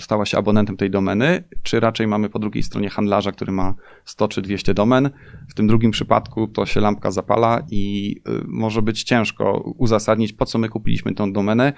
stała 0.00 0.26
się 0.26 0.38
abonentem 0.38 0.76
tej 0.76 0.90
domeny, 0.90 1.44
czy 1.62 1.80
raczej 1.80 2.06
mamy 2.06 2.28
po 2.28 2.38
drugiej 2.38 2.62
stronie 2.62 2.90
handlarza, 2.90 3.32
który 3.32 3.52
ma 3.52 3.74
100 4.04 4.28
czy 4.28 4.42
200 4.42 4.74
domen. 4.74 5.10
W 5.48 5.54
tym 5.54 5.66
drugim 5.66 5.90
przypadku 5.90 6.46
to 6.46 6.66
się 6.66 6.80
lampka 6.80 7.10
zapala 7.10 7.62
i 7.70 8.14
y, 8.28 8.44
może 8.46 8.82
być 8.82 9.02
ciężko 9.02 9.52
uzasadnić, 9.78 10.32
po 10.32 10.46
co 10.46 10.58
my 10.58 10.68
kupiliśmy 10.68 11.14
tą 11.14 11.32
domenę, 11.32 11.72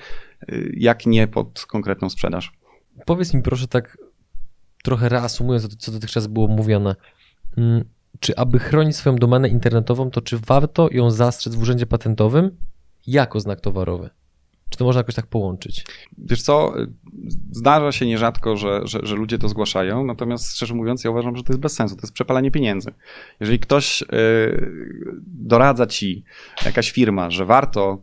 y, 0.53 0.75
jak 0.77 1.07
nie 1.07 1.29
pod 1.29 1.67
konkretną 1.69 2.11
sprzedaż. 2.11 2.53
Powiedz 3.07 3.35
mi 3.35 3.43
proszę 3.43 3.69
tak 3.69 3.99
trochę 4.83 5.09
reasumując, 5.09 5.77
co 5.77 5.93
dotychczas 5.93 6.27
było 6.27 6.49
mówione. 6.49 6.97
mm, 7.57 7.85
czy 8.21 8.37
aby 8.37 8.59
chronić 8.59 8.97
swoją 8.97 9.17
domenę 9.17 9.49
internetową, 9.49 10.11
to 10.11 10.21
czy 10.21 10.39
warto 10.39 10.89
ją 10.93 11.11
zastrzec 11.11 11.55
w 11.55 11.63
urzędzie 11.63 11.87
patentowym 11.87 12.57
jako 13.07 13.41
znak 13.41 13.61
towarowy? 13.61 14.11
Czy 14.69 14.79
to 14.79 14.85
można 14.85 15.01
jakoś 15.01 15.15
tak 15.15 15.27
połączyć? 15.27 15.87
Wiesz 16.19 16.43
co, 16.43 16.75
zdarza 17.51 17.93
się 17.93 18.07
nierzadko, 18.07 18.57
że, 18.57 18.81
że, 18.85 19.01
że, 19.03 19.17
ludzie 19.17 19.39
to 19.39 19.49
zgłaszają, 19.49 20.05
natomiast 20.05 20.57
szczerze 20.57 20.75
mówiąc 20.75 21.05
ja 21.05 21.11
uważam, 21.11 21.37
że 21.37 21.43
to 21.43 21.53
jest 21.53 21.61
bez 21.61 21.73
sensu, 21.73 21.97
to 21.97 22.03
jest 22.03 22.13
przepalanie 22.13 22.51
pieniędzy. 22.51 22.93
Jeżeli 23.41 23.59
ktoś 23.59 24.01
yy, 24.01 24.07
doradza 25.27 25.87
ci, 25.87 26.25
jakaś 26.65 26.91
firma, 26.91 27.31
że 27.31 27.47
warto 27.47 27.99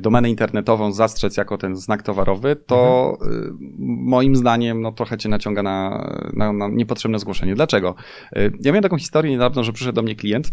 domenę 0.00 0.30
internetową 0.30 0.92
zastrzec 0.92 1.36
jako 1.36 1.58
ten 1.58 1.76
znak 1.76 2.02
towarowy, 2.02 2.56
to 2.56 3.12
mhm. 3.20 3.58
moim 3.88 4.36
zdaniem 4.36 4.82
no, 4.82 4.92
trochę 4.92 5.18
cię 5.18 5.28
naciąga 5.28 5.62
na, 5.62 6.06
na, 6.32 6.52
na, 6.52 6.68
niepotrzebne 6.68 7.18
zgłoszenie. 7.18 7.54
Dlaczego? 7.54 7.94
Y, 8.36 8.52
ja 8.60 8.72
miałem 8.72 8.82
taką 8.82 8.98
historię 8.98 9.32
niedawno, 9.32 9.64
że 9.64 9.72
przyszedł 9.72 9.96
do 9.96 10.02
mnie 10.02 10.16
klient, 10.16 10.52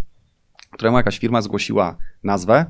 któremu 0.71 0.97
jakaś 0.97 1.19
firma 1.19 1.41
zgłosiła 1.41 1.97
nazwę, 2.23 2.65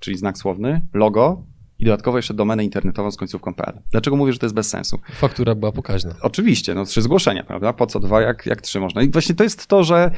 czyli 0.00 0.16
znak 0.16 0.38
słowny, 0.38 0.80
logo, 0.94 1.42
i 1.78 1.84
dodatkowo 1.84 2.18
jeszcze 2.18 2.34
domenę 2.34 2.64
internetową 2.64 3.10
z 3.10 3.16
końcówką 3.16 3.54
.pl. 3.54 3.80
Dlaczego 3.90 4.16
mówię, 4.16 4.32
że 4.32 4.38
to 4.38 4.46
jest 4.46 4.54
bez 4.54 4.68
sensu? 4.68 4.98
Faktura 5.12 5.54
była 5.54 5.72
pokaźna. 5.72 6.14
Oczywiście, 6.22 6.74
no 6.74 6.84
trzy 6.84 7.02
zgłoszenia, 7.02 7.44
prawda? 7.44 7.72
Po 7.72 7.86
co 7.86 8.00
dwa, 8.00 8.22
jak, 8.22 8.46
jak 8.46 8.62
trzy 8.62 8.80
można? 8.80 9.02
I 9.02 9.10
właśnie 9.10 9.34
to 9.34 9.44
jest 9.44 9.66
to, 9.66 9.84
że 9.84 10.10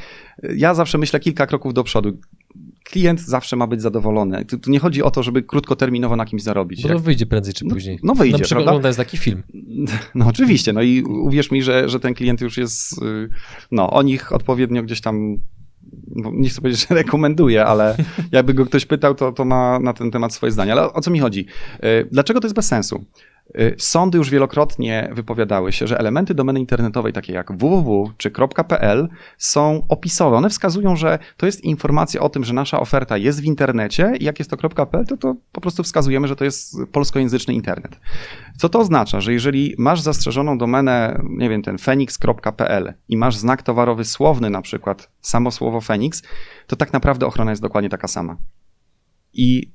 ja 0.55 0.73
zawsze 0.73 0.97
myślę 0.97 1.19
kilka 1.19 1.47
kroków 1.47 1.73
do 1.73 1.83
przodu 1.83 2.17
klient 2.83 3.21
zawsze 3.21 3.55
ma 3.55 3.67
być 3.67 3.81
zadowolony. 3.81 4.45
Tu, 4.45 4.59
tu, 4.59 4.71
nie 4.71 4.79
chodzi 4.79 5.03
o 5.03 5.11
to, 5.11 5.23
żeby 5.23 5.43
krótkoterminowo 5.43 6.15
na 6.15 6.25
kimś 6.25 6.43
zarobić. 6.43 6.83
Bo 6.83 6.89
to 6.89 6.99
wyjdzie 6.99 7.25
prędzej 7.25 7.53
czy 7.53 7.65
no, 7.65 7.73
później. 7.73 7.99
No, 8.03 8.07
no 8.13 8.15
wyjdzie, 8.15 8.37
Na 8.37 8.43
przykład 8.43 8.67
oglądać 8.67 8.97
taki 8.97 9.17
film. 9.17 9.43
No 10.15 10.27
oczywiście, 10.27 10.73
no 10.73 10.81
i 10.81 11.03
uwierz 11.03 11.51
mi, 11.51 11.63
że, 11.63 11.89
że 11.89 11.99
ten 11.99 12.13
klient 12.13 12.41
już 12.41 12.57
jest, 12.57 13.03
y, 13.03 13.29
no 13.71 13.89
o 13.89 14.01
nich 14.01 14.33
odpowiednio 14.33 14.83
gdzieś 14.83 15.01
tam 15.01 15.37
nie 16.15 16.49
chcę 16.49 16.61
powiedzieć, 16.61 16.87
że 16.87 16.95
rekomenduje, 17.03 17.65
ale 17.65 17.95
jakby 18.31 18.53
go 18.53 18.65
ktoś 18.65 18.85
pytał, 18.85 19.15
to, 19.15 19.31
to 19.31 19.45
ma 19.45 19.79
na 19.79 19.93
ten 19.93 20.11
temat 20.11 20.33
swoje 20.33 20.51
zdanie. 20.51 20.71
Ale 20.71 20.93
o 20.93 21.01
co 21.01 21.11
mi 21.11 21.19
chodzi? 21.19 21.45
Y, 21.83 22.07
dlaczego 22.11 22.39
to 22.39 22.47
jest 22.47 22.55
bez 22.55 22.67
sensu? 22.67 23.05
Y, 23.59 23.75
sądy 23.77 24.17
już 24.17 24.29
wielokrotnie 24.29 25.09
wypowiadały 25.13 25.71
się, 25.71 25.87
że 25.87 25.99
elementy 25.99 26.33
domeny 26.33 26.59
internetowej, 26.59 27.13
takie 27.13 27.33
jak 27.33 27.51
www 27.51 28.11
czy 28.17 28.31
.pl, 28.67 29.09
są 29.37 29.85
opisowe. 29.89 30.37
One 30.37 30.49
wskazują, 30.49 30.95
że 30.95 31.19
to 31.37 31.45
jest 31.45 31.63
informacja 31.63 32.21
o 32.21 32.29
tym, 32.29 32.43
że 32.43 32.53
nasza 32.53 32.79
oferta 32.79 33.17
jest 33.17 33.41
w 33.41 33.43
internecie 33.43 34.13
i 34.19 34.23
jak 34.23 34.39
jest 34.39 34.51
to 34.51 34.57
.pl, 34.85 35.05
to, 35.05 35.17
to 35.17 35.35
po 35.51 35.61
prostu 35.61 35.83
wskazujemy, 35.83 36.27
że 36.27 36.35
to 36.35 36.45
jest 36.45 36.75
polskojęzyczny 36.91 37.53
internet. 37.53 37.99
Co 38.57 38.69
to 38.69 38.79
oznacza? 38.79 39.21
Że 39.21 39.33
jeżeli 39.33 39.75
masz 39.77 40.01
zastrzeżoną 40.01 40.57
domenę, 40.57 41.21
nie 41.29 41.49
wiem, 41.49 41.61
ten 41.61 41.77
phoenix.pl 41.77 42.93
i 43.09 43.17
masz 43.17 43.35
znak 43.35 43.63
towarowy 43.63 44.05
słowny, 44.05 44.49
na 44.49 44.61
przykład 44.61 45.09
samo 45.21 45.51
słowo 45.51 45.81
Phoenix, 45.81 46.23
to 46.67 46.75
tak 46.75 46.93
naprawdę 46.93 47.25
ochrona 47.25 47.51
jest 47.51 47.61
dokładnie 47.61 47.89
taka 47.89 48.07
sama. 48.07 48.37
I 49.33 49.71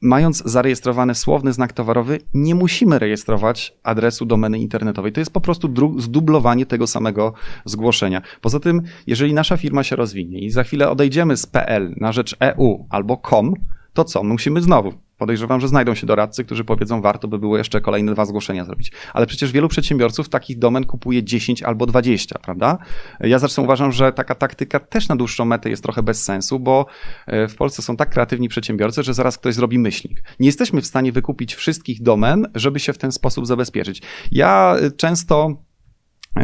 mając 0.00 0.42
zarejestrowany 0.44 1.14
słowny 1.14 1.52
znak 1.52 1.72
towarowy, 1.72 2.18
nie 2.34 2.54
musimy 2.54 2.98
rejestrować 2.98 3.74
adresu 3.82 4.26
domeny 4.26 4.58
internetowej. 4.58 5.12
To 5.12 5.20
jest 5.20 5.32
po 5.32 5.40
prostu 5.40 5.68
zdublowanie 5.98 6.66
tego 6.66 6.86
samego 6.86 7.32
zgłoszenia. 7.64 8.22
Poza 8.40 8.60
tym, 8.60 8.82
jeżeli 9.06 9.34
nasza 9.34 9.56
firma 9.56 9.82
się 9.82 9.96
rozwinie 9.96 10.38
i 10.38 10.50
za 10.50 10.64
chwilę 10.64 10.90
odejdziemy 10.90 11.36
z 11.36 11.46
PL 11.46 11.94
na 11.96 12.12
rzecz 12.12 12.36
EU 12.40 12.86
albo 12.90 13.16
COM, 13.16 13.54
to 13.96 14.04
co? 14.04 14.22
Musimy 14.22 14.62
znowu 14.62 14.92
Podejrzewam, 15.18 15.60
że 15.60 15.68
znajdą 15.68 15.94
się 15.94 16.06
doradcy, 16.06 16.44
którzy 16.44 16.64
powiedzą, 16.64 17.02
warto 17.02 17.28
by 17.28 17.38
było 17.38 17.58
jeszcze 17.58 17.80
kolejne 17.80 18.12
dwa 18.12 18.24
zgłoszenia 18.24 18.64
zrobić. 18.64 18.92
Ale 19.12 19.26
przecież 19.26 19.52
wielu 19.52 19.68
przedsiębiorców 19.68 20.28
takich 20.28 20.58
domen 20.58 20.84
kupuje 20.84 21.24
10 21.24 21.62
albo 21.62 21.86
20, 21.86 22.38
prawda? 22.38 22.78
Ja 23.20 23.38
zresztą 23.38 23.62
uważam, 23.62 23.92
że 23.92 24.12
taka 24.12 24.34
taktyka 24.34 24.80
też 24.80 25.08
na 25.08 25.16
dłuższą 25.16 25.44
metę 25.44 25.70
jest 25.70 25.82
trochę 25.82 26.02
bez 26.02 26.24
sensu, 26.24 26.60
bo 26.60 26.86
e, 27.26 27.48
w 27.48 27.56
Polsce 27.56 27.82
są 27.82 27.96
tak 27.96 28.10
kreatywni 28.10 28.48
przedsiębiorcy, 28.48 29.02
że 29.02 29.14
zaraz 29.14 29.38
ktoś 29.38 29.54
zrobi 29.54 29.78
myślnik. 29.78 30.22
Nie 30.40 30.46
jesteśmy 30.46 30.80
w 30.80 30.86
stanie 30.86 31.12
wykupić 31.12 31.54
wszystkich 31.54 32.02
domen, 32.02 32.46
żeby 32.54 32.80
się 32.80 32.92
w 32.92 32.98
ten 32.98 33.12
sposób 33.12 33.46
zabezpieczyć. 33.46 34.02
Ja 34.32 34.76
e, 34.80 34.90
często 34.90 35.65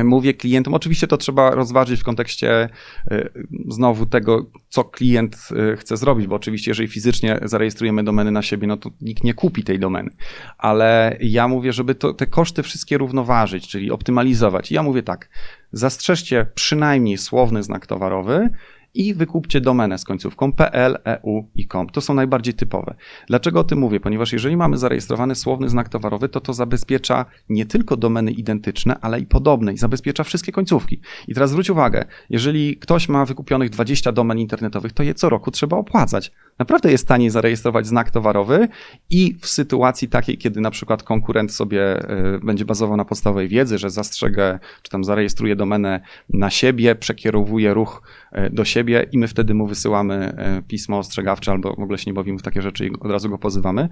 mówię 0.04 0.34
klientom. 0.34 0.74
Oczywiście 0.74 1.06
to 1.06 1.16
trzeba 1.16 1.50
rozważyć 1.50 2.00
w 2.00 2.04
kontekście 2.04 2.68
e, 3.10 3.28
znowu 3.68 4.06
tego, 4.06 4.46
co 4.68 4.84
klient 4.84 5.48
e, 5.72 5.76
chce 5.76 5.96
zrobić, 5.96 6.26
bo 6.26 6.36
oczywiście, 6.36 6.70
jeżeli 6.70 6.88
fizycznie 6.88 7.40
zarejestrujemy 7.42 8.04
domeny 8.04 8.30
na 8.30 8.42
siebie, 8.42 8.66
no 8.66 8.76
to 8.76 8.90
nikt 9.00 9.24
nie 9.24 9.34
kupi 9.34 9.64
tej 9.64 9.78
domeny. 9.78 10.10
Ale 10.58 11.16
ja 11.20 11.48
mówię, 11.48 11.72
żeby 11.72 11.94
to, 11.94 12.14
te 12.14 12.26
koszty 12.26 12.62
wszystkie 12.62 12.98
równoważyć, 12.98 13.68
czyli 13.68 13.90
optymalizować. 13.90 14.70
I 14.70 14.74
ja 14.74 14.82
mówię 14.82 15.02
tak, 15.02 15.28
zastrzeżcie 15.72 16.46
przynajmniej 16.54 17.18
słowny 17.18 17.62
znak 17.62 17.86
towarowy, 17.86 18.50
i 18.94 19.14
wykupcie 19.14 19.60
domenę 19.60 19.98
z 19.98 20.04
końcówką 20.04 20.52
PL, 20.52 20.98
EU 21.04 21.48
i 21.54 21.66
COM. 21.66 21.88
To 21.88 22.00
są 22.00 22.14
najbardziej 22.14 22.54
typowe. 22.54 22.94
Dlaczego 23.26 23.60
o 23.60 23.64
tym 23.64 23.78
mówię? 23.78 24.00
Ponieważ 24.00 24.32
jeżeli 24.32 24.56
mamy 24.56 24.78
zarejestrowany 24.78 25.34
słowny 25.34 25.68
znak 25.68 25.88
towarowy, 25.88 26.28
to 26.28 26.40
to 26.40 26.52
zabezpiecza 26.52 27.24
nie 27.48 27.66
tylko 27.66 27.96
domeny 27.96 28.30
identyczne, 28.30 28.96
ale 29.00 29.20
i 29.20 29.26
podobne 29.26 29.72
i 29.72 29.78
zabezpiecza 29.78 30.24
wszystkie 30.24 30.52
końcówki. 30.52 31.00
I 31.28 31.34
teraz 31.34 31.50
zwróć 31.50 31.70
uwagę, 31.70 32.04
jeżeli 32.30 32.76
ktoś 32.76 33.08
ma 33.08 33.24
wykupionych 33.24 33.70
20 33.70 34.12
domen 34.12 34.38
internetowych, 34.38 34.92
to 34.92 35.02
je 35.02 35.14
co 35.14 35.28
roku 35.28 35.50
trzeba 35.50 35.76
opłacać. 35.76 36.32
Naprawdę 36.58 36.92
jest 36.92 37.08
taniej 37.08 37.30
zarejestrować 37.30 37.86
znak 37.86 38.10
towarowy 38.10 38.68
i 39.10 39.36
w 39.40 39.46
sytuacji 39.46 40.08
takiej, 40.08 40.38
kiedy 40.38 40.60
na 40.60 40.70
przykład 40.70 41.02
konkurent 41.02 41.52
sobie 41.52 41.82
e, 41.82 42.38
będzie 42.42 42.64
bazował 42.64 42.96
na 42.96 43.04
podstawowej 43.04 43.48
wiedzy, 43.48 43.78
że 43.78 43.90
zastrzegę, 43.90 44.58
czy 44.82 44.90
tam 44.90 45.04
zarejestruje 45.04 45.56
domenę 45.56 46.00
na 46.28 46.50
siebie, 46.50 46.94
przekierowuje 46.94 47.74
ruch 47.74 48.02
e, 48.32 48.50
do 48.50 48.64
siebie 48.64 48.81
i 49.12 49.18
my 49.18 49.28
wtedy 49.28 49.54
mu 49.54 49.66
wysyłamy 49.66 50.14
e, 50.14 50.62
pismo 50.68 50.98
ostrzegawcze 50.98 51.52
albo 51.52 51.74
w 51.74 51.82
ogóle 51.82 51.98
się 51.98 52.10
nie 52.10 52.14
bawimy 52.14 52.38
w 52.38 52.42
takie 52.42 52.62
rzeczy 52.62 52.86
i 52.86 52.90
od 53.00 53.10
razu 53.10 53.30
go 53.30 53.38
pozywamy. 53.38 53.88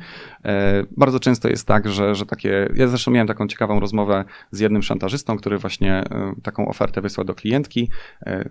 Bardzo 0.96 1.20
często 1.20 1.48
jest 1.48 1.66
tak, 1.66 1.88
że, 1.88 2.14
że 2.14 2.26
takie, 2.26 2.68
ja 2.74 2.88
zresztą 2.88 3.10
miałem 3.10 3.26
taką 3.26 3.46
ciekawą 3.46 3.80
rozmowę 3.80 4.24
z 4.50 4.60
jednym 4.60 4.82
szantażystą, 4.82 5.36
który 5.36 5.58
właśnie 5.58 6.04
taką 6.42 6.68
ofertę 6.68 7.00
wysłał 7.00 7.24
do 7.24 7.34
klientki, 7.34 7.90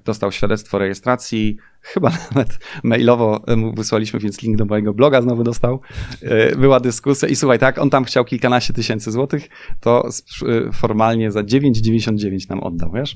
dostał 0.06 0.32
świadectwo 0.32 0.78
rejestracji, 0.78 1.58
chyba 1.82 2.12
nawet 2.32 2.60
mailowo 2.84 3.44
mu 3.58 3.74
wysłaliśmy, 3.74 4.20
więc 4.20 4.42
link 4.42 4.58
do 4.58 4.66
mojego 4.66 4.94
bloga 4.94 5.22
znowu 5.22 5.44
dostał. 5.44 5.82
E, 6.22 6.56
była 6.56 6.80
dyskusja 6.80 7.28
i 7.28 7.36
słuchaj, 7.36 7.60
tak, 7.60 7.78
on 7.78 7.90
tam 7.90 8.04
chciał 8.04 8.26
kilkanaście 8.26 8.74
tysięcy 8.74 9.12
złotych, 9.12 9.50
to 9.80 10.10
e, 10.48 10.72
formalnie 10.72 11.32
za 11.32 11.42
9,99 11.42 12.50
nam 12.50 12.60
oddał, 12.60 12.92
wiesz? 12.92 13.16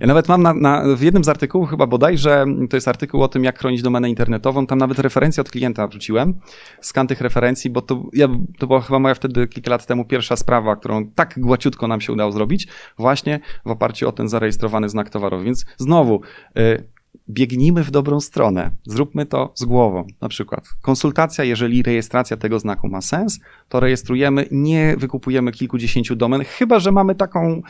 Ja 0.00 0.06
nawet 0.06 0.28
mam 0.28 0.42
na, 0.42 0.54
na, 0.54 0.82
w 0.96 1.02
jednym 1.02 1.24
z 1.24 1.28
artykułów 1.28 1.70
chyba 1.70 1.86
bodajże, 1.86 2.44
to 2.70 2.76
jest 2.76 2.88
artykuł 2.88 3.22
o 3.22 3.28
tym, 3.28 3.44
jak 3.44 3.58
chronić 3.58 3.82
domenę 3.82 4.10
internetową, 4.10 4.66
tam 4.66 4.78
nawet 4.78 4.98
referencję 4.98 5.40
od 5.40 5.50
klienta 5.50 5.86
wrzuciłem, 5.86 6.34
skan 6.80 7.06
tych 7.06 7.20
referencji, 7.20 7.70
bo 7.70 7.82
to, 7.82 8.02
ja, 8.12 8.28
to 8.58 8.66
była 8.66 8.80
chyba 8.80 8.98
moja 8.98 9.14
wtedy 9.14 9.48
kilka 9.48 9.70
lat 9.70 9.86
temu 9.86 10.04
pierwsza 10.04 10.36
sprawa, 10.36 10.76
którą 10.76 11.06
tak 11.06 11.34
głaciutko 11.36 11.88
nam 11.88 12.00
się 12.00 12.12
udało 12.12 12.32
zrobić, 12.32 12.68
właśnie 12.98 13.40
w 13.66 13.70
oparciu 13.70 14.08
o 14.08 14.12
ten 14.12 14.28
zarejestrowany 14.28 14.88
znak 14.88 15.10
towarowy. 15.10 15.44
Więc 15.44 15.64
znowu, 15.76 16.20
y, 16.58 16.93
biegnijmy 17.28 17.84
w 17.84 17.90
dobrą 17.90 18.20
stronę, 18.20 18.70
zróbmy 18.84 19.26
to 19.26 19.52
z 19.54 19.64
głową. 19.64 20.06
Na 20.20 20.28
przykład 20.28 20.68
konsultacja, 20.82 21.44
jeżeli 21.44 21.82
rejestracja 21.82 22.36
tego 22.36 22.58
znaku 22.58 22.88
ma 22.88 23.00
sens, 23.00 23.40
to 23.68 23.80
rejestrujemy, 23.80 24.48
nie 24.50 24.96
wykupujemy 24.98 25.52
kilkudziesięciu 25.52 26.16
domen, 26.16 26.44
chyba 26.44 26.78
że 26.78 26.92
mamy 26.92 27.14
taką 27.14 27.62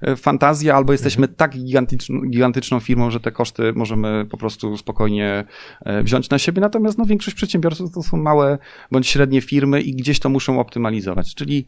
e, 0.00 0.16
fantazję 0.16 0.74
albo 0.74 0.92
jesteśmy 0.92 1.24
mhm. 1.24 1.36
tak 1.36 1.52
gigantyczną, 1.52 2.20
gigantyczną 2.20 2.80
firmą, 2.80 3.10
że 3.10 3.20
te 3.20 3.32
koszty 3.32 3.72
możemy 3.72 4.26
po 4.30 4.36
prostu 4.36 4.76
spokojnie 4.76 5.44
e, 5.80 6.02
wziąć 6.02 6.30
na 6.30 6.38
siebie. 6.38 6.60
Natomiast 6.60 6.98
no, 6.98 7.06
większość 7.06 7.36
przedsiębiorców 7.36 7.94
to 7.94 8.02
są 8.02 8.16
małe 8.16 8.58
bądź 8.90 9.08
średnie 9.08 9.40
firmy 9.40 9.80
i 9.80 9.94
gdzieś 9.94 10.20
to 10.20 10.28
muszą 10.28 10.60
optymalizować. 10.60 11.34
Czyli 11.34 11.66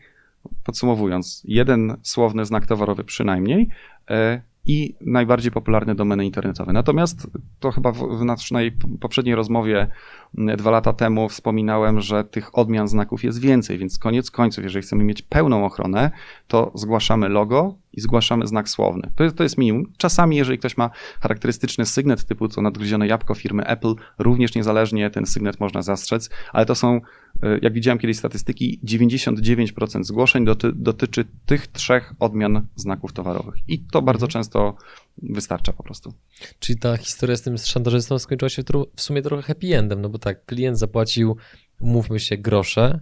podsumowując, 0.65 1.43
jeden 1.45 1.97
słowny 2.03 2.45
znak 2.45 2.67
towarowy 2.67 3.05
przynajmniej 3.05 3.69
e, 4.11 4.43
i 4.67 4.97
najbardziej 5.01 5.53
popularne 5.53 5.95
domeny 5.95 6.25
internetowe. 6.25 6.73
Natomiast 6.73 7.31
to 7.61 7.71
chyba 7.71 7.93
w 7.93 8.25
naszej 8.25 8.73
poprzedniej 9.01 9.35
rozmowie 9.35 9.89
dwa 10.35 10.71
lata 10.71 10.93
temu 10.93 11.29
wspominałem, 11.29 12.01
że 12.01 12.25
tych 12.25 12.59
odmian 12.59 12.89
znaków 12.89 13.25
jest 13.25 13.41
więcej, 13.41 13.79
więc 13.79 13.99
koniec 13.99 14.31
końców, 14.31 14.65
jeżeli 14.65 14.83
chcemy 14.83 15.05
mieć 15.05 15.23
pełną 15.23 15.65
ochronę, 15.65 16.11
to 16.49 16.73
zgłaszamy 16.75 17.29
logo 17.29 17.84
i 17.97 18.01
zgłaszamy 18.01 18.47
znak 18.47 18.69
słowny. 18.69 19.11
To 19.17 19.25
jest, 19.25 19.37
to 19.37 19.43
jest 19.43 19.59
minimum. 19.59 19.93
Czasami, 19.97 20.37
jeżeli 20.37 20.59
ktoś 20.59 20.77
ma 20.77 20.91
charakterystyczny 21.21 21.87
sygnet 21.87 22.25
typu 22.25 22.49
to 22.49 22.63
nadgryzione 22.63 23.07
jabłko 23.07 23.35
firmy 23.35 23.67
Apple, 23.67 23.95
również 24.19 24.55
niezależnie 24.55 25.11
ten 25.11 25.27
sygnet 25.27 25.61
można 25.61 25.83
zastrzec, 25.83 26.31
ale 26.53 26.67
to 26.67 26.75
są, 26.75 27.01
e, 27.43 27.59
jak 27.63 27.73
widziałem 27.73 27.99
kiedyś 27.99 28.17
statystyki, 28.17 28.81
99% 28.85 30.05
zgłoszeń 30.05 30.45
doty, 30.45 30.73
dotyczy 30.75 31.25
tych 31.47 31.67
trzech 31.67 32.13
odmian 32.19 32.67
znaków 32.77 33.13
towarowych. 33.13 33.55
I 33.69 33.79
to 33.79 34.03
bardzo 34.03 34.29
często 34.29 34.77
wystarcza 35.23 35.73
po 35.73 35.83
prostu. 35.83 36.15
Czyli 36.59 36.79
ta 36.79 36.97
historia 36.97 37.37
z 37.37 37.43
tym 37.43 37.59
szantażystą 37.59 38.19
skończyła 38.19 38.49
się 38.49 38.63
w 38.97 39.01
sumie 39.03 39.23
trochę 39.23 39.43
happy 39.43 39.79
endem, 39.79 40.01
no 40.01 40.09
bo 40.09 40.19
tak, 40.19 40.45
klient 40.45 40.79
zapłacił, 40.79 41.37
umówmy 41.81 42.21
się, 42.21 42.37
grosze, 42.37 43.01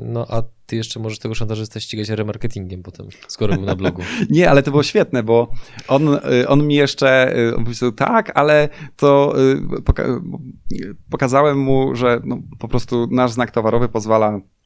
no 0.00 0.26
a 0.28 0.42
ty 0.66 0.76
jeszcze 0.76 1.00
możesz 1.00 1.18
tego 1.18 1.34
szantażysta 1.34 1.80
ścigać 1.80 2.08
remarketingiem 2.08 2.82
potem, 2.82 3.08
skoro 3.28 3.54
był 3.54 3.64
na 3.64 3.76
blogu. 3.76 4.02
Nie, 4.30 4.50
ale 4.50 4.62
to 4.62 4.70
było 4.70 4.82
świetne, 4.82 5.22
bo 5.22 5.52
on, 5.88 6.08
y, 6.14 6.48
on 6.48 6.66
mi 6.66 6.74
jeszcze 6.74 7.36
y, 7.36 7.52
powiedział, 7.52 7.92
tak, 7.92 8.32
ale 8.34 8.68
to 8.96 9.34
y, 9.78 9.82
poka 9.82 10.04
pokazałem 11.10 11.58
mu, 11.58 11.94
że 11.94 12.20
no, 12.24 12.38
po 12.58 12.68
prostu 12.68 13.08
nasz 13.10 13.32
znak 13.32 13.50
towarowy 13.50 13.88
pozwala 13.88 14.40
E, 14.40 14.61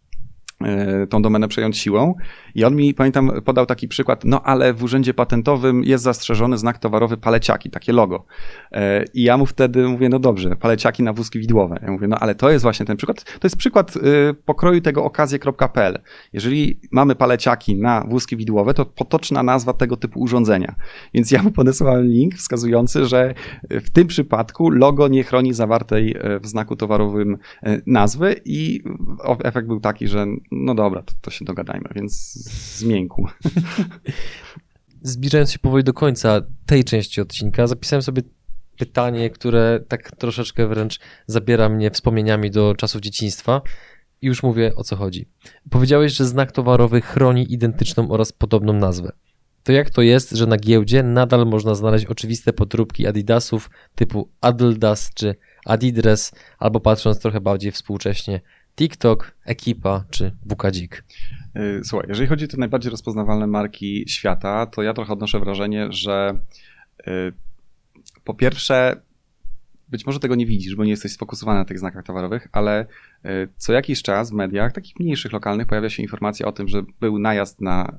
tą 1.11 1.23
domenę 1.23 1.49
przejąć 1.49 1.79
siłą. 1.79 2.15
I 2.55 2.65
on 2.65 2.77
mi, 2.77 2.95
pamiętam, 2.95 3.31
podał 3.45 3.67
taki 3.67 3.89
przykład, 3.89 4.25
no 4.25 4.43
ale 4.43 4.75
w 4.75 4.83
urzędzie 4.83 5.15
patentowym 5.15 5.85
jest 5.85 6.05
zastrzeżony 6.05 6.59
znak 6.59 6.79
towarowy 6.79 7.17
paleciaki, 7.17 7.71
takie 7.71 7.93
logo. 7.93 8.25
E, 8.73 9.05
I 9.15 9.23
ja 9.23 9.37
mu 9.37 9.47
wtedy 9.47 9.89
mówię, 9.89 10.09
no 10.09 10.19
dobrze, 10.19 10.57
paleciaki 10.57 11.03
na 11.03 11.13
wózki 11.13 11.39
widłowe. 11.39 11.79
Ja 11.83 11.91
mówię, 11.91 12.09
no 12.09 12.17
ale 12.19 12.35
to 12.35 12.51
jest 12.51 12.63
właśnie 12.63 12.87
ten 12.87 12.97
przykład. 12.97 13.25
To 13.25 13.41
jest 13.47 13.57
przykład 13.57 13.97
y, 13.97 14.01
pokroju 14.45 14.81
tego 14.81 15.05
okazje.pl. 15.05 15.99
Jeżeli 16.33 16.81
mamy 16.91 17.15
paleciaki 17.15 17.77
na 17.77 18.05
wózki 18.09 18.37
widłowe, 18.37 18.75
to 18.75 18.87
potoczna 18.87 19.43
nazwa 19.43 19.73
tego 19.73 19.97
typu 19.97 20.21
urządzenia. 20.21 20.75
Więc 21.15 21.31
ja 21.31 21.43
mu 21.43 21.51
podesłałem 21.51 22.07
link 22.07 22.35
wskazujący, 22.35 23.07
że 23.07 23.35
w 23.71 23.91
tym 23.91 24.07
przypadku 24.07 24.71
logo 24.71 25.09
nie 25.09 25.25
chroni 25.25 25.53
zawartej 25.53 26.17
e, 26.19 26.41
w 26.41 26.47
znaku 26.47 26.77
towarowym 26.77 27.39
nazwy 27.87 28.41
i 28.45 28.83
efekt 29.45 29.69
był 29.69 29.81
taki, 29.81 30.09
że 30.09 30.27
no 30.51 30.75
dobra, 30.75 31.03
to, 31.03 31.13
to 31.21 31.31
się 31.31 31.45
dogadajmy, 31.45 31.89
więc 31.95 32.33
zmiękł. 32.79 33.29
Zbliżając 35.01 35.53
się 35.53 35.59
powoli 35.59 35.85
do 35.85 35.93
końca 35.93 36.41
tej 36.67 36.85
części 36.85 37.21
odcinka, 37.21 37.67
zapisałem 37.67 38.03
sobie 38.03 38.23
pytanie, 38.79 39.31
które 39.31 39.81
tak 39.89 40.17
troszeczkę 40.17 40.69
wręcz 40.69 41.01
zabiera 41.27 41.69
mnie 41.69 41.91
wspomnieniami 41.91 42.51
do 42.51 42.75
czasów 42.75 43.01
dzieciństwa. 43.01 43.63
I 44.23 44.27
już 44.27 44.43
mówię 44.43 44.75
o 44.75 44.85
co 44.85 44.97
chodzi. 44.97 45.29
Powiedziałeś, 45.71 46.13
że 46.13 46.25
znak 46.25 46.53
towarowy 46.53 47.01
chroni 47.01 47.53
identyczną 47.53 48.11
oraz 48.11 48.33
podobną 48.33 48.73
nazwę. 48.73 49.13
To 49.63 49.73
jak 49.73 49.91
to 49.91 50.03
jest, 50.03 50.31
że 50.31 50.47
na 50.47 50.57
giełdzie 50.57 51.03
nadal 51.03 51.47
można 51.47 51.75
znaleźć 51.75 52.07
oczywiste 52.07 52.53
podróbki 52.53 53.07
Adidasów 53.07 53.71
typu 53.95 54.31
Adidas 54.41 55.11
czy 55.15 55.35
Adidres, 55.65 56.33
albo 56.59 56.81
patrząc 56.81 57.21
trochę 57.21 57.41
bardziej 57.41 57.73
współcześnie 57.73 58.41
TikTok, 58.77 59.33
Ekipa 59.45 60.05
czy 60.11 60.33
Bukadzik? 60.45 61.05
Y, 61.57 61.81
słuchaj, 61.85 62.09
jeżeli 62.09 62.29
chodzi 62.29 62.45
o 62.45 62.49
te 62.49 62.57
najbardziej 62.57 62.91
rozpoznawalne 62.91 63.47
marki 63.47 64.05
świata, 64.09 64.67
to 64.67 64.83
ja 64.83 64.95
trochę 64.95 65.13
odnoszę 65.13 65.41
wrażenie, 65.41 65.87
że 65.91 66.39
y, 67.09 67.33
po 68.25 68.35
pierwsze, 68.35 69.01
być 69.89 70.07
może 70.07 70.21
tego 70.21 70.35
nie 70.35 70.47
widzisz, 70.47 70.77
bo 70.77 70.85
nie 70.85 70.91
jesteś 70.91 71.13
sfokusowany 71.13 71.59
na 71.59 71.65
tych 71.65 71.79
znakach 71.79 72.05
towarowych, 72.05 72.49
ale 72.53 72.87
y, 73.25 73.49
co 73.57 73.73
jakiś 73.73 74.03
czas 74.03 74.31
w 74.31 74.35
mediach, 74.35 74.73
takich 74.73 75.01
mniejszych, 75.01 75.33
lokalnych, 75.33 75.67
pojawia 75.67 75.91
się 75.91 76.03
informacja 76.03 76.47
o 76.47 76.53
tym, 76.53 76.69
że 76.69 76.83
był 77.01 77.19
najazd 77.19 77.61
na, 77.61 77.97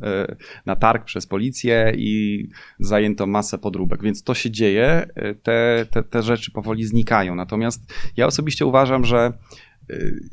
na 0.65 0.75
targ 0.75 1.05
przez 1.05 1.27
policję 1.27 1.93
i 1.97 2.43
zajęto 2.79 3.27
masę 3.27 3.57
podróbek, 3.57 4.03
więc 4.03 4.23
to 4.23 4.33
się 4.33 4.51
dzieje, 4.51 5.07
te, 5.43 5.85
te, 5.91 6.03
te 6.03 6.23
rzeczy 6.23 6.51
powoli 6.51 6.85
znikają. 6.85 7.35
Natomiast 7.35 7.93
ja 8.17 8.27
osobiście 8.27 8.65
uważam, 8.65 9.05
że 9.05 9.33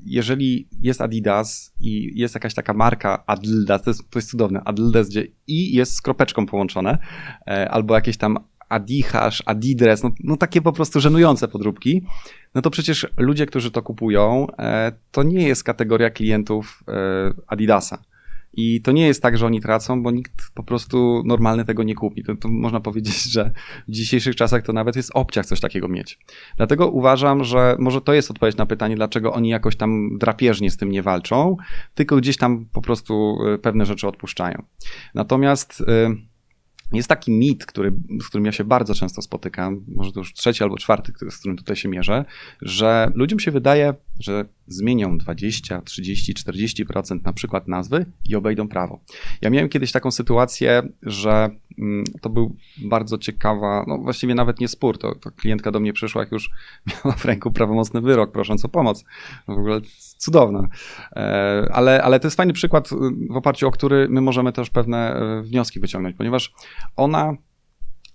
jeżeli 0.06 0.68
jest 0.80 1.00
Adidas 1.00 1.74
i 1.80 2.20
jest 2.20 2.34
jakaś 2.34 2.54
taka 2.54 2.74
marka 2.74 3.26
Adidas, 3.26 3.82
to 3.82 3.90
jest, 3.90 4.10
to 4.10 4.18
jest 4.18 4.30
cudowne, 4.30 4.60
Adidas, 4.64 5.08
gdzie 5.08 5.26
i 5.46 5.74
jest 5.74 5.94
z 5.94 6.02
kropeczką 6.02 6.46
połączone, 6.46 6.98
e, 7.46 7.70
albo 7.70 7.94
jakieś 7.94 8.16
tam 8.16 8.38
Adihash, 8.68 9.42
Adidres, 9.46 10.02
no, 10.02 10.10
no 10.24 10.36
takie 10.36 10.62
po 10.62 10.72
prostu 10.72 11.00
żenujące 11.00 11.48
podróbki, 11.48 12.06
no 12.54 12.62
to 12.62 12.70
przecież 12.70 13.06
ludzie, 13.16 13.46
którzy 13.46 13.70
to 13.70 13.82
kupują, 13.82 14.46
e, 14.58 14.92
to 15.10 15.22
nie 15.22 15.48
jest 15.48 15.64
kategoria 15.64 16.10
klientów 16.10 16.84
e, 16.88 16.92
Adidasa. 17.46 18.02
I 18.56 18.80
to 18.82 18.92
nie 18.92 19.06
jest 19.06 19.22
tak, 19.22 19.38
że 19.38 19.46
oni 19.46 19.60
tracą, 19.60 20.02
bo 20.02 20.10
nikt 20.10 20.50
po 20.54 20.62
prostu 20.62 21.22
normalny 21.26 21.64
tego 21.64 21.82
nie 21.82 21.94
kupi. 21.94 22.24
To, 22.24 22.36
to, 22.36 22.48
można 22.48 22.80
powiedzieć, 22.80 23.22
że 23.32 23.50
w 23.88 23.92
dzisiejszych 23.92 24.36
czasach 24.36 24.62
to 24.62 24.72
nawet 24.72 24.96
jest 24.96 25.10
obciach 25.14 25.46
coś 25.46 25.60
takiego 25.60 25.88
mieć. 25.88 26.18
Dlatego 26.56 26.88
uważam, 26.88 27.44
że 27.44 27.76
może 27.78 28.00
to 28.00 28.12
jest 28.12 28.30
odpowiedź 28.30 28.56
na 28.56 28.66
pytanie, 28.66 28.96
dlaczego 28.96 29.32
oni 29.32 29.48
jakoś 29.48 29.76
tam 29.76 30.18
drapieżnie 30.18 30.70
z 30.70 30.76
tym 30.76 30.90
nie 30.90 31.02
walczą, 31.02 31.56
tylko 31.94 32.16
gdzieś 32.16 32.36
tam 32.36 32.66
po 32.72 32.82
prostu 32.82 33.38
y, 33.54 33.58
pewne 33.58 33.86
rzeczy 33.86 34.08
odpuszczają. 34.08 34.62
Natomiast. 35.14 35.80
Yy, 35.80 36.34
jest 36.92 37.08
taki 37.08 37.32
mit, 37.32 37.66
który, 37.66 37.92
z 38.20 38.28
którym 38.28 38.46
ja 38.46 38.52
się 38.52 38.64
bardzo 38.64 38.94
często 38.94 39.22
spotykam, 39.22 39.84
może 39.88 40.12
to 40.12 40.20
już 40.20 40.32
trzeci 40.32 40.62
albo 40.64 40.78
czwarty, 40.78 41.12
z 41.30 41.38
którym 41.38 41.56
tutaj 41.56 41.76
się 41.76 41.88
mierzę, 41.88 42.24
że 42.62 43.12
ludziom 43.14 43.40
się 43.40 43.50
wydaje, 43.50 43.94
że 44.20 44.44
zmienią 44.66 45.18
20, 45.18 45.82
30, 45.82 46.34
40% 46.34 47.24
na 47.24 47.32
przykład 47.32 47.68
nazwy 47.68 48.06
i 48.28 48.36
obejdą 48.36 48.68
prawo. 48.68 49.00
Ja 49.42 49.50
miałem 49.50 49.68
kiedyś 49.68 49.92
taką 49.92 50.10
sytuację, 50.10 50.82
że 51.02 51.50
mm, 51.78 52.04
to 52.20 52.30
był 52.30 52.56
bardzo 52.84 53.18
ciekawa, 53.18 53.84
no 53.88 53.98
właściwie 53.98 54.34
nawet 54.34 54.60
nie 54.60 54.68
spór, 54.68 54.98
to, 54.98 55.14
to 55.14 55.30
klientka 55.30 55.70
do 55.70 55.80
mnie 55.80 55.92
przyszła, 55.92 56.22
jak 56.22 56.32
już 56.32 56.50
miała 57.04 57.16
w 57.16 57.24
ręku 57.24 57.52
prawomocny 57.52 58.00
wyrok, 58.00 58.32
prosząc 58.32 58.64
o 58.64 58.68
pomoc. 58.68 59.04
No 59.48 59.54
w 59.54 59.58
ogóle 59.58 59.80
cudowna. 60.18 60.68
E, 61.16 61.68
ale, 61.72 62.02
ale 62.02 62.20
to 62.20 62.26
jest 62.26 62.36
fajny 62.36 62.52
przykład, 62.52 62.88
w 63.30 63.36
oparciu 63.36 63.68
o 63.68 63.70
który 63.70 64.08
my 64.08 64.20
możemy 64.20 64.52
też 64.52 64.70
pewne 64.70 65.14
e, 65.14 65.42
wnioski 65.42 65.80
wyciągnąć, 65.80 66.16
ponieważ 66.16 66.52
ona 66.96 67.36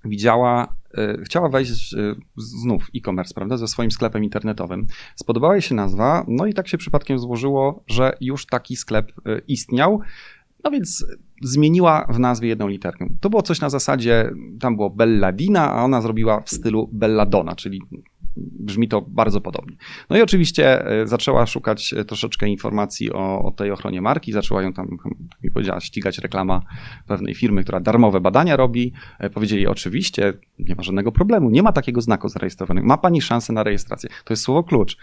widziała, 0.05 0.75
chciała 1.23 1.49
wejść 1.49 1.95
znów 2.37 2.87
e-commerce, 2.95 3.33
prawda, 3.33 3.57
ze 3.57 3.67
swoim 3.67 3.91
sklepem 3.91 4.23
internetowym. 4.23 4.87
Spodobała 5.15 5.53
jej 5.53 5.61
się 5.61 5.75
nazwa, 5.75 6.25
no 6.27 6.45
i 6.45 6.53
tak 6.53 6.67
się 6.67 6.77
przypadkiem 6.77 7.19
złożyło, 7.19 7.83
że 7.87 8.17
już 8.21 8.45
taki 8.45 8.75
sklep 8.75 9.11
istniał. 9.47 9.99
No 10.63 10.71
więc 10.71 11.05
zmieniła 11.41 12.07
w 12.09 12.19
nazwie 12.19 12.49
jedną 12.49 12.67
literkę. 12.67 13.07
To 13.19 13.29
było 13.29 13.41
coś 13.41 13.61
na 13.61 13.69
zasadzie, 13.69 14.31
tam 14.59 14.75
było 14.75 14.89
Belladina, 14.89 15.71
a 15.71 15.83
ona 15.83 16.01
zrobiła 16.01 16.41
w 16.41 16.49
stylu 16.49 16.89
Belladonna, 16.91 17.55
czyli 17.55 17.81
brzmi 18.59 18.87
to 18.87 19.01
bardzo 19.01 19.41
podobnie. 19.41 19.75
No 20.09 20.17
i 20.17 20.21
oczywiście 20.21 20.87
e, 21.01 21.07
zaczęła 21.07 21.45
szukać 21.45 21.93
e, 21.93 22.05
troszeczkę 22.05 22.47
informacji 22.47 23.13
o, 23.13 23.43
o 23.43 23.51
tej 23.51 23.71
ochronie 23.71 24.01
marki, 24.01 24.31
zaczęła 24.31 24.61
ją 24.61 24.73
tam, 24.73 24.87
tak 24.87 25.43
mi 25.43 25.51
powiedziała, 25.51 25.79
ścigać 25.79 26.17
reklama 26.17 26.61
pewnej 27.07 27.35
firmy, 27.35 27.63
która 27.63 27.79
darmowe 27.79 28.21
badania 28.21 28.55
robi. 28.55 28.93
E, 29.19 29.29
powiedzieli, 29.29 29.67
oczywiście, 29.67 30.33
nie 30.59 30.75
ma 30.75 30.83
żadnego 30.83 31.11
problemu, 31.11 31.49
nie 31.49 31.63
ma 31.63 31.71
takiego 31.71 32.01
znaku 32.01 32.29
zarejestrowanego. 32.29 32.87
Ma 32.87 32.97
pani 32.97 33.21
szansę 33.21 33.53
na 33.53 33.63
rejestrację. 33.63 34.09
To 34.25 34.33
jest 34.33 34.43
słowo 34.43 34.63
klucz. 34.63 34.97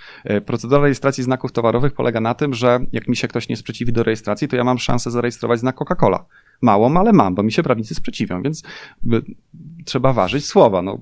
Procedura 0.46 0.82
rejestracji 0.82 1.24
znaków 1.24 1.52
towarowych 1.52 1.92
polega 1.92 2.20
na 2.20 2.34
tym, 2.34 2.54
że 2.54 2.80
jak 2.92 3.08
mi 3.08 3.16
się 3.16 3.28
ktoś 3.28 3.48
nie 3.48 3.56
sprzeciwi 3.56 3.92
do 3.92 4.02
rejestracji, 4.02 4.48
to 4.48 4.56
ja 4.56 4.64
mam 4.64 4.78
szansę 4.78 5.10
zarejestrować 5.10 5.60
znak 5.60 5.76
Coca-Cola. 5.76 6.24
Małą, 6.62 6.96
ale 6.96 7.12
mam, 7.12 7.34
bo 7.34 7.42
mi 7.42 7.52
się 7.52 7.62
prawnicy 7.62 7.94
sprzeciwią, 7.94 8.42
więc 8.42 8.62
trzeba 9.84 10.12
ważyć 10.12 10.46
słowa. 10.46 10.82
No, 10.82 11.00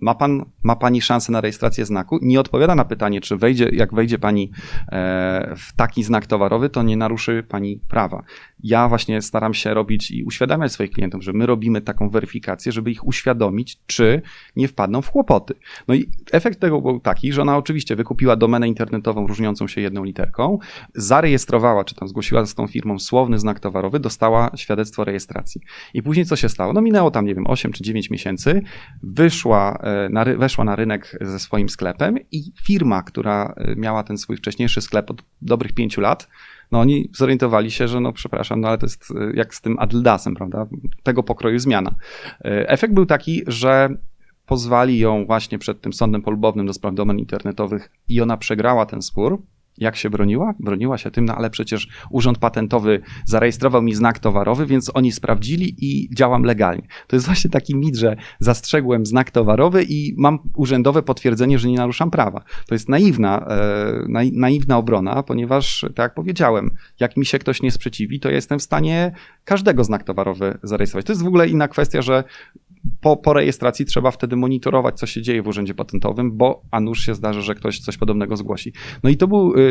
ma, 0.00 0.14
pan, 0.14 0.44
ma 0.62 0.76
pani 0.76 1.02
szansę 1.02 1.32
na 1.32 1.40
rejestrację 1.40 1.84
znaku, 1.84 2.18
nie 2.22 2.40
odpowiada 2.40 2.74
na 2.74 2.84
pytanie, 2.84 3.20
czy 3.20 3.36
wejdzie, 3.36 3.68
jak 3.72 3.94
wejdzie 3.94 4.18
pani 4.18 4.50
e, 4.92 5.54
w 5.56 5.76
taki 5.76 6.02
znak 6.02 6.26
towarowy, 6.26 6.70
to 6.70 6.82
nie 6.82 6.96
naruszy 6.96 7.44
pani 7.48 7.80
prawa. 7.88 8.22
Ja 8.62 8.88
właśnie 8.88 9.22
staram 9.22 9.54
się 9.54 9.74
robić 9.74 10.10
i 10.10 10.24
uświadamiać 10.24 10.72
swoich 10.72 10.90
klientów, 10.90 11.22
że 11.22 11.32
my 11.32 11.46
robimy 11.46 11.80
taką 11.80 12.10
weryfikację, 12.10 12.72
żeby 12.72 12.90
ich 12.90 13.06
uświadomić, 13.06 13.78
czy 13.86 14.22
nie 14.56 14.68
wpadną 14.68 15.02
w 15.02 15.10
kłopoty. 15.10 15.54
No 15.88 15.94
i 15.94 16.10
efekt 16.32 16.60
tego 16.60 16.80
był 16.80 17.00
taki, 17.00 17.32
że 17.32 17.42
ona 17.42 17.56
oczywiście 17.56 17.96
wykupiła 17.96 18.36
domenę 18.36 18.68
internetową 18.68 19.26
różniącą 19.26 19.68
się 19.68 19.80
jedną 19.80 20.04
literką, 20.04 20.58
zarejestrowała, 20.94 21.84
czy 21.84 21.94
tam 21.94 22.08
zgłosiła 22.08 22.46
z 22.46 22.54
tą 22.54 22.66
firmą 22.66 22.98
słowny 22.98 23.38
znak 23.38 23.60
towarowy, 23.60 24.00
dostała 24.00 24.50
świadectwo 24.56 25.04
rejestracji. 25.04 25.60
I 25.94 26.02
później 26.02 26.26
co 26.26 26.36
się 26.36 26.48
stało? 26.48 26.72
No 26.72 26.80
minęło 26.80 27.10
tam, 27.10 27.26
nie 27.26 27.34
wiem, 27.34 27.46
8 27.46 27.72
czy 27.72 27.84
9 27.84 28.10
miesięcy, 28.10 28.62
wyszła 29.02 29.78
na, 30.10 30.24
weszła 30.24 30.64
na 30.64 30.76
rynek 30.76 31.18
ze 31.20 31.38
swoim 31.38 31.68
sklepem 31.68 32.18
i 32.32 32.52
firma, 32.62 33.02
która 33.02 33.54
e, 33.56 33.76
miała 33.76 34.02
ten 34.02 34.18
swój 34.18 34.36
wcześniejszy 34.36 34.80
sklep 34.80 35.10
od 35.10 35.22
dobrych 35.42 35.72
pięciu 35.72 36.00
lat, 36.00 36.28
no 36.72 36.80
oni 36.80 37.10
zorientowali 37.14 37.70
się, 37.70 37.88
że 37.88 38.00
no 38.00 38.12
przepraszam, 38.12 38.60
no 38.60 38.68
ale 38.68 38.78
to 38.78 38.86
jest 38.86 39.10
e, 39.10 39.36
jak 39.36 39.54
z 39.54 39.60
tym 39.60 39.78
Adildasem, 39.78 40.34
prawda? 40.34 40.66
Tego 41.02 41.22
pokroju 41.22 41.58
zmiana. 41.58 41.94
Efekt 42.44 42.94
był 42.94 43.06
taki, 43.06 43.42
że 43.46 43.88
pozwali 44.46 44.98
ją 44.98 45.26
właśnie 45.26 45.58
przed 45.58 45.80
tym 45.80 45.92
sądem 45.92 46.22
polubownym 46.22 46.66
do 46.66 46.72
spraw 46.72 46.94
domen 46.94 47.18
internetowych 47.18 47.90
i 48.08 48.20
ona 48.20 48.36
przegrała 48.36 48.86
ten 48.86 49.02
spór, 49.02 49.42
jak 49.78 49.96
się 49.96 50.10
broniła? 50.10 50.54
Broniła 50.60 50.98
się 50.98 51.10
tym, 51.10 51.24
no 51.24 51.34
ale 51.34 51.50
przecież 51.50 51.88
Urząd 52.10 52.38
Patentowy 52.38 53.00
zarejestrował 53.24 53.82
mi 53.82 53.94
znak 53.94 54.18
towarowy, 54.18 54.66
więc 54.66 54.90
oni 54.94 55.12
sprawdzili 55.12 55.74
i 55.78 56.14
działam 56.14 56.42
legalnie. 56.42 56.82
To 57.06 57.16
jest 57.16 57.26
właśnie 57.26 57.50
taki 57.50 57.76
mit, 57.76 57.96
że 57.96 58.16
zastrzegłem 58.40 59.06
znak 59.06 59.30
towarowy 59.30 59.84
i 59.88 60.14
mam 60.16 60.38
urzędowe 60.54 61.02
potwierdzenie, 61.02 61.58
że 61.58 61.68
nie 61.68 61.76
naruszam 61.76 62.10
prawa. 62.10 62.44
To 62.66 62.74
jest 62.74 62.88
naiwna, 62.88 63.46
e, 63.48 64.30
naiwna 64.32 64.78
obrona, 64.78 65.22
ponieważ, 65.22 65.80
tak 65.80 65.98
jak 65.98 66.14
powiedziałem, 66.14 66.70
jak 67.00 67.16
mi 67.16 67.26
się 67.26 67.38
ktoś 67.38 67.62
nie 67.62 67.70
sprzeciwi, 67.70 68.20
to 68.20 68.30
jestem 68.30 68.58
w 68.58 68.62
stanie 68.62 69.12
każdego 69.44 69.84
znak 69.84 70.04
towarowy 70.04 70.58
zarejestrować. 70.62 71.06
To 71.06 71.12
jest 71.12 71.22
w 71.22 71.26
ogóle 71.26 71.48
inna 71.48 71.68
kwestia, 71.68 72.02
że 72.02 72.24
po, 73.00 73.16
po 73.16 73.32
rejestracji 73.32 73.86
trzeba 73.86 74.10
wtedy 74.10 74.36
monitorować, 74.36 74.98
co 74.98 75.06
się 75.06 75.22
dzieje 75.22 75.42
w 75.42 75.48
urzędzie 75.48 75.74
patentowym, 75.74 76.36
bo 76.36 76.62
a 76.70 76.80
nuż 76.80 77.00
się 77.00 77.14
zdarzy, 77.14 77.42
że 77.42 77.54
ktoś 77.54 77.78
coś 77.78 77.96
podobnego 77.96 78.36
zgłosi. 78.36 78.72
No 79.02 79.10
i 79.10 79.16
to 79.16 79.28
był 79.28 79.54
jakby 79.56 79.65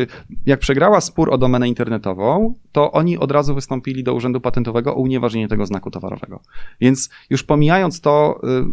jak 0.45 0.59
przegrała 0.59 1.01
spór 1.01 1.33
o 1.33 1.37
domenę 1.37 1.67
internetową, 1.67 2.55
to 2.71 2.91
oni 2.91 3.17
od 3.17 3.31
razu 3.31 3.55
wystąpili 3.55 4.03
do 4.03 4.13
Urzędu 4.13 4.41
Patentowego 4.41 4.95
o 4.95 4.99
unieważnienie 4.99 5.47
tego 5.47 5.65
znaku 5.65 5.91
towarowego. 5.91 6.39
Więc 6.81 7.09
już 7.29 7.43
pomijając 7.43 8.01
to, 8.01 8.41
y, 8.43 8.65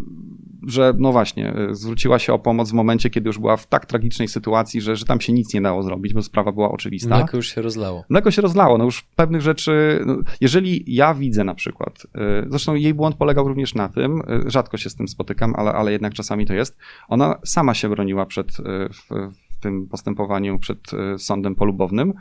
że 0.67 0.93
no 0.97 1.11
właśnie, 1.11 1.53
y, 1.71 1.75
zwróciła 1.75 2.19
się 2.19 2.33
o 2.33 2.39
pomoc 2.39 2.69
w 2.69 2.73
momencie, 2.73 3.09
kiedy 3.09 3.29
już 3.29 3.39
była 3.39 3.57
w 3.57 3.67
tak 3.67 3.85
tragicznej 3.85 4.27
sytuacji, 4.27 4.81
że, 4.81 4.95
że 4.95 5.05
tam 5.05 5.21
się 5.21 5.33
nic 5.33 5.53
nie 5.53 5.61
dało 5.61 5.83
zrobić, 5.83 6.13
bo 6.13 6.21
sprawa 6.21 6.51
była 6.51 6.71
oczywista. 6.71 7.17
Mleko 7.17 7.37
już 7.37 7.47
się 7.55 7.61
rozlało. 7.61 8.03
Mleko 8.09 8.31
się 8.31 8.41
rozlało. 8.41 8.77
No 8.77 8.83
już 8.85 9.01
pewnych 9.01 9.41
rzeczy, 9.41 10.03
no, 10.05 10.17
jeżeli 10.41 10.83
ja 10.87 11.13
widzę 11.13 11.43
na 11.43 11.55
przykład, 11.55 12.07
y, 12.45 12.49
zresztą 12.49 12.75
jej 12.75 12.93
błąd 12.93 13.15
polegał 13.15 13.47
również 13.47 13.75
na 13.75 13.89
tym, 13.89 14.21
rzadko 14.45 14.77
się 14.77 14.89
z 14.89 14.95
tym 14.95 15.07
spotykam, 15.07 15.53
ale, 15.57 15.71
ale 15.71 15.91
jednak 15.91 16.13
czasami 16.13 16.45
to 16.45 16.53
jest, 16.53 16.77
ona 17.07 17.35
sama 17.45 17.73
się 17.73 17.89
broniła 17.89 18.25
przed, 18.25 18.51
w, 18.93 19.07
w 19.09 19.42
tym 19.63 19.87
postępowaniu 19.87 20.59
przed 20.59 20.91
sądem 21.17 21.55
polubownym, 21.55 22.13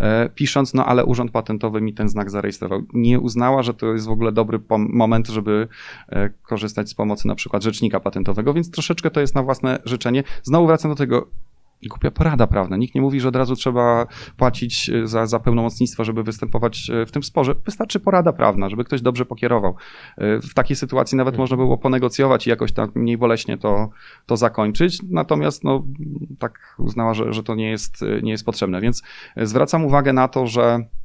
E, 0.00 0.28
pisząc, 0.34 0.74
no 0.74 0.86
ale 0.86 1.04
Urząd 1.04 1.30
Patentowy 1.30 1.80
mi 1.80 1.94
ten 1.94 2.08
znak 2.08 2.30
zarejestrował. 2.30 2.82
Nie 2.92 3.20
uznała, 3.20 3.62
że 3.62 3.74
to 3.74 3.86
jest 3.86 4.06
w 4.06 4.10
ogóle 4.10 4.32
dobry 4.32 4.60
moment, 4.70 5.28
żeby 5.28 5.68
e, 6.08 6.30
korzystać 6.30 6.90
z 6.90 6.94
pomocy 6.94 7.28
na 7.28 7.34
przykład 7.34 7.62
rzecznika 7.62 8.00
patentowego, 8.00 8.54
więc 8.54 8.70
troszeczkę 8.70 9.10
to 9.10 9.20
jest 9.20 9.34
na 9.34 9.42
własne 9.42 9.78
życzenie. 9.84 10.24
Znowu 10.42 10.66
wracam 10.66 10.90
do 10.90 10.94
tego, 10.94 11.26
głupia 11.88 12.10
porada 12.10 12.46
prawna. 12.46 12.76
Nikt 12.76 12.94
nie 12.94 13.00
mówi, 13.00 13.20
że 13.20 13.28
od 13.28 13.36
razu 13.36 13.56
trzeba 13.56 14.06
płacić 14.36 14.90
e, 14.90 15.06
za, 15.06 15.26
za 15.26 15.40
pełnomocnictwo, 15.40 16.04
żeby 16.04 16.22
występować 16.22 16.90
w 17.06 17.10
tym 17.10 17.22
sporze. 17.22 17.54
Wystarczy 17.64 18.00
porada 18.00 18.32
prawna, 18.32 18.68
żeby 18.68 18.84
ktoś 18.84 19.02
dobrze 19.02 19.24
pokierował. 19.24 19.74
W 20.18 20.54
takiej 20.54 20.76
sytuacji 20.76 21.18
nawet 21.18 21.38
można 21.38 21.56
było 21.56 21.78
ponegocjować 21.78 22.46
i 22.46 22.50
jakoś 22.50 22.72
tak 22.72 22.96
mniej 22.96 23.18
boleśnie 23.18 23.58
to, 23.58 23.88
to 24.26 24.36
zakończyć. 24.36 25.02
Natomiast 25.10 25.64
no, 25.64 25.84
tak 26.38 26.74
uznała, 26.78 27.14
że, 27.14 27.32
że 27.32 27.42
to 27.42 27.54
nie 27.54 27.70
jest, 27.70 28.04
nie 28.22 28.30
jest 28.30 28.44
potrzebne. 28.44 28.80
Więc 28.80 29.02
zwracam 29.36 29.84
uwagę 29.84 30.12
na 30.12 30.28
to, 30.28 30.46
że 30.46 30.62
e, 30.64 30.99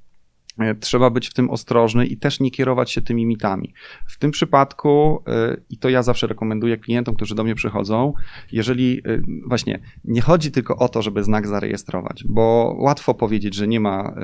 trzeba 0.80 1.10
być 1.10 1.30
w 1.30 1.34
tym 1.34 1.50
ostrożny 1.50 2.06
i 2.06 2.18
też 2.18 2.40
nie 2.40 2.52
kierować 2.52 2.92
się 2.92 3.02
tymi 3.02 3.26
mitami. 3.26 3.74
W 4.08 4.18
tym 4.18 4.32
przypadku, 4.32 5.24
e, 5.28 5.58
i 5.70 5.78
to 5.78 5.90
ja 5.90 6.04
zawsze 6.04 6.28
rekomenduję 6.28 6.78
klientom, 6.78 7.16
którzy 7.16 7.36
do 7.36 7.44
mnie 7.44 7.56
przychodzą, 7.56 8.14
jeżeli 8.52 9.02
e, 9.06 9.22
właśnie 9.48 9.80
nie 10.04 10.22
chodzi 10.22 10.52
tylko 10.52 10.78
o 10.78 10.90
to, 10.90 11.02
żeby 11.02 11.24
znak 11.24 11.48
zarejestrować, 11.48 12.24
bo 12.30 12.76
łatwo 12.80 13.14
powiedzieć, 13.14 13.56
że 13.56 13.68
nie 13.68 13.80
ma 13.80 14.16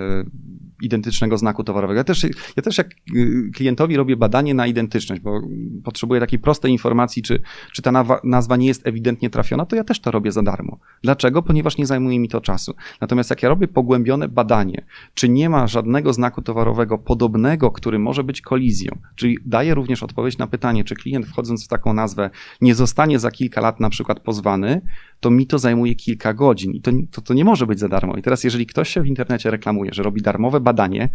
identycznego 0.82 1.38
znaku 1.38 1.64
towarowego. 1.64 1.98
Ja 1.98 2.04
też, 2.04 2.24
ja 2.56 2.64
też 2.64 2.78
jak 2.78 2.88
y, 3.16 3.52
klientowi 3.54 3.98
robię 3.98 4.18
badanie 4.18 4.54
na 4.54 4.68
identyczność, 4.68 5.22
bo 5.22 5.42
potrzebuję 5.84 6.22
takiej 6.22 6.40
prostej 6.40 6.72
informacji, 6.72 7.22
czy, 7.24 7.42
czy 7.74 7.82
ta 7.82 7.92
nazwa 8.24 8.58
nie 8.58 8.68
jest 8.68 8.88
ewidentnie 8.88 9.30
trafiona, 9.30 9.66
to 9.66 9.76
ja 9.76 9.84
też 9.84 10.00
to 10.00 10.12
robię 10.12 10.32
za 10.32 10.42
darmo. 10.42 10.80
Dlaczego? 11.04 11.42
Ponieważ 11.42 11.78
nie 11.78 11.86
zajmuje 11.86 12.20
mi 12.20 12.30
to 12.30 12.42
czasu. 12.42 12.74
Natomiast 13.02 13.30
jak 13.30 13.44
ja 13.44 13.50
robię 13.50 13.68
pogłębione 13.68 14.28
badanie, 14.28 14.86
czy 15.14 15.30
nie 15.30 15.50
ma 15.50 15.68
żadnego 15.68 16.14
znaku 16.14 16.42
towarowego 16.42 16.98
podobnego, 16.98 17.72
który 17.72 18.00
może 18.00 18.24
być 18.24 18.42
kolizją, 18.42 18.98
czyli 19.16 19.38
daję 19.46 19.74
również 19.74 20.04
odpowiedź 20.04 20.38
na 20.38 20.48
pytanie, 20.48 20.84
czy 20.84 20.96
klient 20.96 21.26
wchodząc 21.26 21.66
w 21.66 21.68
taką 21.68 21.94
nazwę 21.94 22.30
nie 22.62 22.76
zostanie 22.76 23.20
za 23.20 23.32
kilka 23.32 23.62
lat 23.62 23.80
na 23.80 23.90
przykład 23.90 24.20
pozwany, 24.20 24.82
to 25.20 25.32
mi 25.32 25.48
to 25.48 25.60
zajmuje 25.60 25.96
kilka 25.96 26.34
godzin 26.34 26.72
i 26.72 26.82
to, 26.82 26.92
to, 27.12 27.22
to 27.22 27.34
nie 27.34 27.46
może 27.46 27.68
być 27.68 27.80
za 27.80 27.88
darmo. 27.88 28.18
I 28.18 28.22
teraz 28.22 28.44
jeżeli 28.44 28.66
ktoś 28.66 28.90
się 28.90 29.02
w 29.02 29.08
internecie 29.08 29.52
reklamuje, 29.52 29.94
że 29.94 30.04
robi 30.04 30.22
darmowe 30.22 30.60
badanie, 30.60 30.71
badanie, 30.74 31.10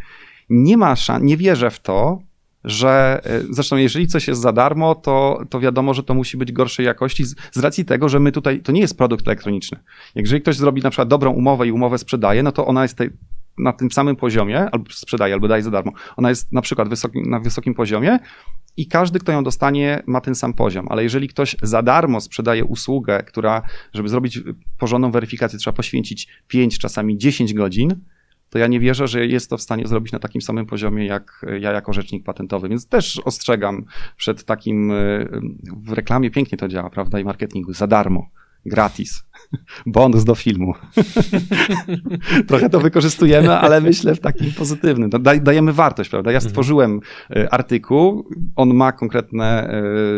nie 0.50 0.76
ma 0.76 0.96
szans, 0.96 1.24
nie 1.24 1.36
wierzę 1.36 1.70
w 1.70 1.80
to, 1.80 2.18
że 2.64 3.20
e, 3.24 3.40
zresztą 3.50 3.76
jeżeli 3.76 4.06
coś 4.06 4.28
jest 4.28 4.40
za 4.40 4.52
darmo, 4.52 4.94
to, 4.94 5.44
to 5.50 5.60
wiadomo, 5.60 5.94
że 5.94 6.02
to 6.02 6.14
musi 6.14 6.36
być 6.36 6.52
gorszej 6.52 6.86
jakości 6.86 7.24
z, 7.24 7.34
z, 7.52 7.58
racji 7.58 7.84
tego, 7.84 8.08
że 8.08 8.20
my 8.20 8.32
tutaj, 8.32 8.60
to 8.60 8.72
nie 8.72 8.80
jest 8.80 8.98
produkt 8.98 9.26
elektroniczny. 9.26 9.78
Jeżeli 10.14 10.42
ktoś 10.42 10.56
zrobi 10.56 10.82
na 10.82 10.90
przykład 10.90 11.08
dobrą 11.08 11.30
umowę 11.30 11.66
i 11.66 11.72
umowę 11.72 11.98
sprzedaje, 11.98 12.42
no 12.42 12.52
to 12.52 12.66
ona 12.66 12.82
jest 12.82 12.96
tej, 12.98 13.10
na 13.58 13.72
tym 13.72 13.90
samym 13.90 14.16
poziomie, 14.16 14.70
albo 14.70 14.84
sprzedaje, 14.90 15.34
albo 15.34 15.48
daje 15.48 15.62
za 15.62 15.70
darmo. 15.70 15.92
Ona 16.16 16.28
jest 16.28 16.52
na 16.52 16.62
przykład 16.62 16.88
wysoki, 16.88 17.22
na 17.26 17.40
wysokim 17.40 17.74
poziomie 17.74 18.18
i 18.76 18.86
każdy, 18.86 19.18
kto 19.18 19.32
ją 19.32 19.44
dostanie, 19.44 20.02
ma 20.06 20.20
ten 20.20 20.34
sam 20.34 20.54
poziom. 20.54 20.86
Ale 20.90 21.02
jeżeli 21.02 21.28
ktoś 21.28 21.56
za 21.62 21.82
darmo 21.82 22.20
sprzedaje 22.20 22.64
usługę, 22.64 23.22
która, 23.22 23.62
żeby 23.94 24.08
zrobić 24.08 24.40
porządną 24.78 25.10
weryfikację, 25.10 25.58
trzeba 25.58 25.76
poświęcić 25.76 26.28
5, 26.48 26.78
czasami 26.78 27.18
10 27.18 27.54
godzin, 27.54 28.00
to 28.50 28.58
ja 28.58 28.66
nie 28.66 28.80
wierzę, 28.80 29.08
że 29.08 29.26
jest 29.26 29.50
to 29.50 29.56
w 29.56 29.62
stanie 29.62 29.86
zrobić 29.86 30.12
na 30.12 30.18
takim 30.18 30.42
samym 30.42 30.66
poziomie 30.66 31.06
jak 31.06 31.46
ja 31.60 31.72
jako 31.72 31.92
rzecznik 31.92 32.24
patentowy, 32.24 32.68
więc 32.68 32.88
też 32.88 33.20
ostrzegam 33.24 33.84
przed 34.16 34.44
takim, 34.44 34.90
y, 34.90 35.28
w 35.82 35.92
reklamie 35.92 36.30
pięknie 36.30 36.58
to 36.58 36.68
działa, 36.68 36.90
prawda, 36.90 37.20
i 37.20 37.24
marketingu, 37.24 37.72
za 37.72 37.86
darmo 37.86 38.30
gratis. 38.66 39.26
Bonus 39.86 40.24
do 40.24 40.34
filmu. 40.34 40.74
Trochę 42.48 42.70
to 42.70 42.80
wykorzystujemy, 42.80 43.58
ale 43.58 43.80
myślę 43.80 44.14
w 44.14 44.20
takim 44.20 44.52
pozytywnym. 44.52 45.10
Dajemy 45.42 45.72
wartość, 45.72 46.10
prawda? 46.10 46.32
Ja 46.32 46.36
mhm. 46.36 46.50
stworzyłem 46.50 47.00
mhm. 47.30 47.48
artykuł, 47.50 48.28
on 48.56 48.74
ma 48.74 48.92
konkretne 48.92 49.70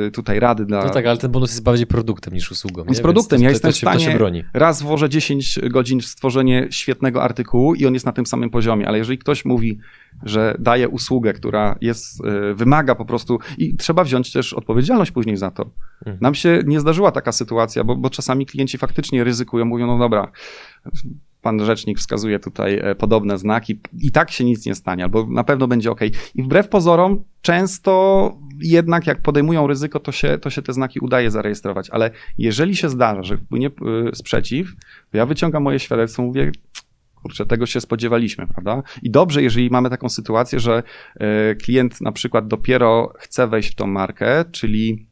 e, 0.07 0.11
tutaj 0.11 0.40
rady 0.40 0.64
dla... 0.64 0.84
No 0.84 0.90
tak, 0.90 1.07
ale 1.07 1.18
ten 1.18 1.30
bonus 1.30 1.51
jest 1.51 1.62
bardziej 1.62 1.86
produktem 1.86 2.34
niż 2.34 2.51
usługą. 2.51 2.84
Jest 2.88 3.03
produktem. 3.03 3.42
ja 3.42 3.51
jestem 3.51 3.72
w 3.72 3.76
stanie 3.76 4.18
raz 4.55 4.82
włożę 4.82 5.09
10 5.09 5.59
godzin 5.70 6.01
w 6.01 6.07
stworzenie 6.07 6.66
świetnego 6.70 7.22
artykułu 7.22 7.74
i 7.74 7.86
on 7.86 7.94
jest 7.94 8.07
na 8.07 8.12
tym 8.12 8.26
samym 8.26 8.51
poziomie, 8.51 8.88
ale 8.88 8.99
jeżeli 8.99 9.18
ktoś 9.18 9.44
mówi, 9.44 9.78
że 10.22 10.54
daje 10.58 10.88
usługę, 10.88 11.32
która 11.32 11.76
jest, 11.80 12.24
e, 12.24 12.54
wymaga 12.54 12.94
po 12.94 13.04
prostu 13.04 13.38
i 13.58 13.76
trzeba 13.76 14.04
wziąć 14.04 14.32
też 14.32 14.52
odpowiedzialność 14.52 15.10
później 15.10 15.36
za 15.36 15.50
to. 15.50 15.70
Mhm. 15.98 16.18
Nam 16.20 16.34
się 16.34 16.62
nie 16.66 16.80
zdarzyła 16.80 17.12
taka 17.12 17.32
sytuacja, 17.32 17.84
bo, 17.84 17.96
bo 17.96 18.10
czasami 18.10 18.46
klienci 18.46 18.78
faktycznie 18.78 19.24
ryzykują, 19.24 19.64
mówią, 19.64 19.86
no 19.86 19.98
dobra, 19.98 20.32
pan 21.42 21.64
rzecznik 21.64 21.98
wskazuje 21.98 22.38
tutaj 22.38 22.78
e, 22.82 22.94
podobne 22.94 23.38
znaki 23.38 23.80
i 24.00 24.12
tak 24.12 24.30
się 24.30 24.44
nic 24.44 24.66
nie 24.66 24.74
stanie, 24.74 25.04
albo 25.04 25.26
na 25.26 25.44
pewno 25.44 25.68
będzie 25.68 25.90
ok. 25.90 26.00
I 26.34 26.42
wbrew 26.42 26.68
pozorom, 26.68 27.24
często 27.42 28.32
jednak 28.60 29.06
jak 29.06 29.22
podejmują 29.22 29.66
ryzyko, 29.66 30.00
to 30.00 30.12
się, 30.12 30.38
to 30.38 30.50
się 30.50 30.62
te 30.62 30.72
znaki 30.72 31.00
udaje 31.00 31.30
zarejestrować, 31.30 31.90
ale 31.90 32.10
jeżeli 32.38 32.76
się 32.76 32.88
zdarza, 32.88 33.22
że 33.22 33.36
wpłynie 33.36 33.66
e, 33.66 33.70
sprzeciw, 34.14 34.74
to 35.10 35.16
ja 35.16 35.26
wyciągam 35.26 35.62
moje 35.62 35.78
świadectwo, 35.78 36.22
mówię, 36.22 36.52
kurczę, 37.22 37.46
tego 37.46 37.66
się 37.66 37.80
spodziewaliśmy, 37.80 38.46
prawda? 38.46 38.82
I 39.02 39.10
dobrze, 39.10 39.42
jeżeli 39.42 39.70
mamy 39.70 39.90
taką 39.90 40.08
sytuację, 40.08 40.60
że 40.60 40.82
e, 41.16 41.54
klient 41.54 42.00
na 42.00 42.12
przykład 42.12 42.48
dopiero 42.48 43.12
chce 43.18 43.48
wejść 43.48 43.72
w 43.72 43.74
tą 43.74 43.86
markę, 43.86 44.44
czyli 44.52 45.06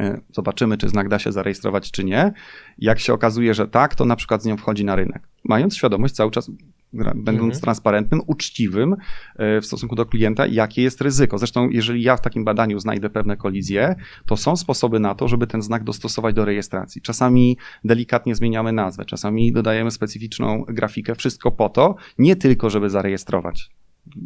e, 0.00 0.20
zobaczymy, 0.32 0.78
czy 0.78 0.88
znak 0.88 1.08
da 1.08 1.18
się 1.18 1.32
zarejestrować, 1.32 1.90
czy 1.90 2.04
nie. 2.04 2.32
Jak 2.78 2.98
się 2.98 3.12
okazuje, 3.12 3.54
że 3.54 3.68
tak, 3.68 3.94
to 3.94 4.04
na 4.04 4.16
przykład 4.16 4.42
z 4.42 4.46
nią 4.46 4.56
wchodzi 4.56 4.84
na 4.84 4.96
rynek. 4.96 5.28
Mając 5.44 5.76
świadomość 5.76 6.14
cały 6.14 6.30
czas, 6.30 6.50
będąc 6.92 7.40
mhm. 7.40 7.60
transparentnym, 7.60 8.20
uczciwym 8.26 8.96
e, 9.36 9.60
w 9.60 9.66
stosunku 9.66 9.96
do 9.96 10.06
klienta, 10.06 10.46
jakie 10.46 10.82
jest 10.82 11.00
ryzyko. 11.00 11.38
Zresztą, 11.38 11.68
jeżeli 11.68 12.02
ja 12.02 12.16
w 12.16 12.20
takim 12.20 12.44
badaniu 12.44 12.78
znajdę 12.78 13.10
pewne 13.10 13.36
kolizje, 13.36 13.94
to 14.26 14.36
są 14.36 14.56
sposoby 14.56 15.00
na 15.00 15.14
to, 15.14 15.28
żeby 15.28 15.46
ten 15.46 15.62
znak 15.62 15.84
dostosować 15.84 16.34
do 16.34 16.44
rejestracji. 16.44 17.02
Czasami 17.02 17.56
delikatnie 17.84 18.34
zmieniamy 18.34 18.72
nazwę, 18.72 19.04
czasami 19.04 19.52
dodajemy 19.52 19.90
specyficzną 19.90 20.64
grafikę, 20.68 21.14
wszystko 21.14 21.50
po 21.50 21.68
to, 21.68 21.94
nie 22.18 22.36
tylko, 22.36 22.70
żeby 22.70 22.90
zarejestrować 22.90 23.70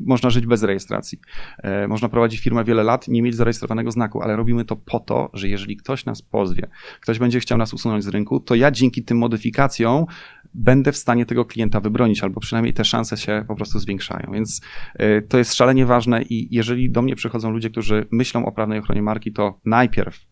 można 0.06 0.30
żyć 0.30 0.46
bez 0.46 0.62
rejestracji. 0.62 1.18
E, 1.58 1.88
można 1.88 2.08
prowadzić 2.08 2.40
firmę 2.40 2.64
wiele 2.64 2.82
lat, 2.82 3.08
nie 3.08 3.22
mieć 3.22 3.34
zarejestrowanego 3.34 3.90
znaku, 3.90 4.22
ale 4.22 4.36
robimy 4.36 4.64
to 4.64 4.76
po 4.76 5.00
to, 5.00 5.30
że 5.34 5.48
jeżeli 5.48 5.76
ktoś 5.76 6.04
nas 6.04 6.22
pozwie, 6.22 6.68
ktoś 7.00 7.18
będzie 7.18 7.40
chciał 7.40 7.58
nas 7.58 7.74
usunąć 7.74 8.04
z 8.04 8.08
rynku, 8.08 8.40
to 8.40 8.54
ja 8.54 8.70
dzięki 8.70 9.04
tym 9.04 9.18
modyfikacjom 9.18 10.06
będę 10.54 10.92
w 10.92 10.96
stanie 10.96 11.26
tego 11.26 11.44
klienta 11.44 11.80
wybronić, 11.80 12.22
albo 12.22 12.40
przynajmniej 12.40 12.74
te 12.74 12.84
szanse 12.84 13.16
się 13.16 13.44
po 13.48 13.56
prostu 13.56 13.78
zwiększają. 13.78 14.32
Więc 14.32 14.60
e, 14.94 15.22
to 15.22 15.38
jest 15.38 15.54
szalenie 15.54 15.86
ważne 15.86 16.22
i 16.22 16.54
jeżeli 16.54 16.90
do 16.90 17.02
mnie 17.02 17.16
przychodzą 17.16 17.50
ludzie, 17.50 17.70
którzy 17.70 18.06
myślą 18.10 18.46
o 18.46 18.52
prawnej 18.52 18.78
ochronie 18.78 19.02
marki, 19.02 19.32
to 19.32 19.60
najpierw 19.64 20.26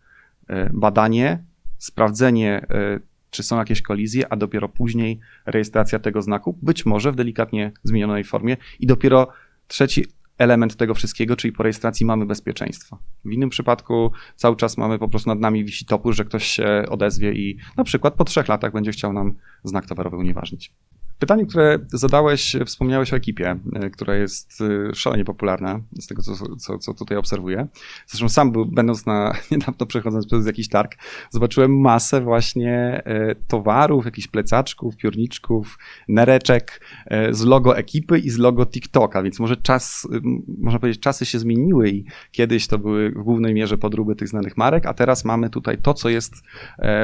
e, 0.48 0.70
badanie, 0.74 1.44
sprawdzenie 1.78 2.66
czy 3.30 3.42
są 3.42 3.58
jakieś 3.58 3.82
kolizje, 3.82 4.32
a 4.32 4.36
dopiero 4.36 4.68
później 4.68 5.20
rejestracja 5.46 5.98
tego 5.98 6.22
znaku, 6.22 6.58
być 6.62 6.86
może 6.86 7.12
w 7.12 7.16
delikatnie 7.16 7.72
zmienionej 7.84 8.24
formie 8.24 8.56
i 8.80 8.86
dopiero 8.86 9.28
trzeci 9.66 10.04
element 10.38 10.76
tego 10.76 10.94
wszystkiego, 10.94 11.36
czyli 11.36 11.52
po 11.52 11.62
rejestracji 11.62 12.06
mamy 12.06 12.26
bezpieczeństwo. 12.26 12.98
W 13.24 13.32
innym 13.32 13.50
przypadku 13.50 14.12
cały 14.36 14.56
czas 14.56 14.78
mamy 14.78 14.98
po 14.98 15.08
prostu 15.08 15.30
nad 15.30 15.40
nami 15.40 15.64
wisi 15.64 15.84
topór, 15.84 16.14
że 16.14 16.24
ktoś 16.24 16.46
się 16.46 16.84
odezwie 16.88 17.32
i 17.32 17.58
na 17.76 17.84
przykład 17.84 18.14
po 18.14 18.24
trzech 18.24 18.48
latach 18.48 18.72
będzie 18.72 18.92
chciał 18.92 19.12
nam 19.12 19.34
znak 19.64 19.86
towarowy 19.86 20.16
unieważnić. 20.16 20.72
Pytanie, 21.20 21.46
które 21.46 21.78
zadałeś, 21.92 22.56
wspomniałeś 22.66 23.12
o 23.12 23.16
ekipie, 23.16 23.58
e, 23.74 23.90
która 23.90 24.14
jest 24.14 24.58
e, 24.60 24.94
szalenie 24.94 25.24
popularna, 25.24 25.80
z 26.00 26.06
tego 26.06 26.22
co, 26.22 26.56
co, 26.56 26.78
co 26.78 26.94
tutaj 26.94 27.18
obserwuję. 27.18 27.66
Zresztą 28.06 28.28
sam 28.28 28.52
był, 28.52 28.66
będąc 28.66 29.06
na, 29.06 29.34
niedawno 29.50 29.86
przechodząc 29.86 30.26
przez 30.26 30.46
jakiś 30.46 30.68
targ, 30.68 30.96
zobaczyłem 31.30 31.80
masę 31.80 32.20
właśnie 32.20 33.02
e, 33.04 33.34
towarów, 33.34 34.04
jakichś 34.04 34.28
plecaczków, 34.28 34.96
piórniczków, 34.96 35.78
nereczek 36.08 36.80
z 37.30 37.44
logo 37.44 37.76
ekipy 37.76 38.18
i 38.18 38.30
z 38.30 38.38
logo 38.38 38.66
TikToka, 38.66 39.22
więc 39.22 39.40
może 39.40 39.56
czas, 39.56 40.08
można 40.58 40.78
powiedzieć, 40.78 41.02
czasy 41.02 41.26
się 41.26 41.38
zmieniły 41.38 41.90
i 41.90 42.04
kiedyś 42.32 42.66
to 42.66 42.78
były 42.78 43.10
w 43.10 43.22
głównej 43.22 43.54
mierze 43.54 43.78
podróby 43.78 44.16
tych 44.16 44.28
znanych 44.28 44.56
marek, 44.56 44.86
a 44.86 44.94
teraz 44.94 45.24
mamy 45.24 45.50
tutaj 45.50 45.78
to, 45.78 45.94
co 45.94 46.08
jest 46.08 46.34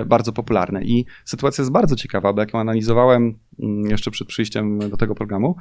bardzo 0.07 0.33
popularne. 0.33 0.85
I 0.85 1.07
sytuacja 1.25 1.63
jest 1.63 1.73
bardzo 1.73 1.97
ciekawa, 1.97 2.33
bo 2.33 2.41
jak 2.41 2.55
ją 2.55 2.61
analizowałem 2.61 3.39
jeszcze 3.85 4.11
przed 4.11 4.29
przyjściem 4.29 4.79
do 4.79 4.97
tego 4.97 5.15
programu, 5.15 5.57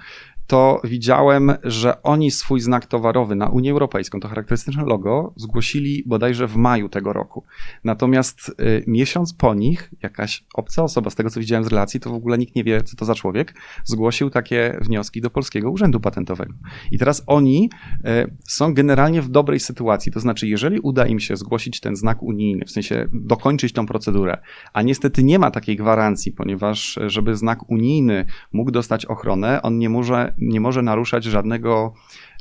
to 0.48 0.82
widziałem, 0.84 1.52
że 1.64 2.04
oni 2.04 2.32
swój 2.32 2.60
znak 2.60 2.86
towarowy 2.86 3.36
na 3.36 3.50
Unię 3.50 3.72
Europejską, 3.72 4.20
to 4.20 4.28
charakterystyczne 4.28 4.86
logo, 4.86 5.34
zgłosili 5.36 6.04
bodajże 6.06 6.48
w 6.48 6.56
maju 6.56 6.90
tego 6.90 7.14
roku. 7.14 7.44
Natomiast 7.84 8.50
y, 8.50 8.84
miesiąc 8.88 9.34
po 9.34 9.54
nich 9.54 9.92
jakaś 10.02 10.44
obca 10.54 10.84
osoba, 10.84 11.10
z 11.10 11.16
tego 11.16 11.30
co 11.30 11.40
widziałem 11.40 11.64
z 11.64 11.68
relacji, 11.68 12.00
to 12.00 12.10
w 12.10 12.14
ogóle 12.14 12.38
nikt 12.38 12.56
nie 12.56 12.64
wie, 12.64 12.84
co 12.84 12.96
to 12.96 13.06
za 13.06 13.16
człowiek, 13.16 13.54
zgłosił 13.84 14.30
takie 14.30 14.78
wnioski 14.82 15.22
do 15.22 15.30
Polskiego 15.30 15.72
Urzędu 15.72 16.00
Patentowego. 16.00 16.54
I 16.92 17.00
teraz 17.00 17.24
oni 17.28 17.70
y, 18.06 18.36
są 18.48 18.74
generalnie 18.74 19.22
w 19.22 19.30
dobrej 19.30 19.60
sytuacji, 19.60 20.12
to 20.12 20.20
znaczy, 20.20 20.48
jeżeli 20.48 20.80
uda 20.80 21.06
im 21.08 21.20
się 21.20 21.38
zgłosić 21.38 21.80
ten 21.80 21.96
znak 21.96 22.24
unijny, 22.24 22.66
w 22.66 22.72
sensie 22.72 23.08
dokończyć 23.14 23.74
tą 23.74 23.86
procedurę, 23.86 24.38
a 24.74 24.82
niestety 24.82 25.24
nie 25.24 25.40
ma 25.40 25.52
takiej 25.52 25.76
gwarancji, 25.76 26.32
ponieważ 26.32 26.98
y, 26.98 27.10
żeby 27.10 27.36
znak 27.36 27.70
unijny 27.70 28.26
mógł 28.54 28.72
dostać 28.72 29.06
ochronę, 29.06 29.62
on 29.62 29.80
nie 29.80 29.90
może 29.90 30.35
nie 30.38 30.60
może 30.60 30.82
naruszać 30.82 31.24
żadnego 31.24 31.94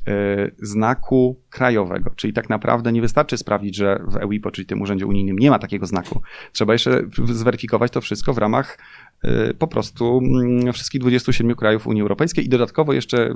e, 0.06 0.50
znaku 0.58 1.40
krajowego. 1.50 2.10
Czyli 2.16 2.32
tak 2.32 2.50
naprawdę 2.50 2.92
nie 2.92 3.00
wystarczy 3.00 3.38
sprawdzić, 3.38 3.76
że 3.76 4.00
w 4.08 4.16
EWIPO, 4.16 4.50
czyli 4.50 4.66
tym 4.66 4.82
urzędzie 4.82 5.06
unijnym, 5.06 5.38
nie 5.38 5.50
ma 5.50 5.58
takiego 5.58 5.86
znaku. 5.86 6.22
Trzeba 6.52 6.72
jeszcze 6.72 7.02
zweryfikować 7.24 7.92
to 7.92 8.00
wszystko 8.00 8.32
w 8.32 8.38
ramach 8.38 8.78
e, 9.22 9.54
po 9.54 9.66
prostu 9.66 10.20
mm, 10.24 10.72
wszystkich 10.72 11.00
27 11.00 11.54
krajów 11.54 11.86
Unii 11.86 12.02
Europejskiej 12.02 12.44
i 12.44 12.48
dodatkowo 12.48 12.92
jeszcze 12.92 13.34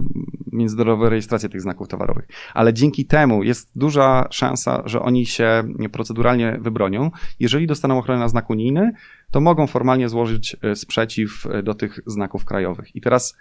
międzynarodowe 0.52 1.10
rejestracje 1.10 1.48
tych 1.48 1.60
znaków 1.60 1.88
towarowych. 1.88 2.28
Ale 2.54 2.74
dzięki 2.74 3.06
temu 3.06 3.42
jest 3.42 3.78
duża 3.78 4.28
szansa, 4.30 4.82
że 4.84 5.02
oni 5.02 5.26
się 5.26 5.64
proceduralnie 5.92 6.58
wybronią. 6.60 7.10
Jeżeli 7.40 7.66
dostaną 7.66 7.98
ochronę 7.98 8.20
na 8.20 8.28
znak 8.28 8.50
unijny, 8.50 8.92
to 9.30 9.40
mogą 9.40 9.66
formalnie 9.66 10.08
złożyć 10.08 10.56
e, 10.62 10.76
sprzeciw 10.76 11.46
do 11.62 11.74
tych 11.74 12.00
znaków 12.06 12.44
krajowych. 12.44 12.96
I 12.96 13.00
teraz 13.00 13.36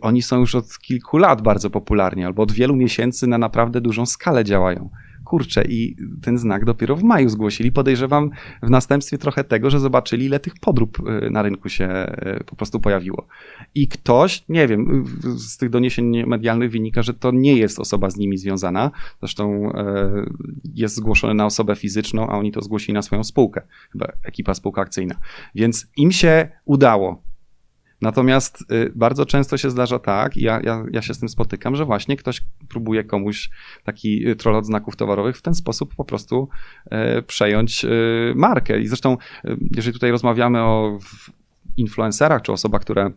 oni 0.00 0.22
są 0.22 0.40
już 0.40 0.54
od 0.54 0.78
kilku 0.78 1.18
lat 1.18 1.42
bardzo 1.42 1.70
popularni, 1.70 2.24
albo 2.24 2.42
od 2.42 2.52
wielu 2.52 2.76
miesięcy 2.76 3.26
na 3.26 3.38
naprawdę 3.38 3.80
dużą 3.80 4.06
skalę 4.06 4.44
działają. 4.44 4.90
Kurczę, 5.24 5.64
i 5.64 5.96
ten 6.22 6.38
znak 6.38 6.64
dopiero 6.64 6.96
w 6.96 7.02
maju 7.02 7.28
zgłosili. 7.28 7.72
Podejrzewam 7.72 8.30
w 8.62 8.70
następstwie 8.70 9.18
trochę 9.18 9.44
tego, 9.44 9.70
że 9.70 9.80
zobaczyli, 9.80 10.26
ile 10.26 10.40
tych 10.40 10.54
podrób 10.60 10.98
y, 10.98 11.30
na 11.30 11.42
rynku 11.42 11.68
się 11.68 12.12
y, 12.40 12.44
po 12.44 12.56
prostu 12.56 12.80
pojawiło. 12.80 13.26
I 13.74 13.88
ktoś, 13.88 14.44
nie 14.48 14.68
wiem, 14.68 15.04
z 15.36 15.56
tych 15.56 15.70
doniesień 15.70 16.26
medialnych 16.26 16.70
wynika, 16.70 17.02
że 17.02 17.14
to 17.14 17.30
nie 17.30 17.56
jest 17.56 17.78
osoba 17.78 18.10
z 18.10 18.16
nimi 18.16 18.38
związana. 18.38 18.90
Zresztą 19.20 19.72
jest 20.74 20.94
zgłoszone 20.94 21.34
na 21.34 21.46
osobę 21.46 21.76
fizyczną, 21.76 22.28
a 22.28 22.38
oni 22.38 22.52
to 22.52 22.62
zgłosili 22.62 22.94
na 22.94 23.02
swoją 23.02 23.24
spółkę, 23.24 23.62
chyba 23.92 24.12
ekipa 24.22 24.54
spółka 24.54 24.82
akcyjna. 24.82 25.14
Więc 25.54 25.86
im 25.96 26.12
się 26.12 26.48
udało 26.64 27.22
Natomiast 28.00 28.64
y, 28.72 28.92
bardzo 28.94 29.26
często 29.26 29.56
się 29.56 29.70
zdarza 29.70 29.98
tak, 29.98 30.36
ja, 30.36 30.60
ja, 30.62 30.84
ja 30.92 31.02
się 31.02 31.14
z 31.14 31.18
tym 31.18 31.28
spotykam, 31.28 31.76
że 31.76 31.84
właśnie 31.84 32.16
ktoś 32.16 32.42
próbuje 32.68 33.04
komuś 33.04 33.50
taki 33.84 34.28
y, 34.28 34.36
troll 34.36 34.56
od 34.56 34.66
znaków 34.66 34.96
towarowych 34.96 35.36
w 35.36 35.42
ten 35.42 35.54
sposób 35.54 35.94
po 35.94 36.04
prostu 36.04 36.48
e, 36.90 37.22
przejąć 37.22 37.84
e, 37.84 37.88
markę. 38.34 38.80
I 38.80 38.86
zresztą, 38.86 39.16
jeżeli 39.76 39.94
tutaj 39.94 40.10
rozmawiamy 40.10 40.60
o 40.60 40.98
influencerach 41.76 42.42
czy 42.42 42.52
osobach, 42.52 42.80
które 42.80 43.10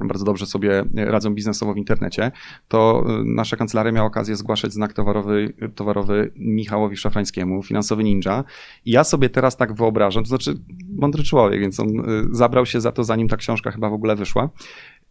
bardzo 0.00 0.24
dobrze 0.24 0.46
sobie 0.46 0.84
radzą 0.94 1.34
biznesowo 1.34 1.74
w 1.74 1.76
internecie, 1.76 2.32
to 2.68 3.04
y, 3.20 3.24
nasza 3.24 3.56
kancelaria 3.56 3.92
miała 3.92 4.06
okazję 4.06 4.36
zgłaszać 4.36 4.72
znak 4.72 4.92
towarowy, 4.92 5.52
towarowy 5.74 6.32
Michałowi 6.36 6.96
Szafrańskiemu, 6.96 7.62
finansowy 7.62 8.04
ninja. 8.04 8.44
I 8.84 8.90
ja 8.90 9.04
sobie 9.04 9.30
teraz 9.30 9.56
tak 9.56 9.74
wyobrażam, 9.74 10.24
to 10.24 10.28
znaczy 10.28 10.54
mądry 10.98 11.22
człowiek, 11.22 11.60
więc 11.60 11.80
on 11.80 11.88
y, 11.88 12.02
zabrał 12.30 12.66
się 12.66 12.80
za 12.80 12.92
to, 12.92 13.04
zanim 13.04 13.28
ta 13.28 13.36
książka 13.36 13.70
chyba 13.70 13.90
w 13.90 13.92
ogóle 13.92 14.16
wyszła. 14.16 14.50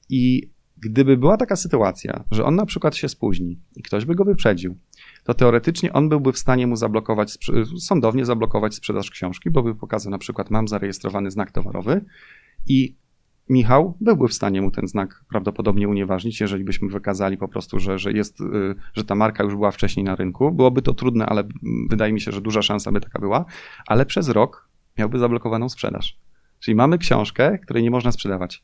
I 0.09 0.49
gdyby 0.81 1.17
była 1.17 1.37
taka 1.37 1.55
sytuacja, 1.55 2.23
że 2.31 2.45
on 2.45 2.55
na 2.55 2.65
przykład 2.65 2.95
się 2.95 3.09
spóźni 3.09 3.59
i 3.75 3.83
ktoś 3.83 4.05
by 4.05 4.15
go 4.15 4.25
wyprzedził, 4.25 4.77
to 5.23 5.33
teoretycznie 5.33 5.93
on 5.93 6.09
byłby 6.09 6.33
w 6.33 6.37
stanie 6.37 6.67
mu 6.67 6.75
zablokować, 6.75 7.37
sądownie 7.79 8.25
zablokować 8.25 8.75
sprzedaż 8.75 9.11
książki, 9.11 9.49
bo 9.49 9.63
by 9.63 9.75
pokazał 9.75 10.11
na 10.11 10.17
przykład, 10.17 10.49
mam 10.49 10.67
zarejestrowany 10.67 11.31
znak 11.31 11.51
towarowy 11.51 12.05
i 12.67 12.95
Michał 13.51 13.97
byłby 14.01 14.27
w 14.27 14.33
stanie 14.33 14.61
mu 14.61 14.71
ten 14.71 14.87
znak 14.87 15.23
prawdopodobnie 15.29 15.87
unieważnić, 15.87 16.41
jeżeli 16.41 16.63
byśmy 16.63 16.89
wykazali 16.89 17.37
po 17.37 17.47
prostu, 17.47 17.79
że, 17.79 17.99
że, 17.99 18.11
jest, 18.11 18.41
y, 18.41 18.75
że 18.93 19.03
ta 19.03 19.15
marka 19.15 19.43
już 19.43 19.55
była 19.55 19.71
wcześniej 19.71 20.03
na 20.03 20.15
rynku. 20.15 20.51
Byłoby 20.51 20.81
to 20.81 20.93
trudne, 20.93 21.25
ale 21.25 21.43
wydaje 21.89 22.13
mi 22.13 22.21
się, 22.21 22.31
że 22.31 22.41
duża 22.41 22.61
szansa 22.61 22.91
by 22.91 23.01
taka 23.01 23.19
była, 23.19 23.45
ale 23.87 24.05
przez 24.05 24.29
rok 24.29 24.69
miałby 24.97 25.19
zablokowaną 25.19 25.69
sprzedaż. 25.69 26.17
Czyli 26.59 26.75
mamy 26.75 26.97
książkę, 26.97 27.59
której 27.59 27.83
nie 27.83 27.91
można 27.91 28.11
sprzedawać. 28.11 28.63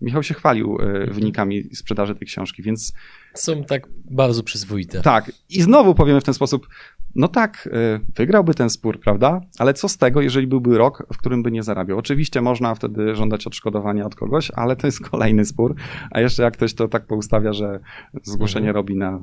Michał 0.00 0.22
się 0.22 0.34
chwalił 0.34 0.76
y, 0.80 0.84
mhm. 0.84 1.12
wynikami 1.12 1.74
sprzedaży 1.74 2.14
tej 2.14 2.26
książki, 2.26 2.62
więc. 2.62 2.92
Są 3.34 3.64
tak 3.64 3.88
bardzo 4.10 4.42
przyzwoite. 4.42 5.02
Tak. 5.02 5.32
I 5.50 5.62
znowu 5.62 5.94
powiemy 5.94 6.20
w 6.20 6.24
ten 6.24 6.34
sposób: 6.34 6.68
no 7.14 7.28
tak, 7.28 7.66
y, 7.66 8.00
wygrałby 8.16 8.54
ten 8.54 8.70
spór, 8.70 9.00
prawda? 9.00 9.40
Ale 9.58 9.74
co 9.74 9.88
z 9.88 9.96
tego, 9.96 10.20
jeżeli 10.20 10.46
byłby 10.46 10.78
rok, 10.78 11.06
w 11.12 11.16
którym 11.16 11.42
by 11.42 11.50
nie 11.50 11.62
zarabiał? 11.62 11.98
Oczywiście 11.98 12.40
można 12.40 12.74
wtedy 12.74 13.14
żądać 13.14 13.46
odszkodowania 13.46 14.06
od 14.06 14.14
kogoś, 14.14 14.50
ale 14.50 14.76
to 14.76 14.86
jest 14.86 15.00
kolejny 15.10 15.44
spór. 15.44 15.74
A 16.10 16.20
jeszcze 16.20 16.42
jak 16.42 16.54
ktoś 16.54 16.74
to 16.74 16.88
tak 16.88 17.06
poustawia, 17.06 17.52
że 17.52 17.80
zgłoszenie 18.22 18.68
mhm. 18.68 18.74
robi 18.74 18.96
na 18.96 19.20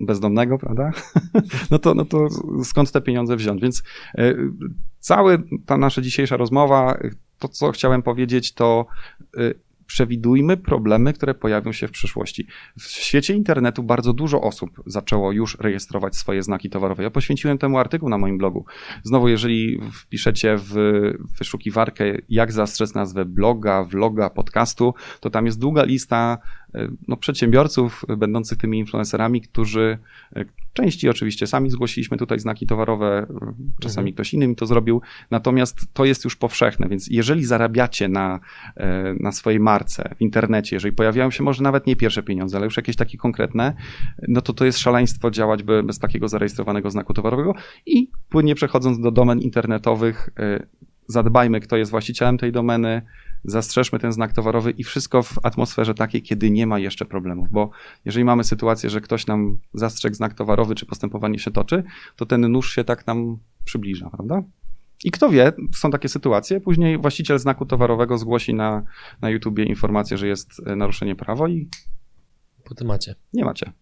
bezdomnego, 0.00 0.58
prawda? 0.58 0.90
No 1.70 1.78
to, 1.78 1.94
no 1.94 2.04
to 2.04 2.28
skąd 2.64 2.92
te 2.92 3.00
pieniądze 3.00 3.36
wziąć? 3.36 3.62
Więc 3.62 3.82
y, 4.18 4.36
cała 4.98 5.32
ta 5.66 5.78
nasza 5.78 6.02
dzisiejsza 6.02 6.36
rozmowa, 6.36 6.98
to 7.38 7.48
co 7.48 7.72
chciałem 7.72 8.02
powiedzieć, 8.02 8.54
to 8.54 8.86
y, 9.38 9.54
przewidujmy 9.92 10.56
problemy, 10.56 11.12
które 11.12 11.34
pojawią 11.34 11.72
się 11.72 11.88
w 11.88 11.90
przyszłości. 11.90 12.46
W 12.78 12.82
świecie 12.82 13.34
internetu 13.34 13.82
bardzo 13.82 14.12
dużo 14.12 14.40
osób 14.40 14.70
zaczęło 14.86 15.32
już 15.32 15.58
rejestrować 15.60 16.16
swoje 16.16 16.42
znaki 16.42 16.70
towarowe. 16.70 17.02
Ja 17.02 17.10
poświęciłem 17.10 17.58
temu 17.58 17.78
artykuł 17.78 18.08
na 18.08 18.18
moim 18.18 18.38
blogu. 18.38 18.64
Znowu, 19.02 19.28
jeżeli 19.28 19.80
wpiszecie 19.92 20.56
w 20.58 20.74
wyszukiwarkę, 21.38 22.04
jak 22.28 22.52
zastrzec 22.52 22.94
nazwę 22.94 23.24
bloga, 23.24 23.84
vloga, 23.84 24.30
podcastu, 24.30 24.94
to 25.20 25.30
tam 25.30 25.46
jest 25.46 25.58
długa 25.58 25.84
lista 25.84 26.38
no, 27.08 27.16
przedsiębiorców 27.16 28.04
będących 28.16 28.58
tymi 28.58 28.78
influencerami, 28.78 29.40
którzy 29.40 29.98
e, 30.36 30.44
części 30.72 31.08
oczywiście 31.08 31.46
sami 31.46 31.70
zgłosiliśmy 31.70 32.16
tutaj 32.16 32.38
znaki 32.38 32.66
towarowe, 32.66 33.26
e, 33.30 33.54
czasami 33.80 34.08
mhm. 34.08 34.14
ktoś 34.14 34.34
inny 34.34 34.48
mi 34.48 34.56
to 34.56 34.66
zrobił, 34.66 35.02
natomiast 35.30 35.86
to 35.92 36.04
jest 36.04 36.24
już 36.24 36.36
powszechne, 36.36 36.88
więc 36.88 37.08
jeżeli 37.10 37.44
zarabiacie 37.44 38.08
na, 38.08 38.40
na 39.20 39.32
swojej 39.32 39.60
marce 39.60 40.14
w 40.16 40.20
internecie, 40.20 40.76
jeżeli 40.76 40.94
pojawiają 40.94 41.30
się 41.30 41.42
może 41.42 41.62
nawet 41.62 41.86
nie 41.86 41.96
pierwsze 41.96 42.22
pieniądze, 42.22 42.56
ale 42.56 42.64
już 42.64 42.76
jakieś 42.76 42.96
takie 42.96 43.18
konkretne, 43.18 43.74
no 44.28 44.40
to 44.40 44.52
to 44.52 44.64
jest 44.64 44.78
szaleństwo 44.78 45.30
działać 45.30 45.62
bez 45.62 45.98
takiego 45.98 46.28
zarejestrowanego 46.28 46.90
znaku 46.90 47.14
towarowego 47.14 47.54
i 47.86 48.10
płynnie 48.28 48.54
przechodząc 48.54 49.00
do 49.00 49.10
domen 49.10 49.38
internetowych, 49.38 50.30
zadbajmy, 51.06 51.60
kto 51.60 51.76
jest 51.76 51.90
właścicielem 51.90 52.38
tej 52.38 52.52
domeny, 52.52 53.02
zastrzeżmy 53.44 53.98
ten 53.98 54.12
znak 54.12 54.32
towarowy 54.32 54.70
i 54.70 54.84
wszystko 54.84 55.22
w 55.22 55.38
atmosferze 55.42 55.94
takiej, 55.94 56.22
kiedy 56.22 56.50
nie 56.50 56.66
ma 56.66 56.78
jeszcze 56.78 57.04
problemów, 57.04 57.50
bo 57.50 57.70
jeżeli 58.04 58.24
mamy 58.24 58.44
sytuację, 58.44 58.90
że 58.90 59.00
ktoś 59.00 59.26
nam 59.26 59.58
zastrzegł 59.74 60.16
znak 60.16 60.34
towarowy, 60.34 60.74
czy 60.74 60.86
postępowanie 60.86 61.38
się 61.38 61.50
toczy, 61.50 61.82
to 62.16 62.26
ten 62.26 62.52
nóż 62.52 62.74
się 62.74 62.84
tak 62.84 63.06
nam 63.06 63.38
przybliża, 63.64 64.10
prawda? 64.10 64.42
I 65.04 65.10
kto 65.10 65.30
wie, 65.30 65.52
są 65.74 65.90
takie 65.90 66.08
sytuacje, 66.08 66.60
później 66.60 66.98
właściciel 66.98 67.38
znaku 67.38 67.66
towarowego 67.66 68.18
zgłosi 68.18 68.54
na, 68.54 68.82
na 69.20 69.30
YouTubie 69.30 69.64
informację, 69.64 70.18
że 70.18 70.28
jest 70.28 70.66
naruszenie 70.76 71.16
prawa 71.16 71.48
i 71.48 71.68
po 72.64 72.74
temacie. 72.74 73.14
Nie 73.32 73.44
macie. 73.44 73.72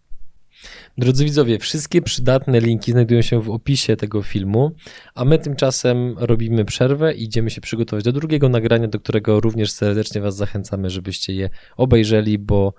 Drodzy 0.97 1.25
widzowie, 1.25 1.59
wszystkie 1.59 2.01
przydatne 2.01 2.59
linki 2.59 2.91
znajdują 2.91 3.21
się 3.21 3.41
w 3.41 3.49
opisie 3.49 3.95
tego 3.95 4.21
filmu, 4.21 4.71
a 5.15 5.25
my 5.25 5.39
tymczasem 5.39 6.15
robimy 6.17 6.65
przerwę 6.65 7.13
i 7.13 7.23
idziemy 7.23 7.49
się 7.49 7.61
przygotować 7.61 8.03
do 8.03 8.11
drugiego 8.11 8.49
nagrania, 8.49 8.87
do 8.87 8.99
którego 8.99 9.39
również 9.39 9.71
serdecznie 9.71 10.21
Was 10.21 10.35
zachęcamy, 10.35 10.89
żebyście 10.89 11.33
je 11.33 11.49
obejrzeli, 11.77 12.37
bo 12.39 12.73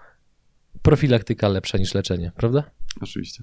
profilaktyka 0.83 1.49
lepsza 1.49 1.79
niż 1.79 1.95
leczenie, 1.95 2.33
prawda? 2.37 2.70
Oczywiście. 3.01 3.43